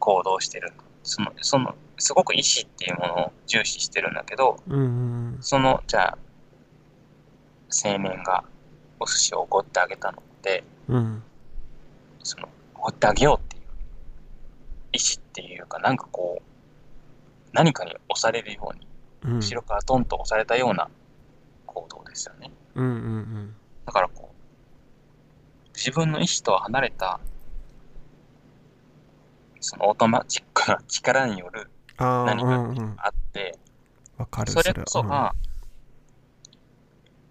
[0.00, 0.72] 行動してる。
[1.04, 6.18] その、その、すごく意思っていうものを重視してるんだけど、うんうんその、じゃあ、
[7.84, 8.44] 青年が
[9.00, 11.22] お寿司をおごってあげたので、うん。
[12.22, 13.62] その、おごってあげようっていう
[14.92, 16.42] 意思っていうか、なんかこう、
[17.52, 18.86] 何かに押されるように、
[19.24, 19.36] うん。
[19.38, 20.88] 後ろからトンと押されたような
[21.66, 22.50] 行動ですよね。
[22.74, 23.54] うんうん
[23.86, 27.20] だからこう、自分の意思とは離れた、
[29.60, 31.68] そのオートマチックな力による
[31.98, 32.94] 何かうんうん。
[32.98, 33.58] あって、
[34.16, 35.34] わかるそれこそが、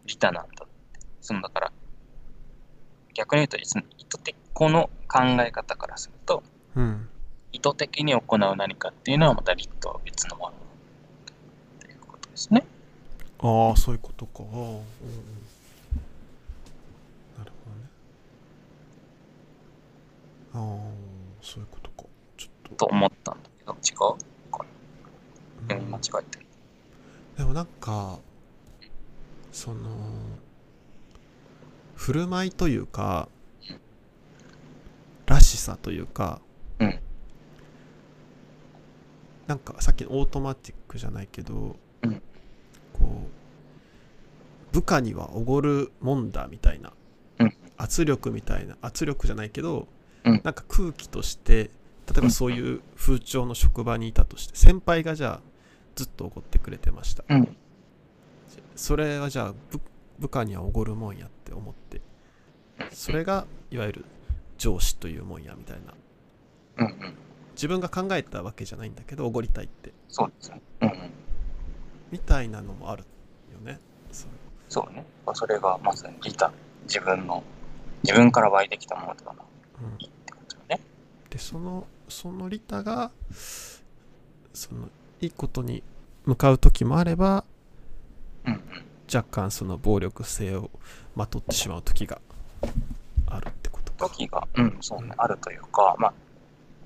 [0.06, 1.00] 利他なんだって。
[1.22, 1.72] そのだから、
[3.14, 6.44] 逆に言うと、その意図的、この考え方からすると、
[6.76, 6.84] うん。
[6.84, 7.10] うん
[7.56, 10.54] 意図的に行う何かっていうのはまた利とは別のもの
[11.80, 12.66] ということですね。
[13.40, 14.42] ああそういうことか。
[14.42, 14.80] うんうん。
[17.38, 17.86] なるほどね。
[20.56, 20.60] ああ
[21.44, 22.10] そういうことか。
[22.38, 23.76] ちょっと思ったんだけど、違
[24.20, 24.33] う？
[25.68, 26.46] と、読み間違えて。
[27.38, 28.20] でもなんか
[29.52, 29.90] その
[31.96, 33.28] 振る舞いというか
[35.26, 36.42] らしさというか、
[36.80, 37.00] うん
[39.48, 42.22] なんかさっきのオートマティックじゃないけど、うん
[42.94, 46.94] こう部下にはおごるもんだみたいな、
[47.78, 49.88] 圧力みたいな圧力じゃないけど、
[50.24, 51.70] なんか空気として
[52.12, 55.53] 例えばそういう風潮の職場にいたとして先輩がじゃあ
[55.96, 57.58] ずっとおごってくれてましたうん。
[58.76, 59.80] それはじゃあ部
[60.20, 62.02] 部下にはおごるもんやって思って
[62.92, 64.06] それがいわゆる
[64.58, 65.94] 上司というもんやみたいな
[66.78, 67.14] うんうん。
[67.56, 70.62] 自分が考えたわけじゃないんだけどおごりたいってそうですね。
[70.82, 71.10] うんうん。
[72.12, 73.04] みたいなのもある
[73.52, 73.80] よね
[74.12, 74.30] そう
[74.70, 75.06] そうね。
[75.34, 76.52] それがまさに利他。
[76.86, 77.44] 自分の、
[78.04, 79.46] 自分から湧いてきたものではない
[79.84, 80.80] うんってことよね。
[81.30, 83.12] でそのその利他が
[84.54, 84.90] その
[85.24, 85.84] いいことに
[86.26, 87.46] 向かう時もあれば
[88.46, 88.62] うんうん。
[89.14, 90.70] 若干その暴力性を
[91.16, 92.20] まとってしまう時が
[93.28, 96.14] あるってことか時が、うん、そうね、あるというか、まあ、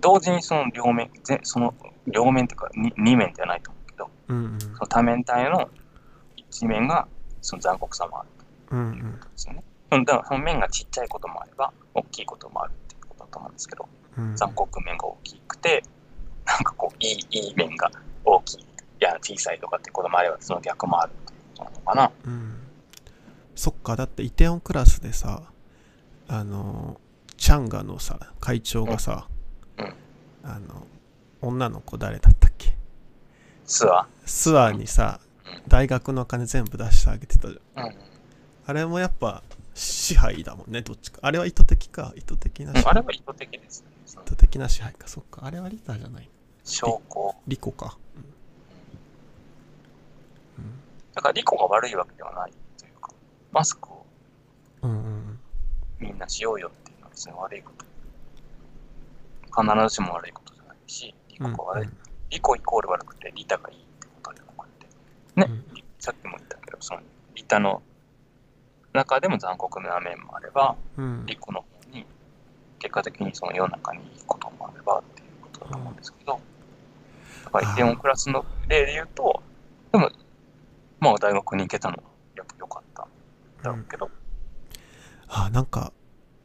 [0.01, 1.73] 同時にその両面、ぜその
[2.07, 5.69] 両面というか、に二面ではないと思うけど、うんうんその多面体の
[6.35, 7.07] 一面が、
[7.41, 8.29] その残酷さもある
[8.71, 9.63] うんうんということですよね。
[9.91, 13.87] そのだからその面がちっちゃいこともあれば、大きいこともあるっていうことだと思うんですけど、
[14.17, 15.83] うん残酷面が大きくて、
[16.45, 17.91] なんかこう、いい、いい面が
[18.29, 18.63] 大きい、い
[18.99, 22.11] や、小さいとかっていうこともあれば、その逆もあるっていうことなのかな。
[22.25, 22.53] うん。
[23.55, 25.41] そっかだってイテオンクラスでさ
[26.27, 27.01] あの
[27.37, 29.27] チャンガのさ会長がさ、
[29.77, 29.93] うん。
[30.43, 30.85] あの
[31.41, 32.75] 女の子誰だったっけ？
[33.65, 34.05] ツア。
[34.27, 35.61] スアーにさうん。
[35.67, 37.85] 大学の金全部出してあげてたじゃん。
[37.85, 37.87] ー。
[37.87, 37.95] うん。
[38.67, 39.41] あれもやっぱ
[39.73, 41.17] 支配だもんねどっちか。
[41.23, 42.13] あれは意図的か？
[42.15, 43.87] 意図的な支うんあ配れは意図的ですね。
[44.05, 45.07] 意図的な支配か。
[45.07, 45.45] そっか。
[45.45, 46.29] あれはリタじゃない
[46.63, 47.33] 証拠。
[47.47, 47.97] リコか
[51.13, 53.11] だから、リコが悪いわけではないというか、
[53.51, 54.05] マスクを
[55.99, 57.85] みんなしようよっていうのは別に悪いこと。
[59.61, 61.89] 必ずしも悪いことじゃないし、リうんコが悪い。
[62.29, 64.87] リコイコール悪くて、リタがいいってことではなくて。
[65.35, 65.63] ね、
[65.99, 67.01] さっきも言ったけど、その
[67.35, 67.81] リタの
[68.93, 72.05] 中でも残酷な面もあれば、うんリコの方に、
[72.79, 76.39] 結果的にその世の中にいいこともあればっていうことだと思うんですけど、
[77.45, 79.41] だからイテオンクラスの例で言うと、
[79.91, 80.11] でも、
[80.99, 82.03] まあ大学に行けたのは
[82.35, 83.07] やっぱ良かったん
[83.63, 84.09] だろうけど、
[85.27, 85.93] あなんか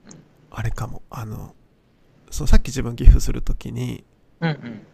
[0.06, 0.12] うん
[0.50, 1.02] あれかも。
[1.10, 1.54] あの
[2.30, 4.04] そうさっき自分寄付するときに
[4.40, 4.86] うんうん。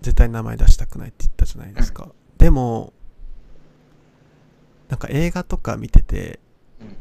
[0.00, 2.92] 絶対名前出したくないって言ったじゃないですか、でも
[4.88, 6.40] なんか映画とか見てて
[6.80, 6.96] うん。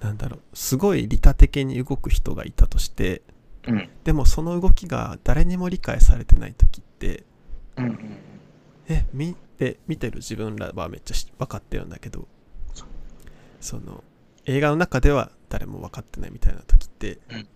[0.00, 3.22] なんだろうすごい利他的に動く人がいたとして
[3.68, 3.88] うん。
[4.02, 7.22] でもその動きが誰にも理解されてない時って
[7.76, 8.16] うんうん
[8.88, 12.26] え見て見てる自分らはめっちゃし分かってるんだけど
[13.60, 14.02] その
[14.46, 17.46] 映画の中では誰も分かってないみたいな時ってうんうん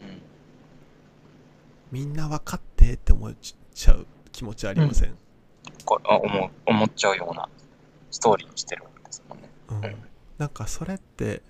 [1.93, 5.14] みんな分かってって思っちゃう気持ちありません、
[5.85, 7.48] こあ思う思っちゃうような
[8.10, 9.48] ストーリーにしてるわけですもんね。
[9.70, 9.77] うん。
[9.85, 9.97] うん。
[10.36, 11.43] なんかそれって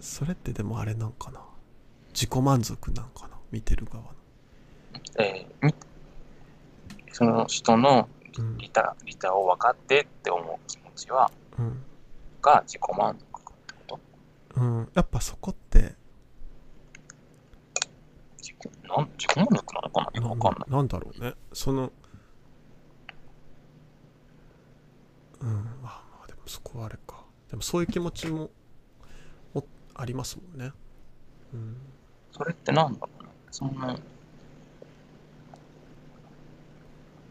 [0.00, 1.40] それってでもあれなんかな？
[2.14, 3.36] 自己満足なんかな？
[3.50, 4.10] 見てる側の、
[5.18, 5.74] えーみ
[7.12, 8.08] その人の
[8.38, 8.58] うん。
[8.58, 11.82] リタリタを分かってって思う気持ちはうん。
[12.40, 13.98] が自己満足ってこ
[14.54, 14.60] と？
[14.60, 15.94] うん、やっぱそこって
[18.38, 18.56] 自己
[18.88, 20.20] なん自己満足なのかな？
[20.20, 20.70] よくわかんない。
[20.70, 21.34] なんだろうね。
[21.52, 21.92] その
[25.40, 25.48] うん。
[25.48, 27.24] まあまあでもそこはあれか。
[27.50, 28.50] でもそういう気持ちも
[29.94, 30.72] ありますもんね。
[31.52, 31.76] うん、
[32.30, 33.28] それってなんだろうな。
[33.50, 33.98] そんな、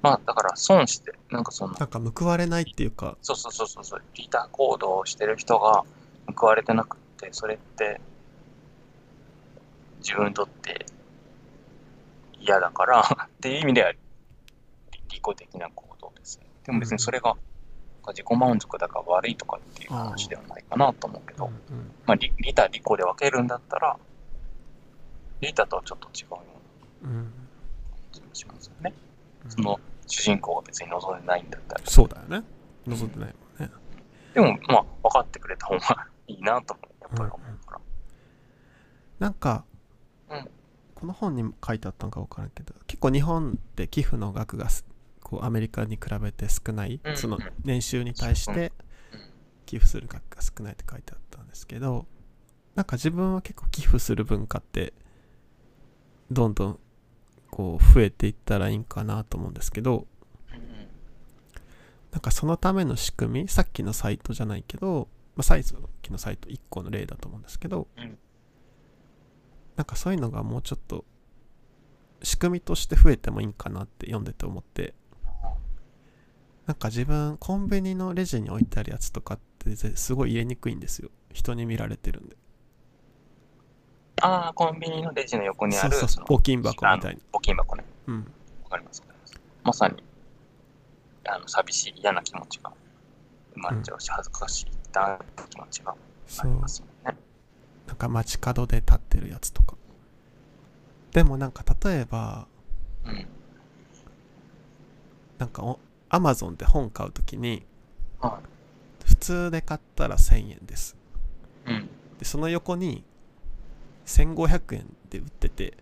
[0.02, 1.74] まあだから損して、なんかその。
[1.74, 3.18] なんか報われないっていうか。
[3.22, 5.84] そうそうそうそう、リーダー行動をしてる人が
[6.36, 8.00] 報われてなくて、それって
[10.00, 10.86] 自分にとって
[12.40, 14.00] 嫌だからっていう意味では利
[15.10, 16.46] 己的な行動ですね。
[16.66, 17.36] でも別にそれが
[18.08, 23.98] 自己満足だから悪いとかっていう話ではないかなと思うけど、うんうん、まあリリタ、リコで分けるんだったら、
[25.42, 26.42] リタとはちょっと違うよ
[27.04, 27.32] うな感
[28.12, 28.94] じがしますよね。
[28.96, 29.09] うん、
[29.50, 31.82] その主人公が別に望んでないんだったら。
[31.86, 32.44] そうだよね。
[32.88, 33.74] 望んでないもんね。
[34.34, 37.78] でも、まあ、分かってくれた方がいいなと思う、やっぱり思うから。
[37.78, 37.84] うん、
[39.20, 39.66] なんか、
[40.30, 40.50] うん、
[40.96, 44.68] この本に書いてあったのか分からんけど、結構日本って寄付の額が
[45.22, 48.72] こうアメリカに比べて少ない、その年収に対して
[49.66, 52.08] 寄付する額が少ないって書いてあったんですけど
[52.74, 54.94] なんか自分は結構寄付する文化って
[56.32, 56.80] どんどん
[57.52, 60.08] こう増えていったらいいんかなと思うんですけど
[62.12, 65.76] なんかそのための仕組みさっきのサイトじゃないけど、まあ、サイズ
[66.10, 67.88] のサイト1個の例だと思うんですけど
[69.76, 71.06] なんかそういうのがもうちょっと
[72.24, 74.94] 仕組みとして増えてもいいんかなって読んでて思って
[76.66, 81.10] なんか自分コンビニのレジに置いてあるやつとかってすごい入れにくいんですよ。
[81.34, 82.36] 人に見られてるんで
[84.22, 87.22] ああコンビニのレジの横にあるそうそう募金箱みたいに。
[87.32, 87.84] 募金箱ね。
[88.08, 88.34] うん。
[88.64, 89.04] わかります
[89.64, 90.04] まさに
[91.28, 92.72] あの寂しい嫌な気持ちが
[93.54, 95.20] 生まれちゃうし、うん、恥ずかしいだ
[95.50, 97.16] 気持ちがありますね。
[97.88, 99.76] なんか街角で立ってるやつとか。
[101.12, 102.48] でもなんか例えば、
[103.06, 103.28] うん、
[105.40, 105.80] なんかお
[106.10, 107.64] アマゾンで本買うときに、
[108.20, 110.96] はい、普通で買ったら1000円です、
[111.66, 113.04] うん、でその横に
[114.10, 115.78] 1500円で売ってて、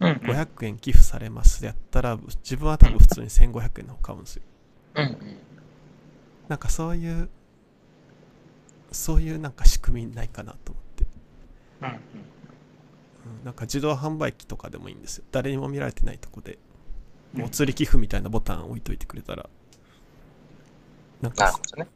[0.00, 0.10] うん。
[0.10, 1.64] うん、500円寄付されます。
[1.64, 4.42] やったら自分は多分普通に1500円の方買うんですよ、
[4.94, 5.16] うんうん、
[6.48, 7.28] なんかそういう
[8.92, 11.06] そういうなんか仕組みないかなと思って、
[11.82, 11.96] うんうん、
[13.44, 15.24] なんか自動販売機とかでもいいんですよ。
[15.30, 16.58] 誰にも見られてないとこで
[17.42, 19.48] お釣り寄付みたいなボタン置いといてくれたら。
[21.20, 21.86] なんか、ね、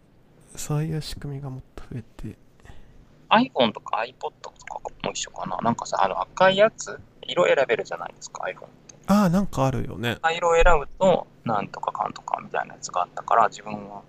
[0.54, 2.36] そういう仕組みがもっと増えて。
[3.30, 4.53] iPhone とか iPod とか
[5.04, 8.94] も一緒かななんかさ、あの赤いやつ、色選べるじゃないですか、iPhone って。
[9.06, 10.12] ああ、なんかあるよね。
[10.20, 14.02] 赤色を選ぶと、なんとかかんとかみたいなやつがあったから、自分は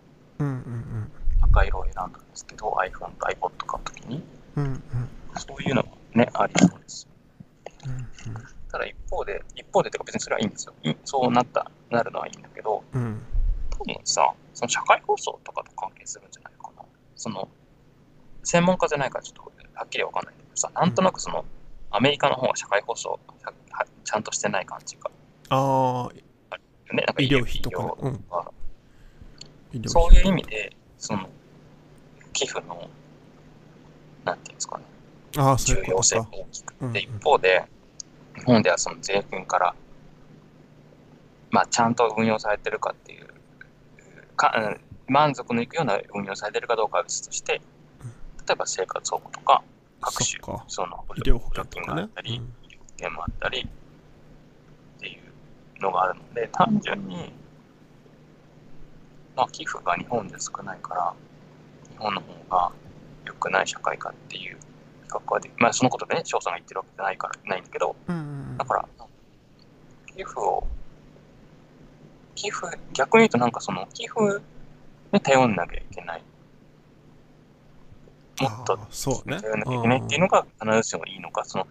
[1.42, 4.24] 赤色を選んだんですけど、iPhone と iPod 買うときに、
[4.56, 4.84] うんうん、
[5.38, 7.08] そういうのもね、ありそうです。
[7.86, 10.74] うんうん、ただ一方で、一方でというか別にそれはいいんですよ。
[11.04, 13.22] そうなった、なるのはいいんだけど、うん、
[13.78, 16.84] 多分さ、その社会放送とかと関係するんじゃないかな。
[17.16, 17.48] その、
[18.44, 21.46] 専門家じゃないからちょっとはっきりわかんないけどさ、なんとなくその、
[21.92, 23.20] アメリカの方が社会放送
[24.04, 25.10] ちゃんとしてない感じが。
[25.50, 26.14] ああ、
[26.94, 28.24] ね、なんか医療費とか、うん、
[29.86, 31.30] そういう意味で、その、
[32.34, 32.90] 寄付の、
[34.24, 34.84] なんていうんですかね、
[35.38, 37.64] あ重要性が大きくて、一方で、
[38.36, 39.76] 日本ではその税金から、
[41.52, 43.28] まあ、ちゃんと運用されてるかっていう
[44.36, 44.78] か
[45.08, 47.62] 満足のいくような運用されてるかどうかは別として、例
[48.54, 49.64] えば生活保護とか、
[50.06, 57.34] 各種、その医療保険とか、ね、があったり、医療保険もあったりっていうのがあるので、単純に、
[59.36, 61.14] まあ、寄付が日本で少ないから、
[61.92, 62.72] 日本の方が
[63.26, 67.96] 良くない社会かっていう比較はでまあ、そのことでね、翔さんが言ってるわけじゃないから、ないんだけど、
[68.58, 68.88] だから、
[70.16, 70.68] 寄付を
[72.36, 74.20] 寄付、逆に言うとなんかその寄付
[75.12, 76.24] に頼んなきゃいけない。
[78.42, 79.36] もっとそうね。
[79.36, 81.68] なきゃいけないっていうのが必ずしもいいのか、その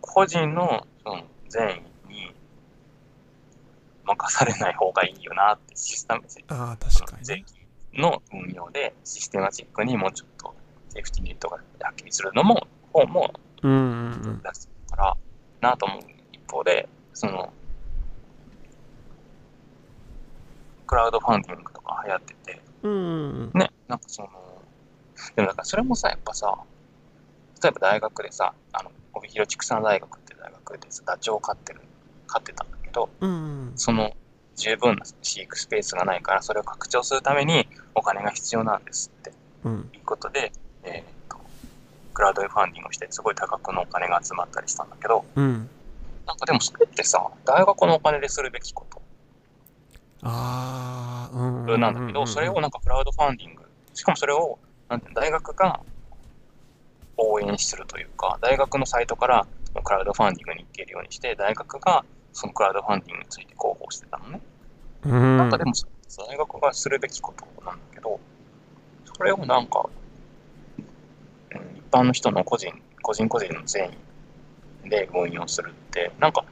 [0.00, 2.34] 個人のその善意に
[4.04, 7.42] 任されない方がいいよなってシステムあ確かに、税
[7.92, 10.54] 金の運用でシステマチックにもうちょっと
[10.90, 15.16] セーフティネットがはっきりするのも方も出すから
[15.60, 16.00] なと思う
[16.32, 17.52] 一方でその
[20.90, 24.28] クラウドファンディングとか流行ってて、うん、ね、なんかその、
[25.36, 26.58] でもなんかそれもさ、やっぱさ、
[27.62, 31.80] 例えば大学でさ、あの、帯広畜産大学って大学でさ、ダチョウを飼ってる、
[32.26, 34.12] 飼ってたんだけど、うん、その
[34.56, 39.32] 十分な飼育スペースがないから、それを拡張するためにお金が必要なんですって、
[39.64, 40.52] うん、いうことで、
[40.84, 41.38] えー、と、
[42.14, 45.68] クラウドファンディングをして、すごい多額のお金が集まったりしたんだけど、うん、
[46.26, 49.00] なんかでもそれってさ、大学のお金でするべきこと
[50.22, 51.30] あ
[51.78, 53.62] なんだけど、それをなんかクラウドファンディング、
[53.94, 54.58] しかもそれを、
[54.90, 55.80] なんて大学が
[57.16, 59.46] 応援するというか、大学のサイトから
[59.84, 64.40] クラウドファンディングに行けるようにして、大学がそのクラウドファンディングについて広報してたのね。
[65.04, 65.72] うん、なんかでも、
[66.28, 68.18] 大学がするべきことなんだけど、
[69.16, 69.88] それをなんか、
[71.52, 71.58] 一
[71.92, 73.96] 般の人の個人、個人個人の善
[74.86, 76.44] 意で運用するって、なんか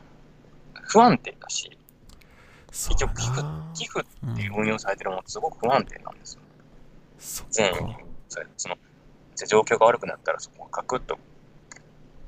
[0.83, 1.77] 不安定だし、
[2.69, 3.43] 結局寄付、
[3.75, 6.43] 寄付っていう運用されてるものすごく不安定なんですよ。
[7.51, 8.77] 善意その、
[9.49, 11.19] 状況が悪くなったらそこがガクッと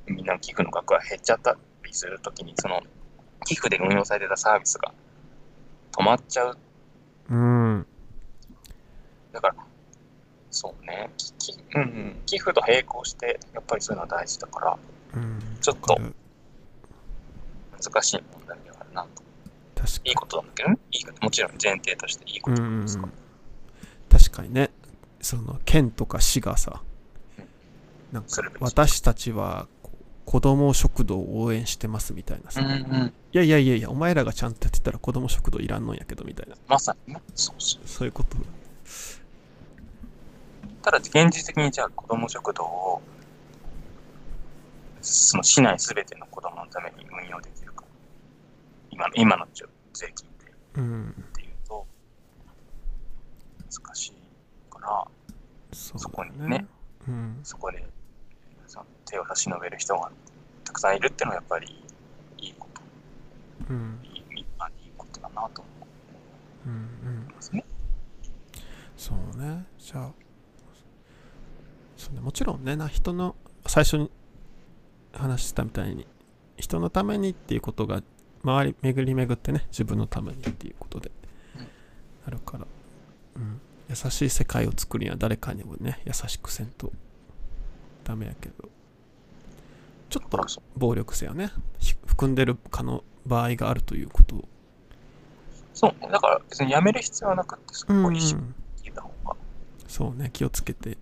[0.07, 2.81] みんなの寄付の額が減っちゃったりするときに、その
[3.45, 4.93] 寄付で運用されてたサービスが
[5.91, 6.57] 止まっちゃう。
[7.29, 7.85] うん。
[9.31, 9.55] だから、
[10.49, 14.77] そうね、きうん、うん、寄付と並行して、やっぱりそういうのは大事だから、
[15.15, 15.97] うん、ちょっと
[17.71, 19.23] 難しい問題ではあるなと。
[19.75, 20.09] 確かに。
[20.09, 23.11] いいことなんだけどね、いいもちろん前提としていいことなんですか、うん、
[24.09, 24.71] 確かにね、
[25.21, 26.81] その県とか市がさ、
[28.11, 28.29] なんか
[28.59, 29.67] 私たちは
[30.25, 36.55] 子供食堂を応援してますみたいなさ、うんうん、いやいやいやいやお前らがちゃんとやってたら子供食堂いらんのんやけどみたいな。
[36.67, 37.87] まさにねそうそう。
[37.87, 38.37] そういうこと
[40.83, 43.01] ただ現実的にじゃあ子ども食堂を
[45.01, 47.83] その市内すべての子どものために運用できるか。
[48.89, 49.47] 今の今の
[49.93, 51.85] 税金で、うん、っていうと
[53.83, 54.13] 難しい
[54.81, 55.07] から
[55.71, 56.65] そ、ね,、こにね、
[57.07, 57.85] うん、そこで
[59.05, 60.11] 手を差し伸べる人が
[60.63, 61.83] たくさんいるっていうのはやっぱり
[62.37, 62.81] いいこと、
[63.69, 64.45] うん、いいいい
[64.97, 65.71] ことだなと思
[66.65, 66.77] う、うんう
[67.29, 67.65] ん、ますね。
[68.95, 69.65] そうね。
[69.77, 70.11] じゃあ
[71.97, 73.35] そうね、もちろんねな人の
[73.67, 74.09] 最初に
[75.13, 76.07] 話したみたいに
[76.57, 78.01] 人のためにっていうことが
[78.43, 81.11] 周り巡り巡ってね自分のためにっていうことで
[82.25, 82.65] あるから、
[83.35, 83.61] うん、
[83.91, 86.91] 優しい世界を作るには誰かにもね優しくせんと。
[88.05, 88.69] ダメやけど。
[90.09, 90.45] ちょっと
[90.77, 91.51] 暴力性はね。
[92.05, 94.37] 含んでるかの場合があるということ。
[94.37, 94.45] を
[95.73, 96.09] そうね。
[96.09, 98.39] だから別にやめる必要はなくてそこ意識
[98.81, 99.35] 聞いた方が、
[99.87, 100.29] そうね。
[100.31, 100.97] 気をつけて。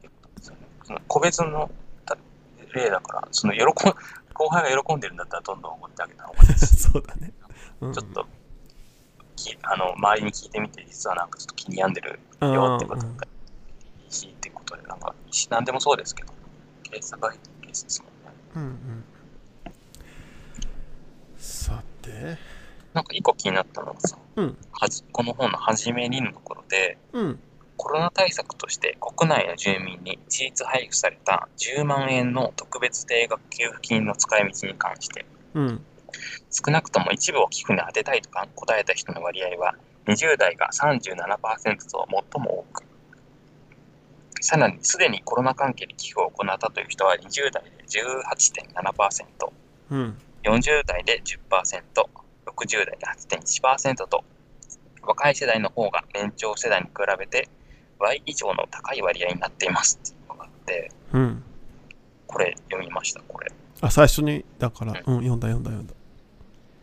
[0.84, 1.70] その個別の
[2.74, 3.66] 例だから、その喜ん
[4.34, 6.76] 後輩が喜んでるんだったらどんどん怒ってあげた方がいいです。
[6.90, 7.34] そうだね。
[7.82, 8.26] うん、ちょっと
[9.40, 13.07] きあの周りに聞いてみて、実はなんかちょっと気に病んでるよってことが
[14.03, 15.16] いいしってことで、なんか、
[15.49, 16.34] 何でもそうですけど、
[16.84, 18.40] ケースがいいケースですもんね。
[18.56, 19.03] うんうん。
[21.38, 22.38] さて。
[22.94, 27.40] なんか一個気になったのがさ、うん、はじこの本の初めにのところで、うん、
[27.78, 35.82] コロナ対策として国内の住民に一律配布された10万円の特別定額給付金の使い道に関して、うん、
[36.49, 39.76] 少なくとも一部を寄付に充てたいとか答えた人の割合は
[40.07, 42.84] 20代が37%と最も多く
[44.41, 49.52] さらにすでにコロナ関係で寄付を行ったという人は20代で18.7%、
[49.91, 51.81] うん、40代で10%、
[52.45, 54.23] 60代で8.1%と
[55.02, 57.49] 若い世代の方が年長世代に比べて
[57.99, 61.44] 倍以上の高い割合になっていますっていうのがあって、うん、
[62.27, 63.52] これ読みました、これ。
[63.81, 65.94] あ、最初に、だから、うん、うん、読んだ読んだ読んだ。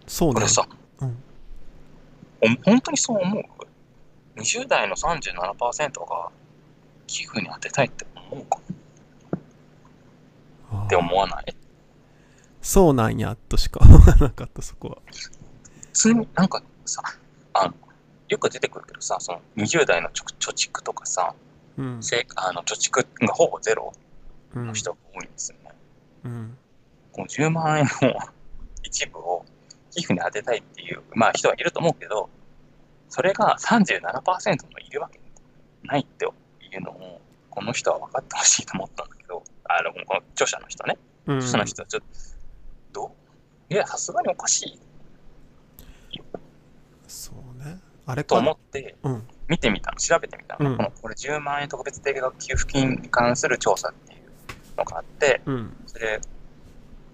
[0.07, 0.35] そうね。
[0.35, 0.66] これさ、
[1.01, 6.31] うん、本当にそう思う ?20 代の37%が
[7.07, 8.59] 寄付に当てたいって思うか？
[10.87, 11.45] って思わない？
[12.61, 14.99] そうなんやとしか 思わなかった、そこは。
[15.07, 17.03] 普通になんかさ、
[17.55, 17.74] あの、
[18.28, 21.35] よく出てくるけどさ、その20代の貯蓄とかさ、
[21.78, 22.01] うん、
[22.37, 23.93] あの貯蓄がほぼゼロ
[24.55, 25.70] の人が多いんですよね。
[26.24, 26.59] うん、
[27.12, 28.15] この10万円の
[28.83, 29.36] 一部を
[29.97, 32.28] 寄付に当てたいっていう、まあ、人はいると思うけど、
[33.09, 35.18] それが37%もいるわけ
[35.85, 36.28] ないってい
[36.77, 42.02] うのを、この人は分かってほしいと思ったんだけど、あのこの著者の人ね、著者の人はちょっ
[42.93, 43.06] と、ど
[43.70, 44.81] ういや、さすがにおかしい。
[47.06, 47.78] そうね。
[48.05, 48.97] あれと思って
[49.48, 54.20] 見てみたの、調べてみたの、うん、このこれ10万円特別定額給付金に関する調査っていう
[54.77, 56.20] のがあって、うん、それ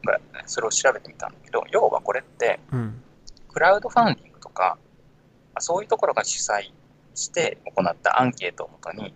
[0.03, 3.03] がそれを調べてみたんだけど要はこれって、うん、
[3.53, 4.79] クラウドファンディングとか
[5.59, 6.71] そういうところが主催
[7.15, 9.15] して行ったアンケートをもとに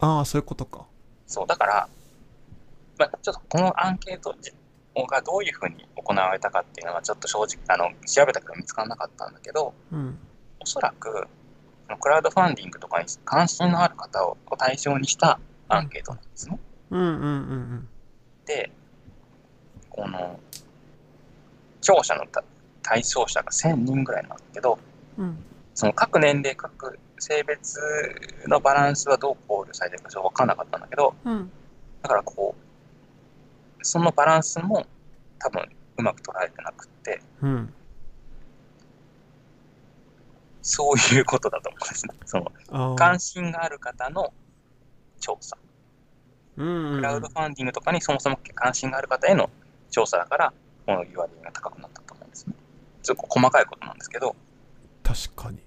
[0.00, 0.84] ああそういうことか。
[1.26, 1.88] そうだから、
[2.98, 4.34] まあ、ちょっとこのアンケート
[5.06, 10.18] がどういうふうに行われたかっていうのはちょっと正直あの調べたけど見つからなかったんだけど、うん、
[10.60, 11.26] おそらく
[12.00, 15.38] クラウドファンディングとかに関心のある方を対象にした
[15.68, 16.58] アンケートなんですね。
[16.90, 17.88] うんうんうんうん、
[18.44, 18.70] で
[19.92, 20.40] この
[21.80, 22.24] 聴者の
[22.82, 24.78] 対象者が1000人ぐらいなんだけど、
[25.18, 25.36] うん、
[25.74, 27.78] その各年齢各性別
[28.48, 31.50] のバランスはどう考慮されてるかちょっと分かんなかったんだけど、うん、
[32.02, 34.86] だからこうそのバランスも
[35.38, 37.72] 多分うまく捉えてなくて、うん。
[40.62, 42.14] そういうことだと思うんですね。
[42.24, 42.38] そ
[42.70, 44.32] の、関心がある方の
[45.20, 45.58] 調査。
[46.56, 49.48] うんうんうん、クラウドファンディングとかにそもそも関心がある方への
[49.92, 50.52] 調査だから、
[50.86, 52.54] この割合が高くなったと思うんですね。
[53.02, 54.34] ちょっと細かいことなんですけど。
[55.04, 55.58] 確かに。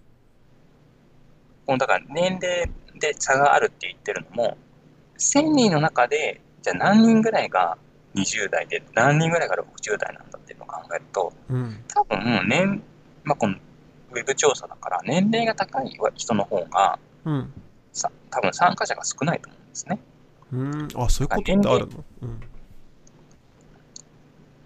[1.65, 2.69] このだから年齢
[2.99, 4.57] で差があるって言ってるのも、
[5.17, 7.77] 1000人の中で、じゃあ何人ぐらいが
[8.15, 12.83] 20代で、何人ぐらいが60代なんだっていうのを考えると、うん、多分年、
[13.23, 13.55] まあ、この
[14.11, 17.53] ウェブ調査だから、年齢が高い人の方が、うん、
[17.91, 19.99] さ多分参加者が少ないと思うんですね。
[20.53, 22.39] うん、あ、そういうことってあるの、うん、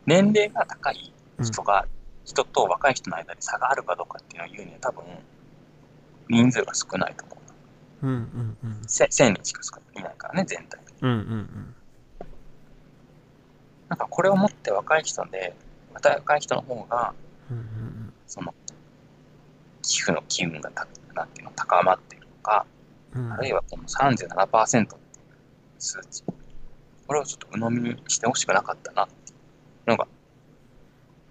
[0.10, 1.86] 年齢が高い人が、
[2.26, 5.04] 人と若い人の間で差があるかどうかっていうのを言うには多分、
[6.28, 7.36] 人数が少ないと思
[8.02, 8.08] う。
[8.08, 10.80] うんうんうん、1000人しかいないからね、全体。
[10.80, 10.94] で。
[11.02, 11.76] うんうんうん。
[13.88, 15.56] なんかこれを持って若い人で、
[15.94, 17.14] また若い人の方が、
[17.52, 18.52] うんうんうん、その、
[19.84, 22.66] 寄付の機運がたなんていうの高まっているのか、
[23.14, 24.98] うん、あるいはこの37%っていう
[25.78, 26.24] 数値、
[27.06, 29.19] これをちょっと鵜呑みにしてほしくなかったなって
[29.90, 30.08] のが、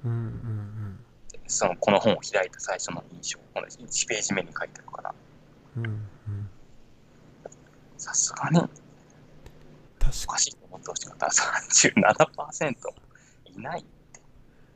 [0.05, 1.01] うんうんうん、
[1.47, 5.15] そのこの本を開いた最初の印象、この1ページ目に書いてあるから、
[7.97, 8.61] さすがに、
[9.99, 11.27] 確かしいと思ってほしかった。
[11.27, 12.75] ら37%
[13.57, 13.89] いないって。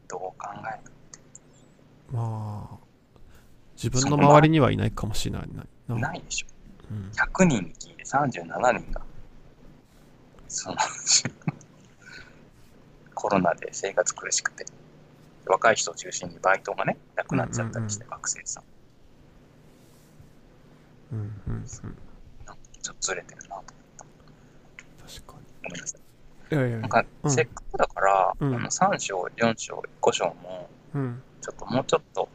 [0.09, 0.93] どう考える
[2.13, 2.77] まあ
[3.77, 5.49] 自分の周りにはいないかもしれない。
[5.89, 6.47] なないでしょ、
[6.91, 9.01] うん、100人に聞いて37人が。
[10.49, 10.77] その
[13.23, 14.67] コロナで生活苦しくて
[15.47, 18.65] 若い人を中心にバイトがねなくなっちゃったりして、学生さん。
[21.13, 23.65] うんうんうん、ちょっとずれてるなと思っ
[23.97, 24.05] た。
[25.07, 25.45] 確かに。
[25.63, 25.99] ごめんなさ
[26.51, 26.55] い。
[26.55, 30.69] いやいやなんか、せっかくだから、うん、あの3章、4章、5章も、
[31.41, 32.29] ちょっともうちょっと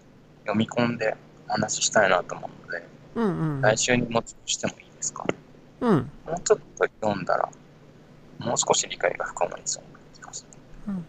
[0.44, 1.16] 読み込んで
[1.48, 5.26] 話したいなと思うので、うんうん、来週にもしてもいいですか、
[5.82, 7.50] うん、もうちょっと読んだら、
[8.40, 9.84] もう少し理解が深まりそう。
[10.88, 11.06] うん、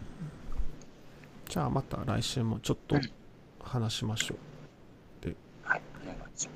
[1.47, 2.97] じゃあまた来週もちょっと
[3.63, 5.25] 話しましょう。
[5.25, 6.49] ではい、お願いします。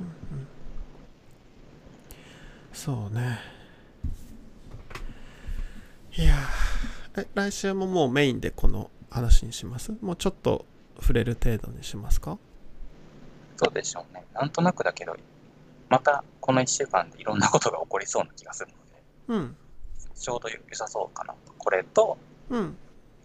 [0.00, 0.02] う
[0.34, 0.46] んうん、
[2.72, 3.38] そうね。
[6.16, 6.34] いや
[7.16, 9.92] え来週ももうメインでこの話にします？
[10.00, 10.66] もうちょっと
[11.00, 12.38] 触れる程度にしますか？
[13.56, 14.24] そうでしょうね。
[14.34, 15.16] なんとなくだけど、
[15.88, 18.72] またこの1週間でいろんなことが起こりそうな気がする
[19.28, 19.56] ので、うん、
[20.14, 21.52] ちょうど良さそうかなと。
[21.56, 22.18] これと、
[22.50, 22.76] うん、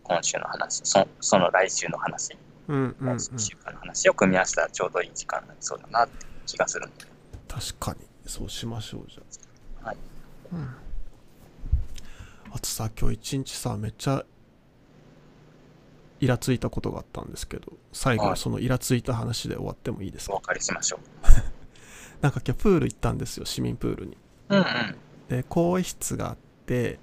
[0.04, 2.38] 今週の話そ、その来週の話、
[2.68, 7.06] うんうんうん、1週間の話を組み合わせたらちょうどいい時間になりそうだなって気がするので。
[7.48, 9.22] 確かに、そうしましょうじゃ
[9.84, 9.88] あ。
[9.88, 9.98] はい。
[10.54, 10.76] うん。
[12.52, 14.24] あとさ今日一日さめっちゃ
[16.20, 20.36] イラついたことがあったんですけど最後そのイラついた話で終わってもいいですか？
[20.36, 21.00] お別れしましょう。
[22.22, 24.18] なんか今日プール行ったんですよ市民プールに。
[24.50, 24.98] うんうん。
[25.30, 27.00] で更衣室があって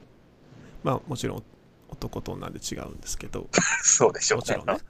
[0.85, 1.43] まあもちろん
[1.91, 3.49] 男と女で違うんですけど。
[3.83, 4.57] そうでしょうね。
[4.57, 4.85] もちろんね。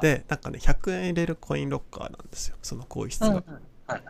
[0.00, 3.44] でなんかね100円入れるコインロッカーなんですよその更衣室が、うんうん。
[3.86, 4.02] はい、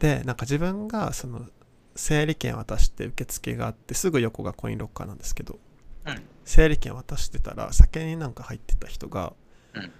[0.00, 1.46] でなんか自分がその
[1.94, 5.58] 整理券渡して受付があってすぐ横がコインロッカーなんですけど、
[6.06, 9.34] うん、整理券渡してたら酒になんか入ってた人が、
[9.74, 9.92] うん、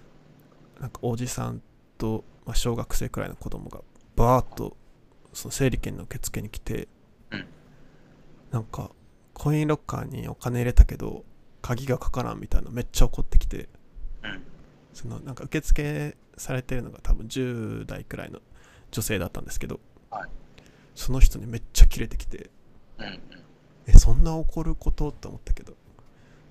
[0.81, 1.61] なんかおじさん
[1.97, 3.81] と、まあ、小学生くらいの子供が
[4.15, 4.75] バーッと
[5.33, 6.87] その整理券の受付に来て、
[7.31, 7.45] うん、
[8.51, 8.91] なんか
[9.33, 11.23] コインロッカーにお金入れたけど
[11.61, 13.69] 鍵がかからんみたいなめっちゃ怒ってきて、
[14.23, 14.43] うん、
[14.93, 18.39] そのなんか受付されてるのが多分10代くらいの
[18.91, 19.79] 女性だったんですけど、
[20.11, 20.29] はい。
[20.95, 22.51] その人にめっちゃキレてきて、
[22.99, 23.19] うんうん、
[23.87, 25.09] えそんな怒ること？
[25.09, 25.73] って思ったけど。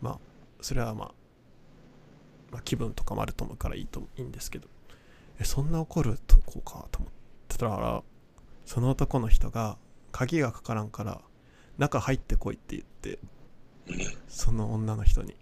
[0.01, 0.19] まあ
[0.61, 1.13] それはまあ、
[2.51, 4.69] まあ、気分とかもあると思うからいいといいんですけど。
[5.39, 6.87] えそんな怒るとこうか？
[6.91, 7.13] と思っ
[7.49, 8.03] てたら
[8.67, 9.79] その男の人が
[10.11, 11.21] 鍵がかからんから
[11.79, 13.19] 中入ってこいって言って
[14.29, 15.35] その女の人に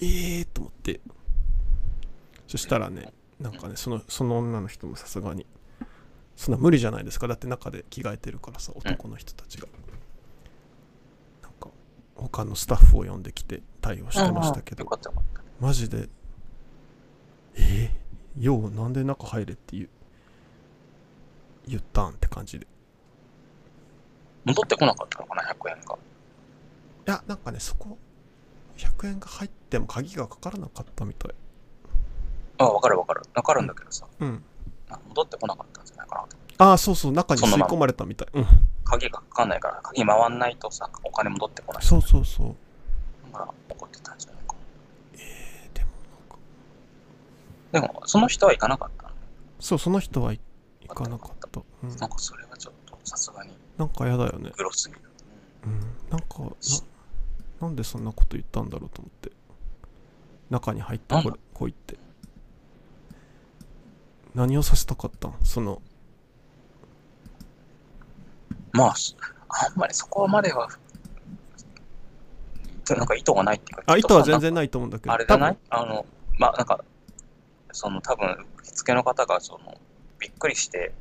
[0.00, 1.00] ええー、と思って。
[2.46, 5.44] そしたらねなんかねそのその女の人もさすがに
[6.36, 7.26] そんな無理じゃないですか。
[7.26, 9.66] だって中で着替えてるからさ男の人たちが、
[11.42, 11.70] なんか
[12.14, 14.88] 他のスタッフを呼んできて対応してましたけど
[15.60, 16.08] マジで
[17.56, 19.88] えー、ようなんで中入れって言
[21.66, 22.66] 言ったんって感じで
[24.44, 25.98] 戻ってこなかったのかな100円がい
[27.06, 27.98] やなんかねそこ
[28.76, 31.34] 100円が入っても鍵がかからなかったみたい
[32.58, 34.42] ああ分かる分かる分かるんだけどさ、うん
[35.08, 36.26] 戻ってこなかったんじゃないか
[36.58, 38.46] なああそうそう中に吸い込まれたみたいうん
[38.84, 41.82] 鍵がかかんないから、鍵回んないとさ、お金戻ってこない。
[41.82, 43.32] そうそうそう。
[43.32, 44.58] だから怒ってたんじゃないかな。
[45.14, 45.90] えー、でも
[47.72, 47.88] なんか。
[47.88, 49.10] でも、その人は行かなかったの
[49.58, 50.40] そう、その人は行
[50.94, 51.60] かなかった。
[51.82, 53.50] うん、なんかそれはちょっとさすがに。
[53.76, 54.52] なんか嫌だよね。
[54.56, 55.00] グロすぎる。
[55.64, 55.80] うん。
[56.10, 56.50] なんかな、
[57.60, 59.32] なんでそんなこと言ったんだろうと思って。
[60.50, 61.96] 中に入ったここいって。
[64.34, 65.34] 何をさせたかったん？
[65.42, 65.80] その。
[68.72, 68.94] まあ、
[69.48, 70.68] あんまりそこまでは、
[72.90, 73.84] なんか意図がないっていうか。
[73.86, 75.12] あ、意図は全然ないと思うんだけど。
[75.12, 75.58] あれじゃない？
[75.70, 76.04] あの、
[76.38, 76.84] まあなんか、
[77.72, 79.80] その多分、受付の方がその、
[80.18, 80.92] びっくりして、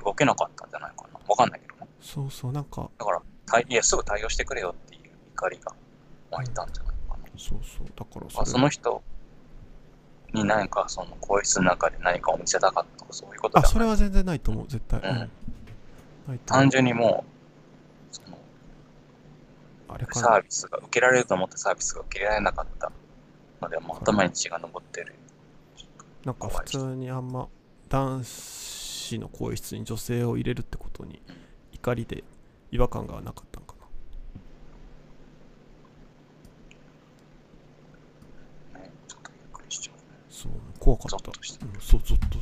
[0.00, 1.20] 動けなかったんじゃないかな。
[1.28, 1.88] わかんないけどね。
[2.00, 2.88] そうそう、なんか。
[2.98, 5.72] だから、いや、すぐ対応してくれよっていう怒りが
[6.30, 7.24] 湧いたんじゃないかな。
[7.36, 9.02] そうそう、だからそその人
[10.32, 15.00] に何かその皇室の中で何かを見せたかったとかそういうことあ、それは全然ないと思う、絶対。
[16.28, 16.38] うん。
[16.46, 17.24] 単純にも
[18.10, 18.38] う、その、
[19.88, 22.90] あれかサービスが、受けられると思ったサービスが受けられなかった
[23.60, 25.14] ので、もう頭に血が上ってる。
[26.24, 27.48] なんか普通にあんま
[27.88, 28.81] 男子
[29.18, 31.22] の更衣室に女性を入れるってことに
[31.72, 32.24] 怒りで
[32.70, 33.74] 違和感がなかったんか
[38.74, 38.80] な。
[38.80, 40.02] ね、ちょっとびっくりしちゃう、ね。
[40.30, 41.16] そう、怖かった。
[41.16, 42.38] うん、そう、ゾッと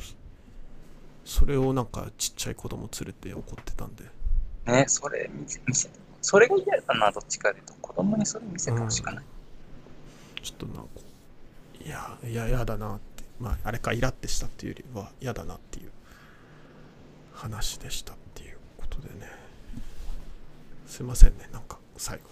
[1.31, 4.03] それをなんかちっちゃい子供連れて怒ってたんで。
[4.65, 5.89] ね、それ見せ、見せ、
[6.21, 9.15] それが嫌だな、どっちかでと、子供にそれ見せてほしくない。
[9.15, 10.89] うん、ちょっとなんか、
[11.83, 15.91] いや、いや、嫌だなって、まあ、あれか、イラってしたっていうよりは、嫌だなっていう
[17.41, 19.27] 話でしたっていうことでね。
[20.85, 22.23] すいませんね、なんか、最後。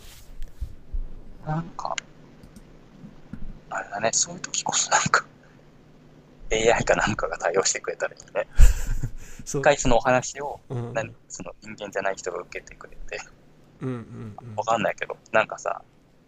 [1.48, 1.96] なんか、
[3.72, 5.26] あれだね、そういう時こそなんか、
[6.52, 8.48] AI かなんかが対応してくれたらいいね。
[9.44, 13.20] 一回そのお話を、うん、何その人間じゃない人が受けてくれて、
[13.82, 15.82] うんうんうん、わかんないけど、なんかさ、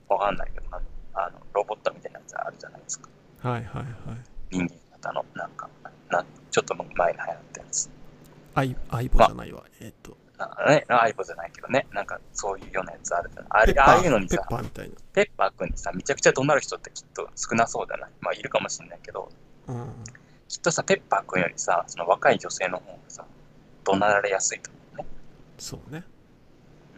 [0.08, 0.66] わかんないけど、
[1.14, 3.10] あのロボットみたいなやつあるじゃないですか。
[3.44, 3.86] はいはいはい。
[4.50, 5.70] 人間型の、なんか、
[6.10, 8.01] なちょっと前に流行ったやつ。
[8.54, 10.18] アイアイボじゃないわ、まえっ、と。
[10.68, 13.50] ね、アイボじゃないけどね、なんかそういうようなやつあるじゃない。
[13.52, 14.96] あれああいうのにさ、ペッパーみたいな。
[15.14, 18.12] ペッパーくんにさ、めちゃくちゃ怒鳴る人ってきっと少なそうじゃない。
[18.22, 19.32] まあいるかもしれないけど、
[19.68, 19.94] うん、
[20.48, 23.26] きっとさ、ペッパーくんよりさ、その若い女性の方がさ、
[23.84, 25.06] 怒鳴られやすいと思うね。
[25.60, 26.04] そうね。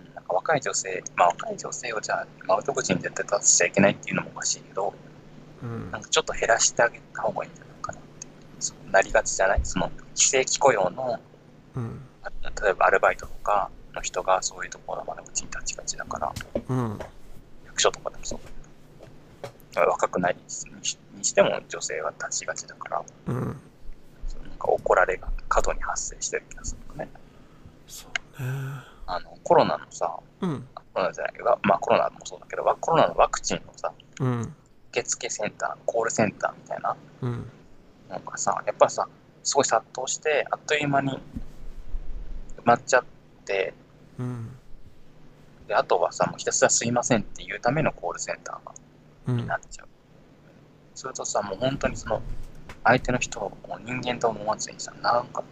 [0.08, 4.94] うん、なんか若い女性、まあ若い女性をじゃあ、マウト口に絶対立たしちゃいけないっていうのもおかしいけど、
[5.62, 8.28] うん、なんかちょっと減らしてあげた方がいいんじゃないかなって
[8.60, 9.60] そうなりがちじゃない？
[9.64, 11.20] その非正規雇用の、
[11.76, 12.02] うん、
[12.64, 16.34] 例えばアルバイトとかの人がそういうところの窓口に立ちがちだから、
[16.70, 17.00] うん、
[17.66, 18.40] 役所とかでもそう。
[19.76, 20.42] 若くないに
[21.24, 23.56] しても女性は立ちがちだから、うん、なん
[24.60, 27.10] か怒られが過度に発生してる気がするね。
[27.88, 28.08] そ
[28.40, 28.50] うね。
[29.06, 31.34] あのコロナのさ、うん、コロナじゃない。
[31.34, 34.56] けど、まあコロナもそうだけど、コロナのワクチンのさ、うん、
[34.92, 37.50] 受付センター、コールセンターみたいな、うん、
[38.10, 39.08] なんかさ、やっぱさ、
[39.44, 41.20] すごい殺到して、あっという間に埋
[42.66, 43.04] まっちゃっ
[43.46, 43.74] て、
[44.20, 44.50] うん、
[45.68, 49.88] であとはさ、もうひたすらすいませんっていうためのコールセンターになっちゃう。
[50.96, 52.22] するとさ、もう本当にその、
[52.84, 55.44] 相手の人を人間と思わずにさ、なんか、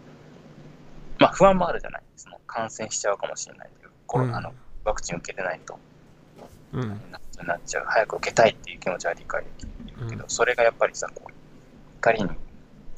[1.19, 2.03] まあ不安もあるじゃない。
[2.15, 5.79] その感染しちゃうかもしれないという、コロナのワクチン受けてないと、
[6.73, 7.01] うん、
[7.45, 7.85] なっちゃう。
[7.85, 11.31] 早く受けたいっていう気持ちは理解できるけど、うん、それがやっぱりさ、こう、
[11.99, 12.29] 怒りに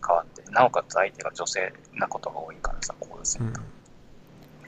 [0.05, 3.59] 変わって、なおかつ相手が女性なことが多いからさ、こうですね、うん、め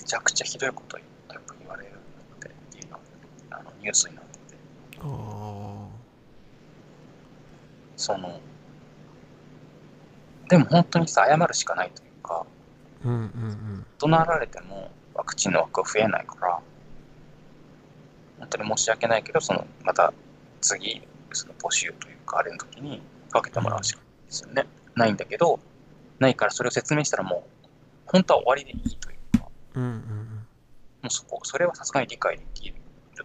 [0.06, 2.38] ちゃくちゃひどいこと言われるっ
[2.72, 3.00] ていうの
[3.52, 4.56] あのニュースになってて。
[7.98, 8.40] その、
[10.50, 12.46] でも本当にさ、謝るしかないというか、
[13.04, 16.60] うんうんうん、怒鳴られてもワクチンの枠は増えないから、
[18.40, 20.14] 本当に申し訳ないけど、その、また
[20.62, 21.02] 次、
[21.32, 23.02] その募集というか、あれの時に
[23.32, 24.66] かけてもらうしかないですよね。
[24.96, 25.60] うん、ないんだけど、
[26.20, 27.68] ないからそれを説明したらもう、
[28.06, 29.15] 本当は終わりでいいというか、
[29.76, 30.04] うんうんうん、も
[31.06, 32.76] うそこ、それはさすがに理解できる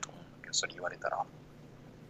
[0.00, 1.24] と思うんだけど、それ言われたら。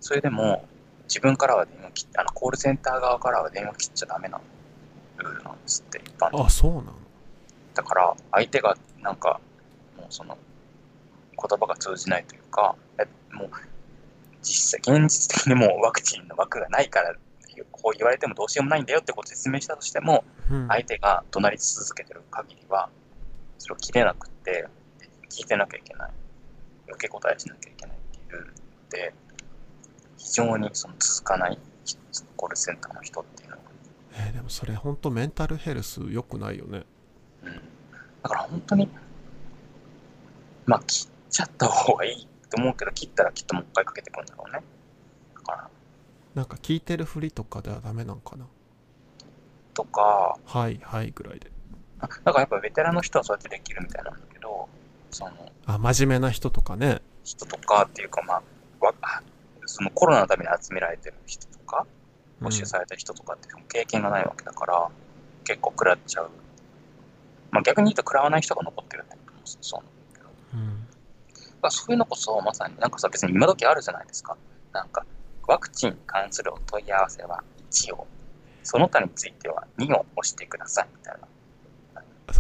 [0.01, 0.67] それでも、
[1.05, 4.41] 自分からは電話切って、あの、コールセンター側からは電話切っちゃダメな
[5.19, 6.93] ルールなんですって、一般あ、そうなの？
[7.75, 9.41] だから、相手がなんか、
[9.97, 10.39] もうその、
[11.37, 12.77] 言葉が通じないというか、
[13.33, 13.51] もう、
[14.43, 17.15] 実際、現実的にもうワクチンの枠がないから、
[17.73, 22.89] こう言われてもどうしようもないんだよってことを説明したとしても、うん、相手が怒鳴り続けてる限りは、
[23.61, 24.67] それを切れなくって、
[25.29, 26.11] 聞いてなきゃいけない。
[26.89, 28.53] 受け答えしなきゃいけないっていう
[28.91, 29.15] で、
[30.17, 31.59] 非常にその続かない
[32.37, 33.63] コールセンターの人っていうのが。
[34.15, 36.85] えー、でもそれ本当メンタルヘルス良くないよね。
[37.45, 37.55] うん。
[38.23, 38.89] だから本当に、
[40.67, 44.63] まあ、切っちゃった方がいいと思うけど、切ったらきっともう一回かけてくるんだろうね。
[45.37, 45.71] だから。
[46.35, 48.47] なんか聞いてるふりとかではダメなんかな？
[49.75, 50.37] とか。
[50.45, 51.53] はいはいぐらいで。
[52.25, 54.69] だからやっぱベテランの人はそうやってできるみたいなんだけど、
[55.11, 55.53] その。
[55.67, 57.01] あ、真面目な人とかね。
[57.25, 58.43] 人とかっていうか、まあ、
[58.85, 58.95] わ
[59.67, 61.87] そのコロナのために集められてる人とか、
[62.41, 66.31] 募集された人とかって経験がないわけだから、うん、結構食らっちゃう。
[67.51, 70.29] まあ逆に言うと食らわない人が残ってるってこともそうなんだけど。
[71.65, 74.37] うん、そういうのこそまさになんかさ別に今時あるじゃないですか。
[74.73, 75.05] なんか
[75.47, 78.07] ワクチンに関するお問い合わせは1を、
[78.63, 81.29] その他については2を押してくださいみたいな。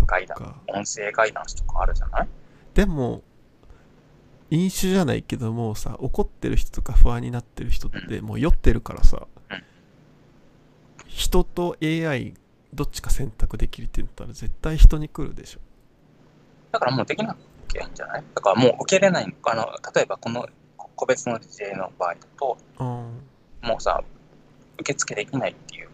[0.07, 2.29] ガイダン音声ガイダンスとかあるじゃない？
[2.75, 3.23] でも
[4.51, 9.63] 飲酒じゃないけどもさ怒ってる人とか不安になってる人ってもう酔ってるからさ、うん、
[11.07, 12.35] 人と AI
[12.75, 15.61] どっちか選択できるって言ったら絶対人に来るでしょ。
[16.73, 17.37] だからもうできな
[17.69, 18.25] きゃいいんじゃない？
[18.35, 20.49] だからもう受けれないあの例えばこの
[20.97, 24.03] 個別の事例の場合だと、うん、もうさ
[24.79, 25.89] 受付できないっていう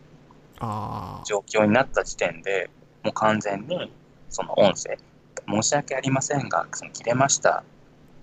[1.24, 2.70] 状況になった時点で
[3.06, 3.92] もう完全に
[4.28, 4.98] その音声。
[5.48, 7.62] 申し訳ありませんがその切れました。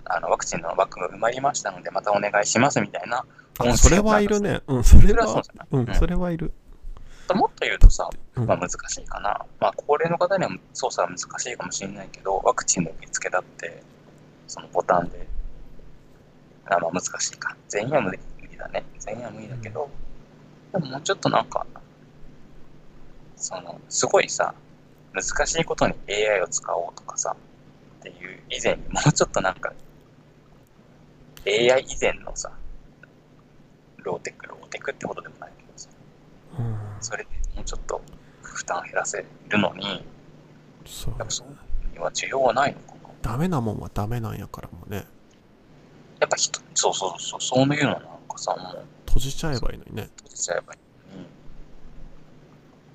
[0.03, 3.25] あのワクチンの枠が埋まりましたのでまたお願いしますみたいな。
[3.59, 4.59] あそれはいるね。
[4.67, 5.41] うんそれは
[5.71, 6.51] うん、それはいる。
[7.33, 13.81] もっと言うとさ、まあ、難しいかな、うん、まあ高齢の方には操作は難しいかもしれないけどワクチンの受付だって
[14.47, 15.25] そのボタンで。
[16.65, 17.55] あまあ難しいか。
[17.69, 18.19] 全員は無理
[18.57, 18.83] だね。
[18.99, 19.89] 全員は無理だけど、
[20.73, 21.65] でももうちょっとなんか
[23.37, 24.53] そのすごいさ
[25.13, 27.35] 難しいことに AI を使おうとかさ
[27.99, 29.73] っていう以前にもうちょっとなんか
[31.45, 32.51] AI 以前のさ
[33.97, 35.89] ローテクローテクってことでもないけどさ、
[36.59, 38.01] うん、それでもうちょっと
[38.41, 40.03] 負担減らせるのに
[40.85, 41.45] そう、ね、そ
[41.93, 43.09] には需要はないのかな。
[43.21, 45.05] ダメなもんはダメなんやからもね。
[46.19, 50.09] やっぱ人そうそうそうそういうのなんかさもう閉じちゃえばいいのにね。
[50.17, 51.27] 閉じちゃえばいいのに。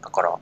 [0.03, 0.39] だから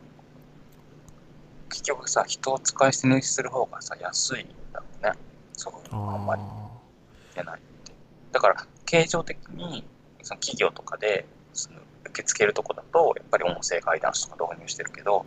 [1.69, 5.13] 結局さ、人を使い捨てにする方がさ、安いんだろうね。
[5.53, 6.43] そうあんまり
[7.35, 7.93] 出ないって。
[8.33, 9.85] だから、形状的に、
[10.23, 15.25] その企業とかで、その受け付けるとこだと、やっぱり音声ガイダンスとか導入してるけど、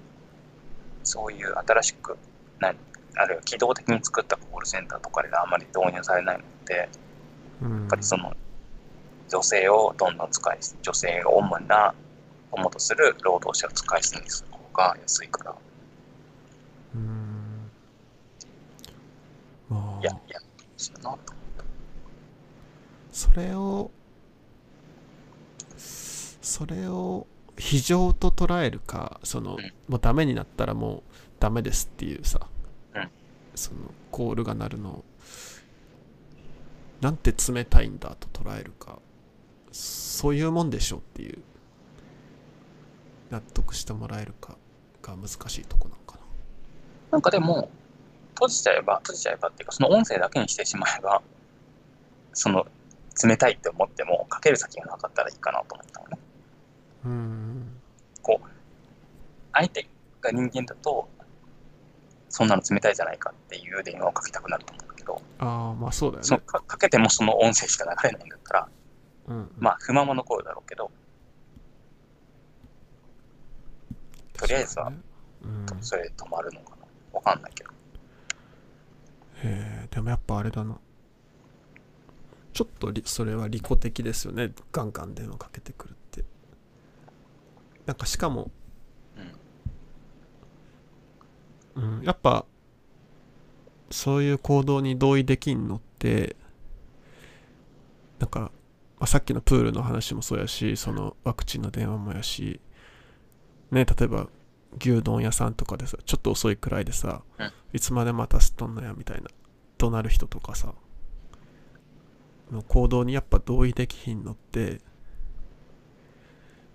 [1.03, 2.17] そういう新しく、
[2.59, 2.73] な
[3.15, 8.33] あるいは機動的に作ったコールセンターとかであんまり導入されないので、やっぱりその、
[9.27, 11.93] 女性をどんどん使い、女性が主な、
[12.51, 15.55] 主とする労働者を使い捨てにする方が安いから、
[16.95, 17.71] うん
[19.69, 20.39] まあいやいや
[20.77, 21.17] そうな
[23.11, 23.91] それを
[25.77, 27.27] それを
[27.57, 31.01] 非常と捉えるかその、うん、もうダメになったらもう
[31.39, 32.47] ダメですっていうさ、
[32.95, 33.09] うん、
[33.55, 33.79] その
[34.11, 35.03] コールが鳴るのを
[37.01, 38.99] なんて冷たいんだと捉えるか
[39.71, 41.39] そういうもんでしょっていう
[43.29, 44.57] 納得してもらえるか
[45.01, 46.21] が難しいとこなのかな。
[47.11, 47.69] なんかでも、
[48.39, 51.21] 閉じちゃえば、閉じちゃえばっていうか、その音声だけにしてしまえば、
[52.31, 52.65] その、
[53.21, 56.17] 冷たいって思っても、かける先がなかったらいいかなと思ったのね。
[57.05, 57.81] うん。
[58.21, 58.47] こう、
[59.51, 59.85] 相手
[60.21, 61.09] が人間だと、
[62.29, 66.27] そんなの冷たいじゃないかっていう電話をかけたくなると思うんだけど、ああ、まあそうだよね。
[66.27, 68.67] そのかかけてもその音声しか流れないんだったら、
[69.27, 70.91] うん、うん、まあ不満も残るだろうけど、
[74.37, 74.93] とりあえずは、
[75.43, 76.85] うん、それで止まるのかな。
[77.11, 77.71] わかんないけど。
[79.43, 80.79] へえ、でもやっぱあれだな。
[82.53, 84.51] ちょっとそれは利己的ですよね。
[84.71, 86.25] ガンガン電話かけてくるって。
[87.85, 88.51] なんかしかも、
[91.75, 92.45] うん、うん、やっぱ、
[93.91, 96.35] そういう行動に同意できんのって、
[98.19, 102.59] なんか、まあ、さっきのプールの話もそうやし、そのワクチンの電話もやし、
[103.71, 104.27] ね、例えば
[104.77, 109.29] 牛丼屋さんとかでさ、ちょっと遅いくらいでさ、うん、いつまで待たせとんのやみたいな、
[109.77, 110.73] 怒鳴る人とかさ、
[112.51, 114.81] の行動にやっぱ同意できひんのって、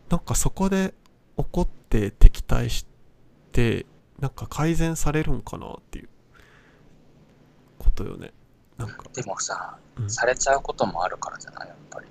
[0.09, 0.95] なんかそこで
[1.37, 2.87] 怒って敵対し
[3.53, 3.87] て、
[4.21, 6.09] なんか改善されるんかなっていう
[7.79, 8.33] ことよね。
[8.77, 9.05] なんか。
[9.13, 11.69] でもさ、うん、されちゃうこともあるからじゃない？
[11.69, 12.07] やっぱり。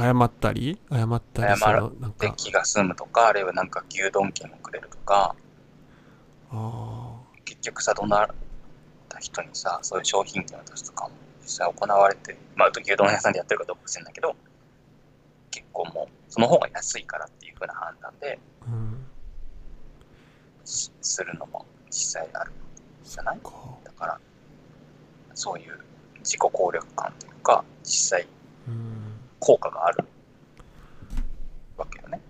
[0.00, 5.34] 謝ったり謝ったり謝って気が済むとか、あるいはなんか牛丼券をくれるとか、
[6.50, 8.28] あ結局さ、怒鳴っ
[9.08, 14.34] た人にさ、そういう商品券を出すとかも実際行われて、まあ、牛丼屋さんでやってるかどうか知らないけど、
[15.50, 19.06] 結構もう、その方が安いからっていうふうな判断で、うん、
[20.64, 20.92] す
[21.24, 22.52] るのも実際ある。
[23.04, 23.40] じゃない？
[23.84, 24.18] だから、
[25.34, 25.78] そういう
[26.20, 28.26] 自己効力感というか、実際、
[29.40, 30.04] 効果がある
[31.76, 32.20] わけよね。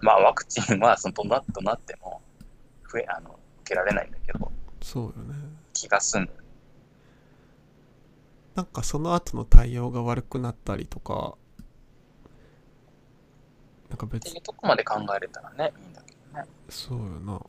[0.00, 2.22] まあ、ワクチンは、 その、どなとなっても、
[2.90, 4.50] 増え、あの、受けられないんだけど、
[4.80, 5.34] そうよね。
[5.74, 6.30] 気が済む。
[8.54, 11.36] なんかその後の対応が悪くなったりとか、
[13.88, 16.48] なんか別っていうとこまで考えれたらね、いいんだけどね。
[16.68, 17.40] そうよな。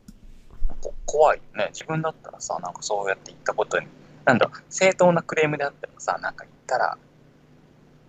[0.80, 1.68] こ怖いよね。
[1.72, 3.88] 自分だったらさ、なんかそうやって言ったことに、
[4.24, 6.96] なんだろう、正当なクレームであってもさ、なんか言ったら、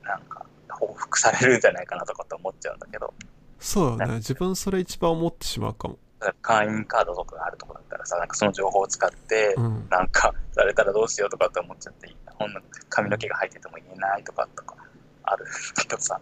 [0.03, 3.13] なんか報復されるんじゃないかなとかって思っちゃうんだけど、
[3.59, 4.15] そうよね。
[4.15, 5.97] 自分それ一番思ってしまうかも。
[6.41, 9.87] 会員カードとかがあるとこだったらさ、なんかその情報を使って、うん。
[9.89, 14.75] なんかされたらどうしようとかって思っちゃって、ほんの髪の毛が入ってても言えないとかとか
[15.23, 15.45] ある
[15.77, 16.19] けどさ、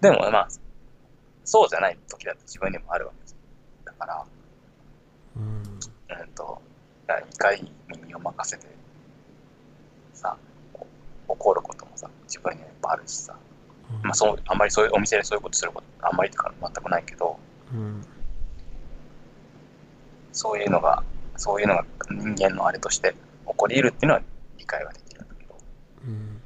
[0.00, 0.48] でもまあ、
[1.44, 3.36] そうじゃない時だって自分にもあるわけですよ。
[3.84, 4.24] だから、
[5.36, 5.42] うん。
[5.42, 6.60] うんと、
[7.08, 7.72] 怒りに
[8.06, 8.66] 身を任せて、
[10.14, 10.36] さ、
[11.28, 13.51] 怒ることもさ、自分にはやっぱあるしさ、うん。
[14.02, 17.38] まあそう、あんまりそういうお店でそういうことすること、あんまりとか全くないけど、
[17.72, 18.06] うん。
[20.32, 21.02] そういうのが、
[21.36, 23.14] そういうのが人間のあれとして
[23.46, 24.22] 起こり得るっていうのは
[24.58, 25.58] 理解はできるんだけど、
[26.06, 26.42] うん。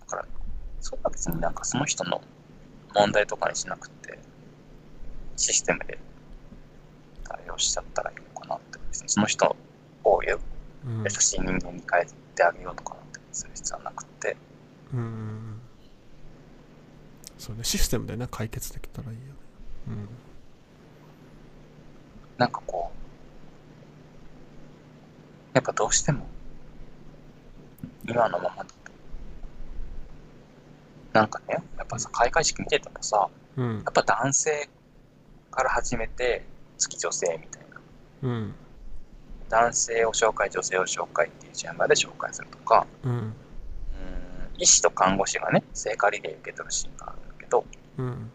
[0.00, 0.24] だから、
[0.80, 2.20] それは別になんかその人の
[2.94, 4.18] 問題とかにしなくて、
[5.36, 5.98] システムで
[7.24, 9.56] 対応しちゃったらいいのかなって、別にその人
[10.04, 10.38] を優
[11.10, 14.36] しい人間に変えてあげようとかなんてする必要はなくて、
[14.92, 15.51] うん。
[17.42, 19.32] そうね、システムでね、解決できたらいいよね。
[19.88, 20.08] うん。
[22.38, 22.96] なんかこう、
[25.52, 26.24] やっぱどうしても、
[28.08, 28.74] 今のままだと、
[31.12, 33.80] なんかね、やっぱさ、開会式見ててもさ、うんや。
[33.80, 34.68] っぱ男性
[35.50, 36.44] から始めて、
[36.78, 37.80] 次女性みたいな。
[38.22, 38.54] うん。
[39.48, 43.10] 男性を紹介、女性を紹介っていう順番で紹介するとか、うん。
[43.10, 43.34] うーん
[44.58, 47.64] 医師と看護師がね、聖火リレー受け取るシーンがあるんだけど、
[47.98, 48.30] うん。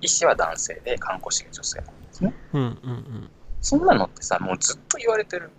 [0.00, 2.34] 医師は男性で看護師が女性なんですね。
[2.52, 2.62] うん。
[2.62, 3.30] うん。
[3.60, 5.50] そんなのってさ、もうずっと言われてる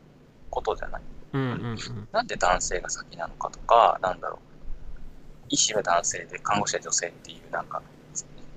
[0.49, 1.02] ことじゃない？
[1.34, 1.41] うん。
[1.41, 1.77] うん。
[2.11, 4.40] なんで男性が先なのかとか、なんだろう。
[5.49, 7.82] 医師は男性で看護師は女性っていう、なんか、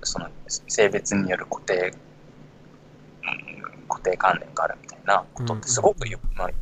[0.03, 1.93] その性別による固定、
[3.23, 3.59] うん
[3.89, 6.55] 固定観念があるみたいなことってすごくよ、まあ、よ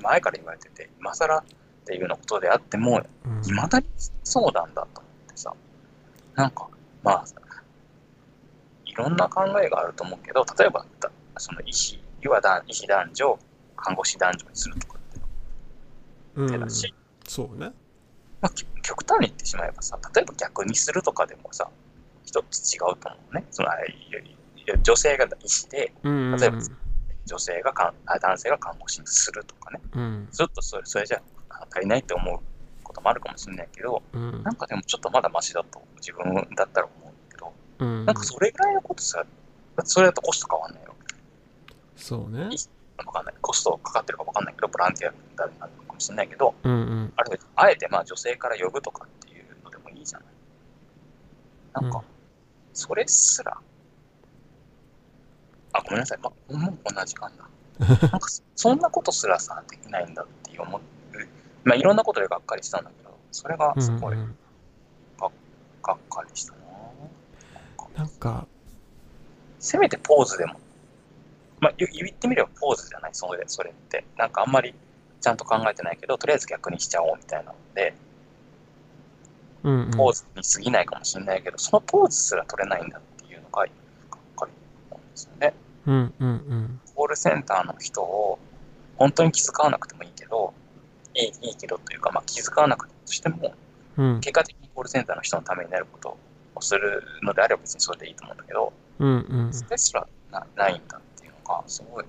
[0.00, 1.44] 前から言われてて、今更っ
[1.84, 3.44] ていうようなことであっても、うん。
[3.44, 3.86] いまだに
[4.22, 5.52] そうなんだと思ってさ、
[6.38, 6.68] なんか、
[7.02, 7.24] まあ、
[8.86, 13.38] いろんな考えがあると思うけど、例えば、だその医師、要はだ医師男女、
[13.76, 15.20] 看護師男女にするとかって
[16.36, 16.94] うん手だし、
[17.26, 17.72] そうね。
[18.40, 21.68] まあ、き極端に言ってしまえばさ、例えば逆にするとかでもさ、
[22.24, 23.44] 一つ違うと思うね。
[23.50, 23.68] その
[24.84, 26.36] 女性が医師で、うん。
[26.36, 26.58] 例えば
[27.26, 29.80] 女性がかんあ男性が看護師にするとかね。
[29.92, 30.28] うん。
[30.30, 31.20] ずっとそれそれじゃ
[31.50, 32.38] あ足りないって思う
[32.98, 38.06] こともあるかもしれないけど、うんなんかでもちょっとまだマシだと自分だったら思うけど、うん。
[38.06, 39.24] なんかそれぐらいのことさ、
[39.84, 40.94] それだとコスト変わんないよ。
[41.96, 42.48] そうね。
[42.98, 43.34] わかんない。
[43.40, 46.72] コストかかってるかわかんないけど、ボランティアだなのかもしれないけど、うん。
[46.72, 47.12] うん。
[47.16, 50.28] あれあえてまあ女性から呼ぶとかっていうのでもいいじゃない。
[51.82, 52.04] なんか、うん
[52.74, 53.58] それすら、
[55.72, 56.18] あ、ごめんなさい。
[56.22, 57.48] まあ、もうこんな時間だ。
[58.08, 60.80] なんかそ、そんなことすらさ、できないんだっていう思う。
[61.68, 64.34] まあ、いろんなことでがっかりしたんだけど、それがすごいうん
[65.88, 66.58] がっかりしたな。
[67.96, 68.46] なんか、
[69.58, 70.54] せめてポーズでも。
[71.60, 74.04] まあ、言言ってみればポーズじゃない、それそれって。
[74.16, 74.74] なんかあんまり
[75.20, 77.94] ちゃんと考えてないけど、とりあえず逆にしちゃおうみたいなので、
[79.64, 79.90] うんうん。
[79.90, 83.68] ポーズに過ぎないかもしれないけど、そのポーズすら取れないんだっていうのが、がっ
[84.36, 84.52] かり
[84.90, 85.54] なんですよね。
[85.86, 86.80] うんうんうん。
[86.94, 88.38] コールセンターの人を
[88.96, 90.52] 本当に気遣わなくてもいいけど、
[91.22, 93.54] いいいいけどというか、まあ、気遣わなくてもしても、
[93.96, 94.20] うん。
[94.20, 96.16] 結果的にコールセンターの人のためになること
[96.54, 99.52] をするのであれば別にそれでいいと思うんだけど、うんうん。
[99.52, 102.04] それすらなないんだっていうのが、すごい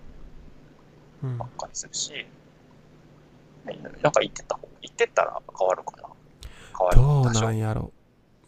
[1.23, 2.26] うんばっかりするし、
[3.65, 6.10] なんか言ってた方、言ってったら変わるかな。
[6.77, 6.98] 変わる
[7.34, 7.91] どうなんやろ。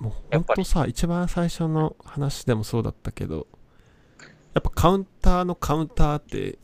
[0.01, 3.45] もうやっぱりほんとさ一番最初の話でもそうだったけど
[4.55, 6.57] やっぱカウンターのカウンターって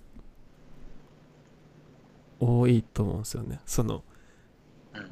[2.39, 3.59] 多いと思うんですよね。
[3.65, 4.03] その
[4.93, 5.09] うん。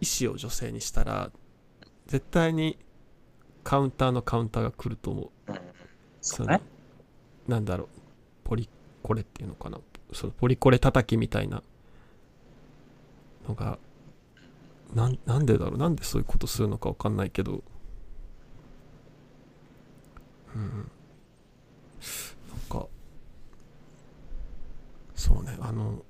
[0.00, 1.30] 医師を女性にしたら
[2.06, 2.78] 絶対に
[3.62, 5.52] カウンターのカウンターが来ると思う。
[5.52, 5.58] うん、
[6.20, 6.44] そ。
[7.48, 7.88] なんだろう。
[8.44, 8.68] ポリ
[9.02, 9.78] コレっていうのかな。
[10.12, 11.62] そのポリコレ叩きみたいな。
[13.48, 13.78] のが
[14.94, 15.78] なんなんでだろう。
[15.78, 17.62] なんでそういうことするのかわかんないけど。
[20.54, 20.90] うん
[22.48, 22.86] なんか
[25.24, 26.02] そうねあの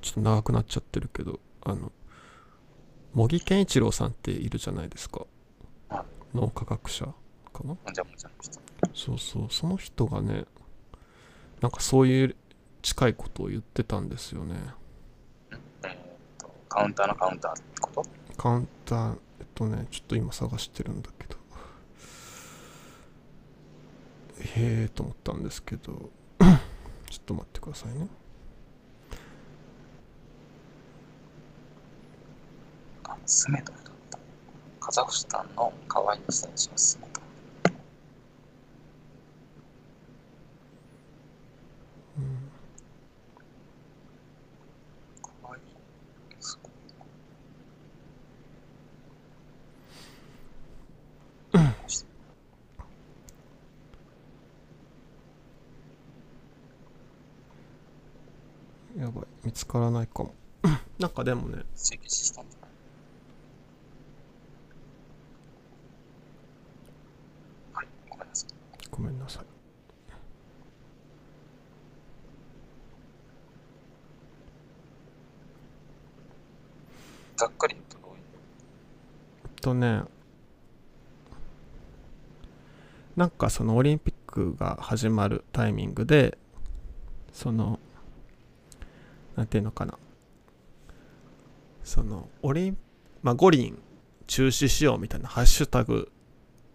[0.00, 1.92] ちょっと長くなっちゃってるけどあの
[3.12, 5.26] 茂木健一郎さんっているじゃないですか。
[6.34, 7.12] 脳科学者か
[7.64, 7.76] な？
[8.94, 10.46] そうそうその人がね
[11.60, 12.36] なんかそういう
[12.80, 14.56] 近いことを言ってたんですよね。
[16.70, 18.02] カウンターのカウンターってこと？
[18.38, 21.36] カウンターえっとねちょっと今探してるんだけど。
[24.40, 26.08] へえと思ったんですけど
[27.12, 28.08] ちょっと待ってくださいね。
[33.04, 34.18] あスメドだった。
[34.80, 37.20] カザフスタンの可愛い選手のスメド
[59.02, 59.24] やばい。
[59.42, 60.32] 見つからないかも。
[61.00, 61.56] なんかでもね。
[67.72, 67.88] はい
[68.92, 69.44] ごめんなさい。
[77.36, 77.98] ざっくりと
[79.44, 80.04] えっとね。
[83.16, 86.38] なんかそのオリンピックが始まるタイミングで
[87.32, 87.80] その
[89.36, 89.98] なんていうのかな。
[91.84, 92.78] そのオリン
[93.22, 93.78] まあ五輪
[94.26, 96.10] 中止しようみたいなハッシュタグ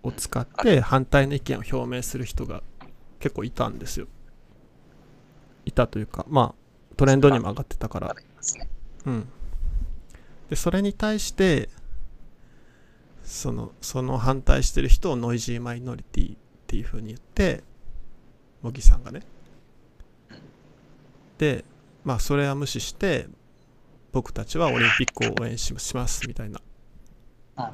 [0.04, 2.62] を使って反対の意見を表明する人が
[3.20, 4.08] 結構いたんですよ。
[5.66, 8.16] いたというかまあトレンドにも上がってたから。
[9.06, 9.28] うん。
[10.50, 11.70] でそれに対して
[13.24, 17.64] そのその反対してる人をノイジーマイノリティっていう風に言って
[18.64, 19.22] 茂木さんがね。
[21.38, 21.66] で
[22.08, 23.28] まあそれは無視して
[24.14, 26.62] 僕たちはオリンピックを応援しますみたいな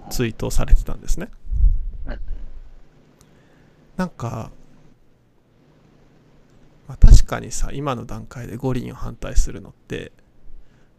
[0.09, 1.29] ツイートをされてたんですね。
[3.95, 4.49] なんか、
[6.87, 10.11] まあ、確かにさ今の段階で五輪を反対するのって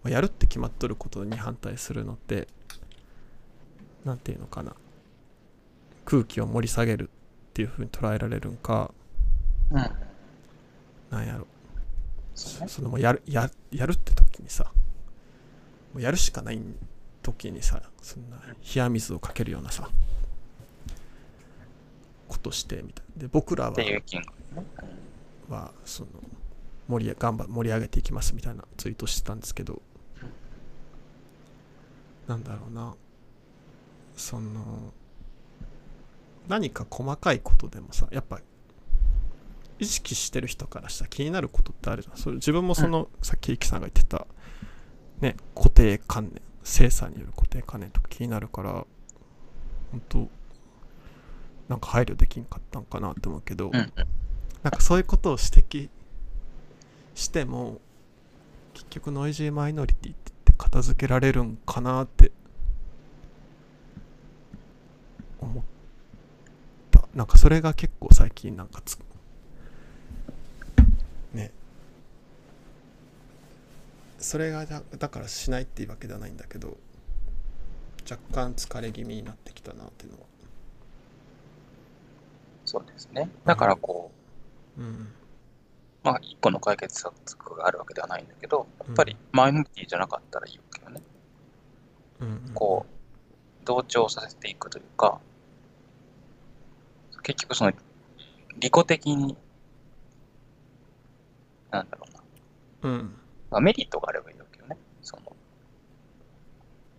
[0.04, 2.46] やるって決まっとることに反対するのって
[4.04, 4.76] 何て言うのかな。
[6.04, 8.92] 空気を盛り下げるっていうふうに捉えられるんか、
[9.72, 9.78] うん、
[11.10, 11.48] なんやろ
[12.34, 14.72] そのもうやるややるって時にさ
[15.92, 16.60] もうやるしかない
[17.22, 19.88] 時にさそんな冷や水をかけるようなさ
[22.28, 23.04] ことしてみたい。
[23.16, 23.76] で僕らは
[25.48, 26.08] はその
[26.88, 29.80] 盛り頑張盛り上げていきますみたいなツイートしてたんですけど
[32.26, 32.94] なんだろうな。
[34.16, 34.92] その
[36.48, 38.40] 何か細かいことでもさやっぱ
[39.78, 42.16] 意識してる人からしたら気になることってあるじゃん。
[42.16, 44.26] それ自分もその、うん、さっきイキさんが言ってた
[45.20, 48.86] ね固定観念精査による固定観念とか気になるから
[49.90, 50.28] 本当
[51.68, 53.86] なんか配慮できんかったんかなって思うけど、うん、なん
[54.70, 55.88] かそういうことを指摘
[57.14, 57.80] しても
[58.74, 62.32] 結局ノイジーマイノリティって片付けられるんかなって
[65.40, 65.64] 思っ
[66.90, 67.08] た。
[67.14, 68.98] なんかそれが結構最近なんかつ
[71.34, 71.52] ね。
[74.18, 76.78] それがだだからしないっていうわけではないんだけど
[78.10, 80.24] 若干疲れ気味になってきたなっていうのは。
[82.64, 83.28] そうですね。
[83.44, 84.10] だからこ
[84.78, 85.08] う、うん、
[86.04, 91.02] まあ一個の解決策があるわけではないんだけどやっぱりマイノリティじゃなかったらいいわけよね、
[92.20, 92.94] うん、こう
[93.64, 95.18] 同調させていくというか
[97.22, 97.72] 結局その
[98.58, 99.36] 利己的に
[101.74, 102.06] なんだろ
[102.82, 102.90] うな。
[102.90, 103.14] うん。
[103.50, 104.76] まあ、メリットがあればいいわけよね。
[105.02, 105.22] その、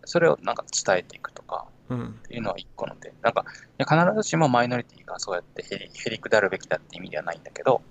[0.03, 1.97] それをなんか伝えていくとか、っ
[2.27, 3.13] ていうのは一個の点。
[3.21, 3.45] なんか、
[3.77, 7.81] 必ずしもマイノリティがそうやってへりへりくだるべきだって意味ではないんだけど、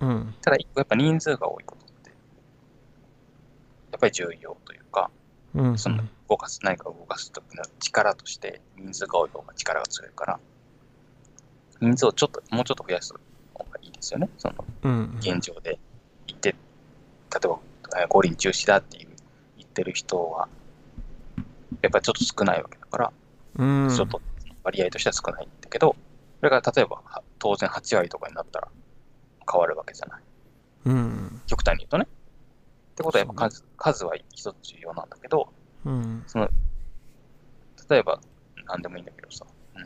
[0.00, 2.14] うん、ただ、やっぱ人数が多いことって、や
[3.96, 5.10] っぱり重要というか、
[5.54, 10.40] うん、その動かす、何かを動かす時の力として人数が多い方が力が強いから、
[11.80, 13.14] 人数をちょっと、もうちょっと増やす
[13.54, 14.28] 方がいいですよね。
[14.38, 14.64] その、
[15.18, 15.78] 現状で
[17.34, 19.08] えば五輪中止だっていう
[19.58, 20.48] 言ってる人は、
[21.82, 23.12] やっぱりちょっと少ないわけだから、
[23.58, 24.20] うん、ちょっと
[24.64, 25.94] 割合としては少ないんだけど、
[26.40, 27.00] それが例えば
[27.38, 28.68] 当然8割とかになったら
[29.50, 30.22] 変わるわけじゃない。
[30.86, 32.06] うん、極端に言うとね。
[32.06, 35.48] ってことはやっぱ数数は一つ重要なんだけど、
[35.84, 36.48] うん、その
[37.90, 38.20] 例えば
[38.66, 39.44] 何でもいいんだけどさ、
[39.74, 39.82] うん、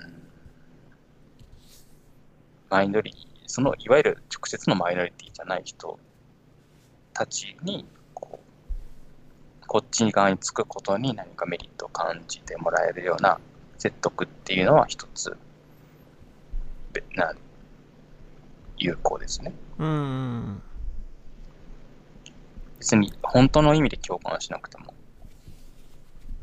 [2.69, 5.99] マイノリティ、そのいわゆる直接のマイノリティじゃない人
[7.12, 8.41] たちに、こ
[9.62, 13.39] う、こっち側につくことに何かメリットを感じてもらえるような
[13.78, 15.37] 説得っていうのは一つ、
[17.15, 17.35] な、
[18.78, 19.53] 有効ですね。
[19.78, 20.62] うん。
[22.78, 24.95] 別に本当の意味で共感しなくても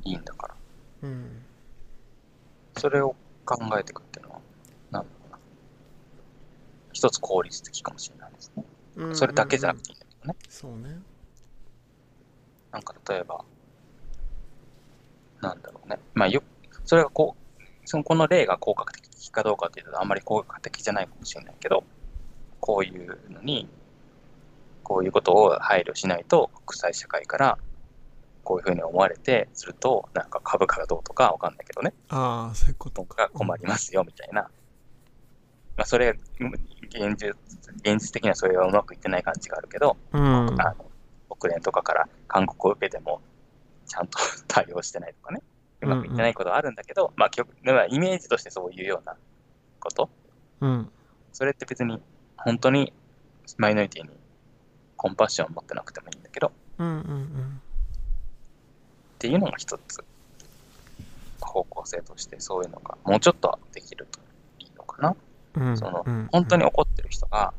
[0.04, 0.56] いいんだから。
[1.04, 1.46] うん。
[2.78, 4.40] それを考えていくっていうのは、
[4.92, 5.40] なんだろうな。
[6.94, 8.64] 一つ効率的かもしれないですね。
[9.14, 10.36] それだけじゃなくていいんだね。
[10.50, 11.00] そうね。
[12.72, 13.44] なんか例えば、
[15.42, 16.00] なんだろうね。
[16.14, 16.44] まあよ、
[16.86, 21.84] それがこう、そのこの例が効果的かどうかっていうとあんまり効果的じゃないかもしれないけど、
[22.60, 23.70] こういうのに、
[24.84, 27.58] こういうことを配慮しないと国際社会から
[28.44, 31.94] こういうふうに思われてすると、なんか株価がどうとかわかんないけどね。
[32.10, 33.30] ああ、そういうことか。
[33.34, 34.50] 困りますよ、みたいな。
[35.78, 36.18] まあ、それ、
[36.90, 37.30] 現実、
[37.82, 40.86] 現実的にはそれはうまくいってない感じがあるけど、うん、あの
[41.38, 43.22] 国連とかから勧告を受けても、
[43.86, 44.18] ちゃんと
[44.48, 45.42] 対応してないとかね、
[45.82, 49.16] うまくいってないことはあるんだけど、うんうん、まあ、イメージとしてそういうような
[49.80, 50.10] こと、
[50.62, 50.92] うん、
[51.32, 52.02] それって別に
[52.38, 52.92] 本当に
[53.58, 54.10] マイノリティに
[54.96, 57.62] コンパッションを持ってなくてもいいんだけど、うんうんうん、
[59.16, 60.04] っていうのが一つ。
[61.58, 64.20] 方向性としてそういうのがもうちょっとできると
[64.60, 65.16] いいのかな。
[65.60, 67.54] うん、その、本当に怒ってる人が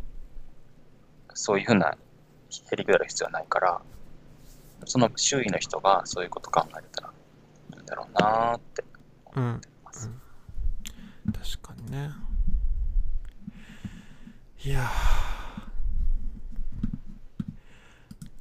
[1.34, 1.96] そういうふうな
[2.70, 3.80] へりくだる必要はないから、
[4.84, 7.12] その周囲の人がそういうこと考えたら
[7.76, 8.84] いいんだろうなって
[9.24, 10.10] 思ってます、
[11.26, 12.10] うん、確かにね。
[14.64, 14.90] いや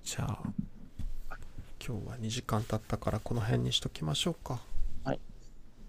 [0.03, 0.39] じゃあ
[1.85, 4.59] 今日は2時間経ったからこの辺にしときましょうか。